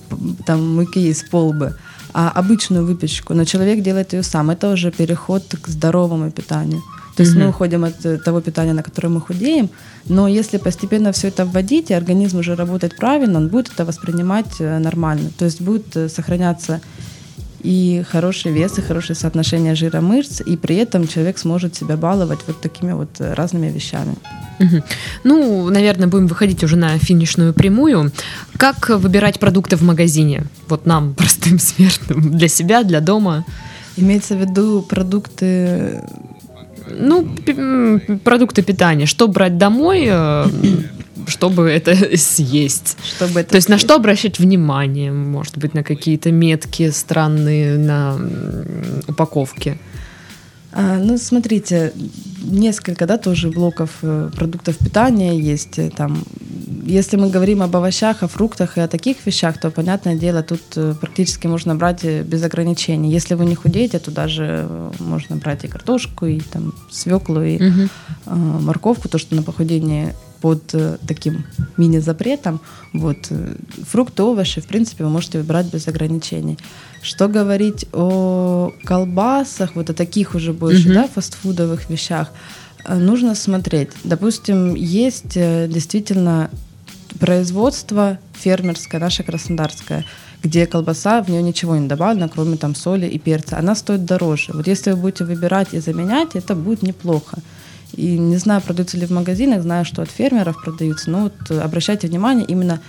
там, 0.47 0.76
муке 0.76 1.09
из 1.09 1.22
полбы, 1.22 1.76
а 2.12 2.30
обычную 2.30 2.84
выпечку. 2.84 3.34
Но 3.34 3.45
человек 3.45 3.82
делает 3.82 4.12
ее 4.12 4.22
сам. 4.22 4.51
Это 4.51 4.72
уже 4.72 4.91
переход 4.91 5.45
к 5.62 5.68
здоровому 5.68 6.30
питанию. 6.30 6.82
То 7.21 7.25
есть 7.25 7.37
mm-hmm. 7.37 7.45
мы 7.45 7.49
уходим 7.51 7.85
от 7.85 8.07
э, 8.07 8.16
того 8.16 8.41
питания, 8.41 8.73
на 8.73 8.83
которое 8.83 9.09
мы 9.09 9.21
худеем, 9.21 9.68
но 10.09 10.27
если 10.27 10.57
постепенно 10.57 11.12
все 11.12 11.29
это 11.29 11.45
вводить, 11.45 11.91
и 11.91 11.95
организм 11.95 12.39
уже 12.39 12.55
работает 12.55 12.97
правильно, 12.97 13.39
он 13.39 13.49
будет 13.49 13.68
это 13.75 13.85
воспринимать 13.85 14.47
э, 14.59 14.79
нормально. 14.79 15.31
То 15.37 15.45
есть 15.45 15.61
будет 15.61 15.95
э, 15.97 16.09
сохраняться 16.09 16.81
и 17.62 18.03
хороший 18.11 18.53
вес, 18.53 18.79
и 18.79 18.81
хорошее 18.81 19.16
соотношение 19.16 19.75
жира 19.75 20.01
мышц, 20.01 20.41
и 20.41 20.57
при 20.57 20.77
этом 20.77 21.07
человек 21.07 21.37
сможет 21.39 21.77
себя 21.77 21.99
баловать 21.99 22.39
вот 22.47 22.62
такими 22.62 22.93
вот 22.93 23.11
разными 23.18 23.71
вещами. 23.71 24.14
Угу. 24.59 24.83
Ну, 25.25 25.68
наверное, 25.68 26.09
будем 26.09 26.27
выходить 26.27 26.64
уже 26.64 26.77
на 26.77 26.99
финишную 26.99 27.53
прямую. 27.53 28.12
Как 28.57 28.89
выбирать 28.89 29.39
продукты 29.39 29.77
в 29.77 29.83
магазине? 29.83 30.45
Вот 30.68 30.87
нам, 30.87 31.12
простым 31.18 31.59
смертным, 31.59 32.39
для 32.39 32.49
себя, 32.49 32.83
для 32.83 33.01
дома? 33.01 33.45
Имеется 33.99 34.37
в 34.37 34.41
виду 34.41 34.81
продукты 34.81 36.03
ну, 36.91 37.28
продукты 38.24 38.62
питания. 38.62 39.07
Что 39.07 39.28
брать 39.28 39.59
домой, 39.59 40.07
э, 40.09 40.47
чтобы 41.26 41.68
это 41.68 41.95
съесть? 42.16 42.97
Чтобы 43.16 43.41
это 43.41 43.51
То 43.51 43.57
есть 43.57 43.68
на 43.68 43.78
что 43.78 43.95
обращать 43.95 44.38
внимание? 44.38 45.12
Может 45.12 45.59
быть, 45.59 45.74
на 45.74 45.82
какие-то 45.82 46.30
метки 46.30 46.91
странные 46.91 47.78
на 47.78 48.18
упаковке? 49.09 49.78
А, 50.73 50.99
ну, 50.99 51.18
смотрите, 51.18 51.93
несколько, 52.43 53.07
да, 53.07 53.18
тоже 53.18 53.51
блоков 53.51 53.91
э, 54.03 54.31
продуктов 54.35 54.79
питания 54.79 55.39
есть. 55.39 55.79
Э, 55.79 55.91
там, 55.91 56.23
если 56.85 57.16
мы 57.16 57.29
говорим 57.29 57.62
об 57.62 57.75
овощах, 57.75 58.23
о 58.23 58.29
фруктах 58.29 58.79
и 58.79 58.81
о 58.81 58.89
таких 58.89 59.27
вещах, 59.27 59.59
то, 59.59 59.71
понятное 59.71 60.16
дело, 60.16 60.43
тут 60.43 60.62
э, 60.77 60.95
практически 61.01 61.49
можно 61.49 61.75
брать 61.75 62.05
без 62.05 62.43
ограничений. 62.45 63.11
Если 63.11 63.35
вы 63.35 63.47
не 63.47 63.57
худеете, 63.57 63.99
то 63.99 64.11
даже 64.11 64.68
можно 65.01 65.37
брать 65.37 65.64
и 65.64 65.68
картошку, 65.68 66.27
и 66.27 66.41
там 66.41 66.73
свеклу, 66.91 67.43
и 67.43 67.57
угу. 67.57 67.89
морковку, 68.27 69.09
то, 69.09 69.18
что 69.18 69.35
на 69.35 69.43
похудение 69.43 70.14
под 70.41 70.74
э, 70.74 70.99
таким 71.07 71.45
мини-запретом. 71.76 72.61
Вот, 72.93 73.18
э, 73.30 73.55
фрукты, 73.86 74.22
овощи, 74.22 74.61
в 74.61 74.66
принципе, 74.66 75.05
вы 75.05 75.11
можете 75.11 75.38
выбирать 75.38 75.66
без 75.66 75.88
ограничений. 75.88 76.59
Что 77.03 77.28
говорить 77.28 77.86
о 77.93 78.72
колбасах, 78.84 79.76
вот 79.76 79.91
о 79.91 79.95
таких 79.95 80.34
уже 80.34 80.53
больше, 80.53 80.88
mm-hmm. 80.88 80.95
да, 80.95 81.09
фастфудовых 81.09 81.91
вещах, 81.91 82.30
э, 82.84 82.97
нужно 82.97 83.34
смотреть. 83.34 83.91
Допустим, 84.05 84.74
есть 84.74 85.34
действительно 85.34 86.51
производство 87.18 88.18
фермерское, 88.32 89.01
наше 89.01 89.22
краснодарское, 89.22 90.05
где 90.43 90.66
колбаса, 90.66 91.22
в 91.22 91.28
нее 91.28 91.43
ничего 91.43 91.76
не 91.76 91.86
добавлено, 91.86 92.28
кроме 92.28 92.57
там 92.57 92.74
соли 92.74 93.07
и 93.07 93.18
перца. 93.18 93.59
Она 93.59 93.74
стоит 93.74 94.05
дороже. 94.05 94.53
Вот 94.55 94.66
если 94.66 94.93
вы 94.93 94.97
будете 94.97 95.24
выбирать 95.24 95.74
и 95.74 95.80
заменять, 95.80 96.34
это 96.34 96.55
будет 96.55 96.82
неплохо. 96.82 97.38
И 97.95 98.18
не 98.18 98.36
знаю, 98.36 98.61
продаются 98.62 98.97
ли 98.97 99.07
в 99.07 99.11
магазинах, 99.11 99.62
знаю, 99.62 99.84
что 99.84 100.03
от 100.03 100.11
фермеров 100.11 100.62
продаются, 100.62 101.11
но 101.11 101.22
вот 101.24 101.51
обращайте 101.51 102.07
внимание 102.07 102.47
именно 102.47 102.80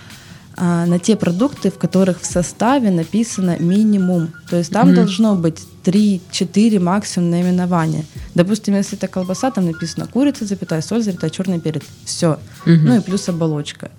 а, 0.56 0.86
на 0.86 0.98
те 0.98 1.16
продукты, 1.16 1.70
в 1.70 1.78
которых 1.78 2.20
в 2.20 2.26
составе 2.26 2.90
написано 2.90 3.56
минимум. 3.58 4.32
То 4.50 4.56
есть 4.56 4.70
там 4.70 4.90
mm-hmm. 4.90 4.94
должно 4.94 5.34
быть 5.34 5.60
3-4 5.84 6.78
максимум 6.78 7.30
наименования. 7.30 8.04
Допустим, 8.34 8.74
если 8.74 8.98
это 8.98 9.08
колбаса, 9.08 9.50
там 9.50 9.66
написано 9.66 10.06
курица, 10.06 10.44
запятая, 10.44 10.82
соль, 10.82 11.02
запятая, 11.02 11.30
черный 11.30 11.60
перец. 11.60 11.82
Все. 12.04 12.38
Mm-hmm. 12.66 12.80
Ну 12.84 12.96
и 12.96 13.00
плюс 13.00 13.28
оболочка. 13.28 13.90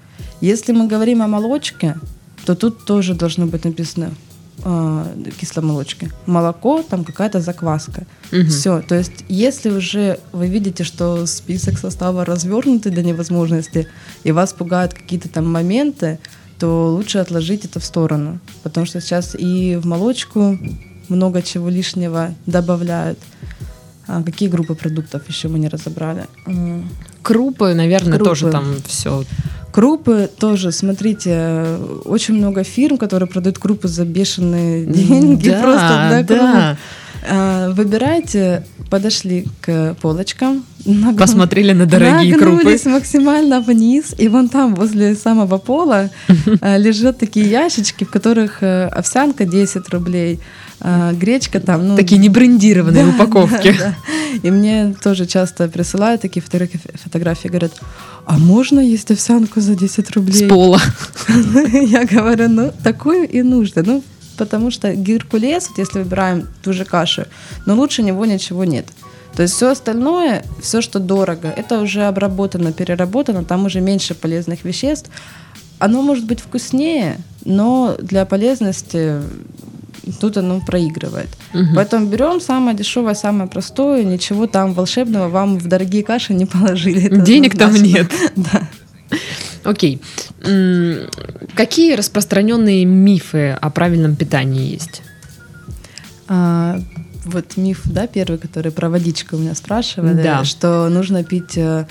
Если 0.42 0.74
мы 0.74 0.88
говорим 0.88 1.22
о 1.22 1.28
молочке, 1.28 1.96
то 2.46 2.56
тут 2.56 2.86
тоже 2.86 3.16
должно 3.16 3.46
быть 3.46 3.66
написано 3.66 4.12
э, 4.64 5.06
кисломолочки. 5.40 6.12
Молоко, 6.26 6.84
там 6.84 7.04
какая-то 7.04 7.40
закваска. 7.40 8.06
Угу. 8.32 8.46
Все. 8.48 8.82
То 8.82 8.96
есть, 8.96 9.26
если 9.30 9.70
уже 9.70 10.20
вы 10.32 10.48
видите, 10.48 10.84
что 10.84 11.26
список 11.26 11.78
состава 11.78 12.26
развернутый 12.26 12.92
до 12.92 13.02
невозможности, 13.04 13.88
и 14.24 14.32
вас 14.32 14.54
пугают 14.54 14.94
какие-то 14.94 15.30
там 15.30 15.52
моменты, 15.52 16.20
то 16.60 16.94
лучше 16.94 17.18
отложить 17.20 17.66
это 17.66 17.80
в 17.80 17.86
сторону. 17.86 18.40
Потому 18.64 18.86
что 18.86 19.02
сейчас 19.02 19.36
и 19.38 19.76
в 19.76 19.86
молочку 19.86 20.58
много 21.10 21.42
чего 21.42 21.70
лишнего 21.70 22.34
добавляют. 22.46 23.20
А 24.08 24.22
какие 24.22 24.50
группы 24.50 24.76
продуктов 24.76 25.28
еще 25.30 25.48
мы 25.48 25.60
не 25.60 25.70
разобрали? 25.70 26.26
Крупы, 27.22 27.74
наверное, 27.74 28.18
Крупы. 28.18 28.30
тоже 28.30 28.52
там 28.52 28.76
все 28.86 29.24
Крупы 29.74 30.30
тоже, 30.40 30.72
смотрите, 30.72 31.80
очень 32.06 32.36
много 32.36 32.64
фирм, 32.64 33.00
которые 33.00 33.28
продают 33.28 33.58
крупы 33.58 33.88
за 33.88 34.06
бешеные 34.06 34.86
деньги. 34.86 35.50
Да, 35.50 35.60
просто, 35.64 36.08
да, 36.12 36.24
да. 36.24 36.78
А, 37.26 37.72
выбирайте, 37.72 38.66
подошли 38.90 39.48
к 39.62 39.96
полочкам, 40.02 40.66
нагну... 40.86 41.18
посмотрели 41.18 41.72
на 41.72 41.86
дорогие 41.86 42.36
крупы, 42.36 42.78
максимально 42.86 43.62
вниз, 43.62 44.14
и 44.18 44.28
вон 44.28 44.50
там 44.50 44.76
возле 44.76 45.16
самого 45.16 45.58
пола 45.58 46.10
а, 46.62 46.78
лежат 46.78 47.20
такие 47.20 47.50
ящички, 47.50 48.04
в 48.04 48.10
которых 48.10 48.62
э, 48.62 48.88
овсянка 48.88 49.46
10 49.46 49.90
рублей, 49.90 50.40
а, 50.82 51.14
гречка 51.14 51.62
там, 51.62 51.88
ну 51.88 51.96
такие 51.96 52.20
небрендированные 52.20 53.06
да, 53.06 53.10
упаковки. 53.12 53.74
Да, 53.78 53.96
да. 54.34 54.40
И 54.42 54.52
мне 54.52 54.94
тоже 55.02 55.26
часто 55.26 55.70
присылают 55.70 56.22
такие 56.22 56.44
фотографии, 56.44 57.48
говорят, 57.48 57.74
а 58.26 58.38
можно 58.38 58.80
есть 58.80 59.12
овсянку 59.12 59.62
за 59.62 59.76
10 59.76 60.12
рублей? 60.12 60.46
С 60.46 60.50
пола. 60.50 60.82
Я 61.74 62.06
говорю, 62.06 62.50
ну 62.50 62.74
такую 62.84 63.30
и 63.30 63.42
нужно, 63.44 63.84
ну 63.84 64.04
потому 64.38 64.72
что 64.72 64.94
геркулес, 64.94 65.70
вот 65.70 65.78
если 65.78 66.00
выбираем 66.00 66.48
ту 66.64 66.74
же 66.74 66.86
кашу, 66.86 67.26
но 67.66 67.76
лучше 67.76 68.04
него 68.04 68.26
ничего 68.26 68.64
нет. 68.64 68.86
То 69.36 69.44
есть 69.44 69.56
все 69.56 69.72
остальное, 69.72 70.44
все, 70.62 70.82
что 70.82 71.00
дорого, 71.00 71.48
это 71.50 71.80
уже 71.80 72.04
обработано, 72.04 72.72
переработано, 72.72 73.44
там 73.44 73.66
уже 73.66 73.82
меньше 73.82 74.14
полезных 74.14 74.64
веществ. 74.64 75.10
Оно 75.80 76.02
может 76.02 76.26
быть 76.26 76.40
вкуснее, 76.40 77.18
но 77.44 77.96
для 78.00 78.26
полезности 78.26 79.22
тут 80.20 80.38
оно 80.38 80.62
проигрывает. 80.62 81.30
Угу. 81.54 81.76
Поэтому 81.76 82.08
берем 82.08 82.40
самое 82.42 82.78
дешевое, 82.78 83.16
самое 83.16 83.50
простое, 83.50 84.04
ничего 84.04 84.48
там 84.48 84.74
волшебного 84.74 85.30
вам 85.30 85.58
в 85.58 85.68
дорогие 85.68 86.04
каши 86.04 86.34
не 86.34 86.46
положили. 86.46 87.10
Денег 87.22 87.58
там 87.58 87.74
нет. 87.74 88.12
Да. 88.36 88.68
Окей. 89.64 90.02
Какие 91.56 91.96
распространенные 91.96 92.86
мифы 92.86 93.52
о 93.52 93.70
правильном 93.70 94.16
питании 94.16 94.72
есть? 94.72 95.02
А, 96.28 96.80
вот 97.26 97.58
миф, 97.58 97.82
да, 97.86 98.08
первый, 98.08 98.38
который 98.38 98.72
про 98.72 98.90
водичку 98.90 99.36
у 99.36 99.40
меня 99.40 99.56
спрашивали, 99.56 100.22
да. 100.22 100.44
что 100.44 100.90
нужно 100.90 101.24
пить 101.24 101.58
э, 101.58 101.86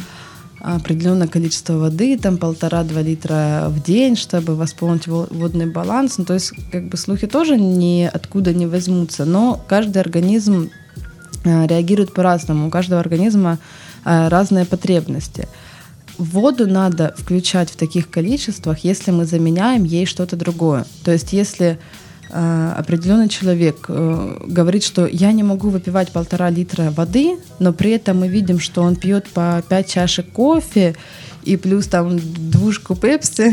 определенное 0.60 1.26
количество 1.26 1.74
воды, 1.74 2.18
там 2.18 2.38
полтора-два 2.38 3.02
литра 3.02 3.66
в 3.68 3.82
день, 3.82 4.16
чтобы 4.16 4.54
восполнить 4.54 5.06
водный 5.06 5.66
баланс. 5.66 6.18
Ну, 6.18 6.24
то 6.24 6.34
есть, 6.34 6.52
как 6.70 6.88
бы 6.88 6.96
слухи 6.96 7.26
тоже 7.26 7.56
ни 7.56 8.08
откуда 8.12 8.52
не 8.52 8.66
возьмутся, 8.66 9.24
но 9.24 9.62
каждый 9.68 9.98
организм 9.98 10.70
э, 11.44 11.66
реагирует 11.66 12.14
по-разному, 12.14 12.68
у 12.68 12.70
каждого 12.70 13.00
организма 13.00 13.58
э, 14.04 14.28
разные 14.28 14.64
потребности. 14.64 15.48
Воду 16.18 16.66
надо 16.66 17.14
включать 17.16 17.70
в 17.70 17.76
таких 17.76 18.10
количествах, 18.10 18.80
если 18.84 19.10
мы 19.10 19.24
заменяем 19.24 19.84
ей 19.84 20.06
что-то 20.06 20.36
другое. 20.36 20.86
То 21.04 21.12
есть, 21.12 21.32
если 21.32 21.78
Э, 22.34 22.72
определенный 22.78 23.28
человек 23.28 23.84
э, 23.88 24.38
говорит, 24.46 24.82
что 24.82 25.06
я 25.06 25.32
не 25.32 25.42
могу 25.42 25.68
выпивать 25.68 26.12
полтора 26.12 26.48
литра 26.48 26.90
воды, 26.90 27.36
но 27.58 27.74
при 27.74 27.90
этом 27.90 28.20
мы 28.20 28.28
видим, 28.28 28.58
что 28.58 28.80
он 28.80 28.96
пьет 28.96 29.28
по 29.28 29.62
пять 29.68 29.90
чашек 29.90 30.32
кофе 30.32 30.96
и 31.42 31.58
плюс 31.58 31.88
там 31.88 32.18
двушку 32.18 32.94
пепси 32.94 33.52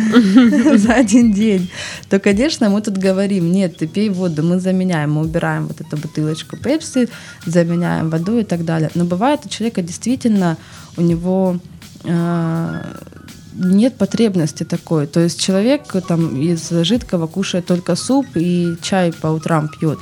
за 0.77 0.93
один 0.93 1.33
день, 1.33 1.69
то, 2.09 2.19
конечно, 2.19 2.69
мы 2.69 2.81
тут 2.81 2.97
говорим, 2.97 3.51
нет, 3.51 3.75
ты 3.75 3.85
пей 3.85 4.09
воду, 4.09 4.43
мы 4.43 4.61
заменяем, 4.61 5.11
мы 5.11 5.21
убираем 5.23 5.67
вот 5.67 5.81
эту 5.81 5.97
бутылочку 5.97 6.55
пепси, 6.55 7.09
заменяем 7.45 8.09
воду 8.09 8.39
и 8.39 8.45
так 8.45 8.63
далее. 8.63 8.91
Но 8.95 9.03
бывает 9.03 9.41
у 9.43 9.49
человека 9.49 9.81
действительно, 9.81 10.55
у 10.95 11.01
него 11.01 11.59
нет 12.03 13.97
потребности 13.97 14.63
такой. 14.63 15.07
То 15.07 15.19
есть 15.19 15.39
человек 15.39 15.83
там 16.07 16.39
из 16.39 16.69
жидкого 16.69 17.27
кушает 17.27 17.65
только 17.65 17.95
суп 17.95 18.25
и 18.35 18.75
чай 18.81 19.11
по 19.11 19.27
утрам 19.27 19.69
пьет 19.69 19.99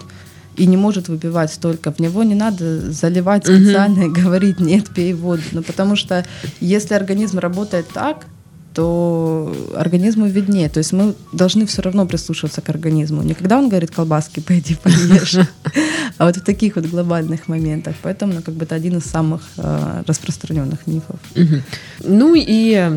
и 0.58 0.66
не 0.66 0.76
может 0.76 1.08
выпивать 1.08 1.54
столько. 1.54 1.91
В 1.91 2.00
него 2.00 2.24
не 2.24 2.36
надо 2.36 2.91
заливать 2.91 3.45
специально 3.45 4.06
угу. 4.06 4.12
и 4.12 4.22
говорить 4.22 4.60
нет, 4.60 4.89
пей 4.89 5.14
воду. 5.14 5.43
Ну, 5.52 5.62
потому 5.64 5.95
что 5.95 6.26
если 6.60 6.95
организм 6.95 7.39
работает 7.39 7.88
так, 7.93 8.26
то 8.78 9.56
организму 9.76 10.28
виднее. 10.28 10.70
То 10.70 10.80
есть 10.80 10.94
мы 10.94 11.16
должны 11.34 11.66
все 11.66 11.82
равно 11.82 12.06
прислушиваться 12.06 12.62
к 12.62 12.70
организму. 12.70 13.24
Не 13.24 13.34
когда 13.34 13.58
он 13.58 13.70
говорит 13.70 13.90
колбаски, 13.90 14.40
пойди 14.40 14.76
поешь, 14.84 15.36
а 16.18 16.26
вот 16.26 16.38
в 16.38 16.42
таких 16.42 16.76
вот 16.76 16.86
глобальных 16.86 17.48
моментах. 17.48 17.96
Поэтому 18.04 18.34
ну, 18.34 18.42
как 18.42 18.54
бы 18.54 18.66
это 18.66 18.76
один 18.76 18.98
из 18.98 19.06
самых 19.06 19.42
э, 19.58 20.04
распространенных 20.08 20.88
мифов. 20.88 21.20
Ну 22.04 22.36
и 22.36 22.92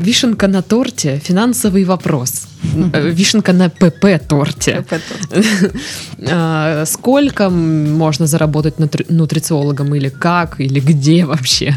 Вишенка 0.00 0.48
на 0.48 0.62
торте– 0.62 1.20
финансовый 1.24 1.84
вопрос. 1.84 2.48
Э, 2.92 3.10
вишенка 3.10 3.52
на 3.52 3.68
ПП-торте. 3.68 4.84
А, 6.30 6.84
сколько 6.86 7.50
можно 7.50 8.26
заработать 8.26 8.74
нутрициологом 9.10 9.94
или 9.94 10.08
как, 10.08 10.60
или 10.60 10.80
где 10.80 11.24
вообще? 11.24 11.74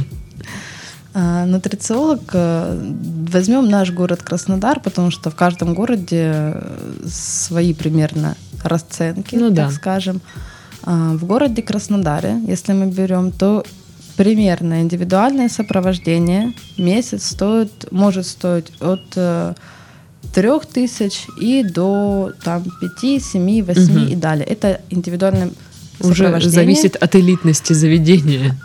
А, 1.19 1.47
нутрициолог, 1.47 2.21
э, 2.33 2.93
возьмем 3.31 3.67
наш 3.67 3.89
город 3.89 4.21
Краснодар, 4.21 4.79
потому 4.79 5.09
что 5.09 5.31
в 5.31 5.35
каждом 5.35 5.73
городе 5.73 6.31
э, 6.53 6.77
свои 7.07 7.73
примерно 7.73 8.37
расценки, 8.63 9.35
ну, 9.35 9.47
так 9.47 9.55
да. 9.55 9.71
скажем. 9.71 10.21
А, 10.83 11.13
в 11.13 11.25
городе 11.25 11.63
Краснодаре, 11.63 12.39
если 12.45 12.73
мы 12.73 12.85
берем, 12.85 13.31
то 13.31 13.65
примерно 14.15 14.83
индивидуальное 14.83 15.49
сопровождение 15.49 16.53
месяц 16.77 17.25
стоит, 17.25 17.91
может 17.91 18.27
стоить 18.27 18.71
от 18.79 19.01
э, 19.15 19.55
трех 20.35 20.67
тысяч 20.67 21.25
и 21.41 21.63
до 21.63 22.31
там 22.43 22.63
пяти, 22.79 23.19
семи, 23.19 23.63
восьми 23.63 24.03
угу. 24.03 24.11
и 24.11 24.15
далее. 24.15 24.45
Это 24.45 24.81
индивидуальное 24.91 25.49
уже 25.99 26.39
зависит 26.41 26.95
от 26.95 27.15
элитности 27.15 27.73
заведения. 27.73 28.55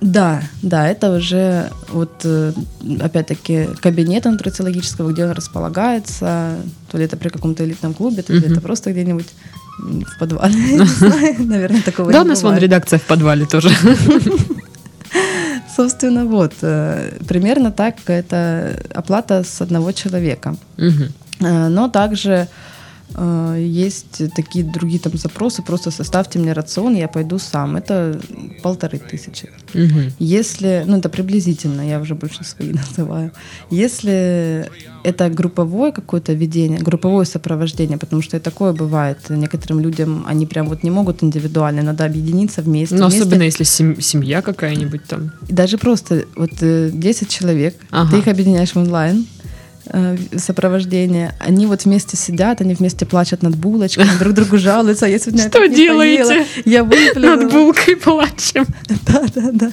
Да, 0.00 0.42
да, 0.62 0.88
это 0.88 1.14
уже 1.14 1.70
вот 1.88 2.12
э, 2.24 2.52
опять-таки 3.00 3.68
кабинет 3.80 4.24
нутрициологического, 4.24 5.12
где 5.12 5.24
он 5.24 5.30
располагается, 5.30 6.56
то 6.90 6.98
ли 6.98 7.04
это 7.04 7.16
при 7.16 7.28
каком-то 7.28 7.64
элитном 7.64 7.94
клубе, 7.94 8.22
то 8.22 8.32
ли 8.32 8.40
это 8.40 8.60
просто 8.60 8.92
где-нибудь 8.92 9.28
в 9.78 10.18
подвале. 10.18 10.56
Наверное, 11.38 11.82
такого 11.82 12.12
Да, 12.12 12.22
у 12.22 12.24
нас 12.24 12.42
вон 12.42 12.58
редакция 12.58 12.98
в 12.98 13.04
подвале 13.04 13.46
тоже. 13.46 13.70
Собственно, 15.76 16.24
вот, 16.24 16.52
э, 16.62 17.18
примерно 17.26 17.72
так 17.72 17.96
это 18.06 18.80
оплата 18.92 19.44
с 19.44 19.60
одного 19.60 19.92
человека. 19.92 20.56
Угу. 20.78 21.48
Но 21.68 21.88
также 21.88 22.48
э, 23.14 23.56
есть 23.60 24.34
такие 24.34 24.64
другие 24.64 25.00
там 25.00 25.16
запросы, 25.16 25.62
просто 25.62 25.90
составьте 25.90 26.38
мне 26.38 26.52
рацион, 26.52 26.94
я 26.94 27.08
пойду 27.08 27.38
сам. 27.38 27.76
Это 27.76 28.20
полторы 28.62 28.98
тысячи. 28.98 29.50
Угу. 29.74 30.12
Если, 30.18 30.84
ну 30.86 30.98
это 30.98 31.08
приблизительно, 31.08 31.88
я 31.88 32.00
уже 32.00 32.14
больше 32.14 32.44
свои 32.44 32.72
называю. 32.88 33.32
Если 33.70 34.70
это 35.04 35.28
групповое 35.28 35.92
какое-то 35.92 36.32
ведение, 36.32 36.78
групповое 36.78 37.26
сопровождение, 37.26 37.98
потому 37.98 38.22
что 38.22 38.36
и 38.36 38.40
такое 38.40 38.72
бывает. 38.72 39.18
Некоторым 39.28 39.80
людям 39.80 40.24
они 40.26 40.46
прям 40.46 40.68
вот 40.68 40.82
не 40.82 40.90
могут 40.90 41.22
индивидуально, 41.22 41.82
надо 41.82 42.04
объединиться 42.04 42.62
вместе. 42.62 42.94
Ну, 42.94 43.06
вместе. 43.06 43.20
особенно 43.20 43.42
если 43.42 43.64
семья 43.64 44.42
какая-нибудь 44.42 45.04
там. 45.04 45.32
Даже 45.48 45.78
просто 45.78 46.24
вот 46.36 46.50
10 46.60 46.62
э, 46.62 47.26
человек, 47.26 47.76
ага. 47.90 48.10
ты 48.10 48.18
их 48.18 48.28
объединяешь 48.28 48.72
в 48.72 48.76
онлайн, 48.76 49.26
сопровождение. 50.36 51.34
Они 51.38 51.66
вот 51.66 51.84
вместе 51.84 52.16
сидят, 52.16 52.60
они 52.60 52.74
вместе 52.74 53.06
плачут 53.06 53.42
над 53.42 53.56
булочкой, 53.56 54.06
друг 54.18 54.34
другу 54.34 54.58
жалуются. 54.58 55.06
Я 55.06 55.18
сегодня 55.18 55.48
Что 55.48 55.66
делаете? 55.66 56.46
Я 56.64 56.84
выплюнула. 56.84 57.36
Над 57.36 57.52
булкой 57.52 57.96
плачем. 57.96 58.66
Да, 59.06 59.22
да, 59.34 59.50
да. 59.52 59.72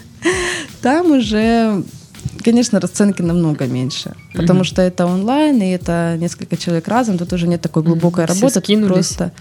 Там 0.82 1.12
уже 1.12 1.84
Конечно, 2.43 2.80
расценки 2.80 3.22
намного 3.22 3.68
меньше, 3.68 4.14
потому 4.34 4.62
mm-hmm. 4.62 4.66
что 4.66 4.82
это 4.82 5.05
онлайн, 5.05 5.62
и 5.62 5.70
это 5.70 6.16
несколько 6.20 6.57
человек 6.57 6.88
разом, 6.88 7.18
тут 7.18 7.34
уже 7.34 7.47
нет 7.47 7.62
такой 7.62 7.84
глубокой 7.84 8.24
mm-hmm. 8.24 8.28
работы, 8.28 8.62
Все 8.62 8.88
просто, 8.88 9.32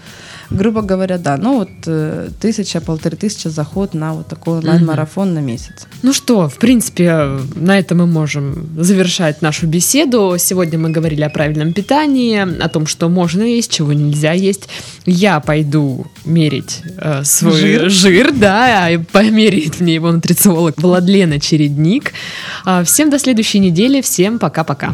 грубо 0.51 0.81
говоря, 0.81 1.17
да, 1.17 1.37
ну 1.37 1.59
вот 1.59 1.69
э, 1.87 2.29
тысяча, 2.39 2.81
полторы 2.81 3.17
тысячи 3.17 3.47
заход 3.47 3.93
на 3.93 4.13
вот 4.13 4.27
такой 4.27 4.59
онлайн-марафон 4.59 5.29
mm-hmm. 5.29 5.33
на 5.33 5.39
месяц. 5.39 5.87
Ну 6.01 6.13
что, 6.13 6.49
в 6.49 6.57
принципе, 6.57 7.39
на 7.55 7.79
этом 7.79 7.99
мы 7.99 8.07
можем 8.07 8.69
завершать 8.77 9.41
нашу 9.41 9.67
беседу. 9.67 10.35
Сегодня 10.37 10.77
мы 10.77 10.89
говорили 10.89 11.21
о 11.21 11.29
правильном 11.29 11.73
питании, 11.73 12.61
о 12.61 12.69
том, 12.69 12.85
что 12.85 13.09
можно 13.09 13.43
есть, 13.43 13.71
чего 13.71 13.93
нельзя 13.93 14.33
есть. 14.33 14.67
Я 15.05 15.39
пойду 15.39 16.05
мерить 16.25 16.81
э, 16.97 17.23
свой 17.23 17.59
жир. 17.59 17.89
жир, 17.89 18.31
да, 18.33 18.89
и 18.89 18.97
померяет 18.97 19.79
мне 19.79 19.95
его 19.95 20.11
нутрициолог 20.11 20.75
Владлена 20.77 21.39
Чередник. 21.39 22.13
А, 22.65 22.83
всем 22.83 23.09
до 23.09 23.19
следующей 23.19 23.59
недели, 23.59 24.01
всем 24.01 24.39
пока-пока. 24.39 24.93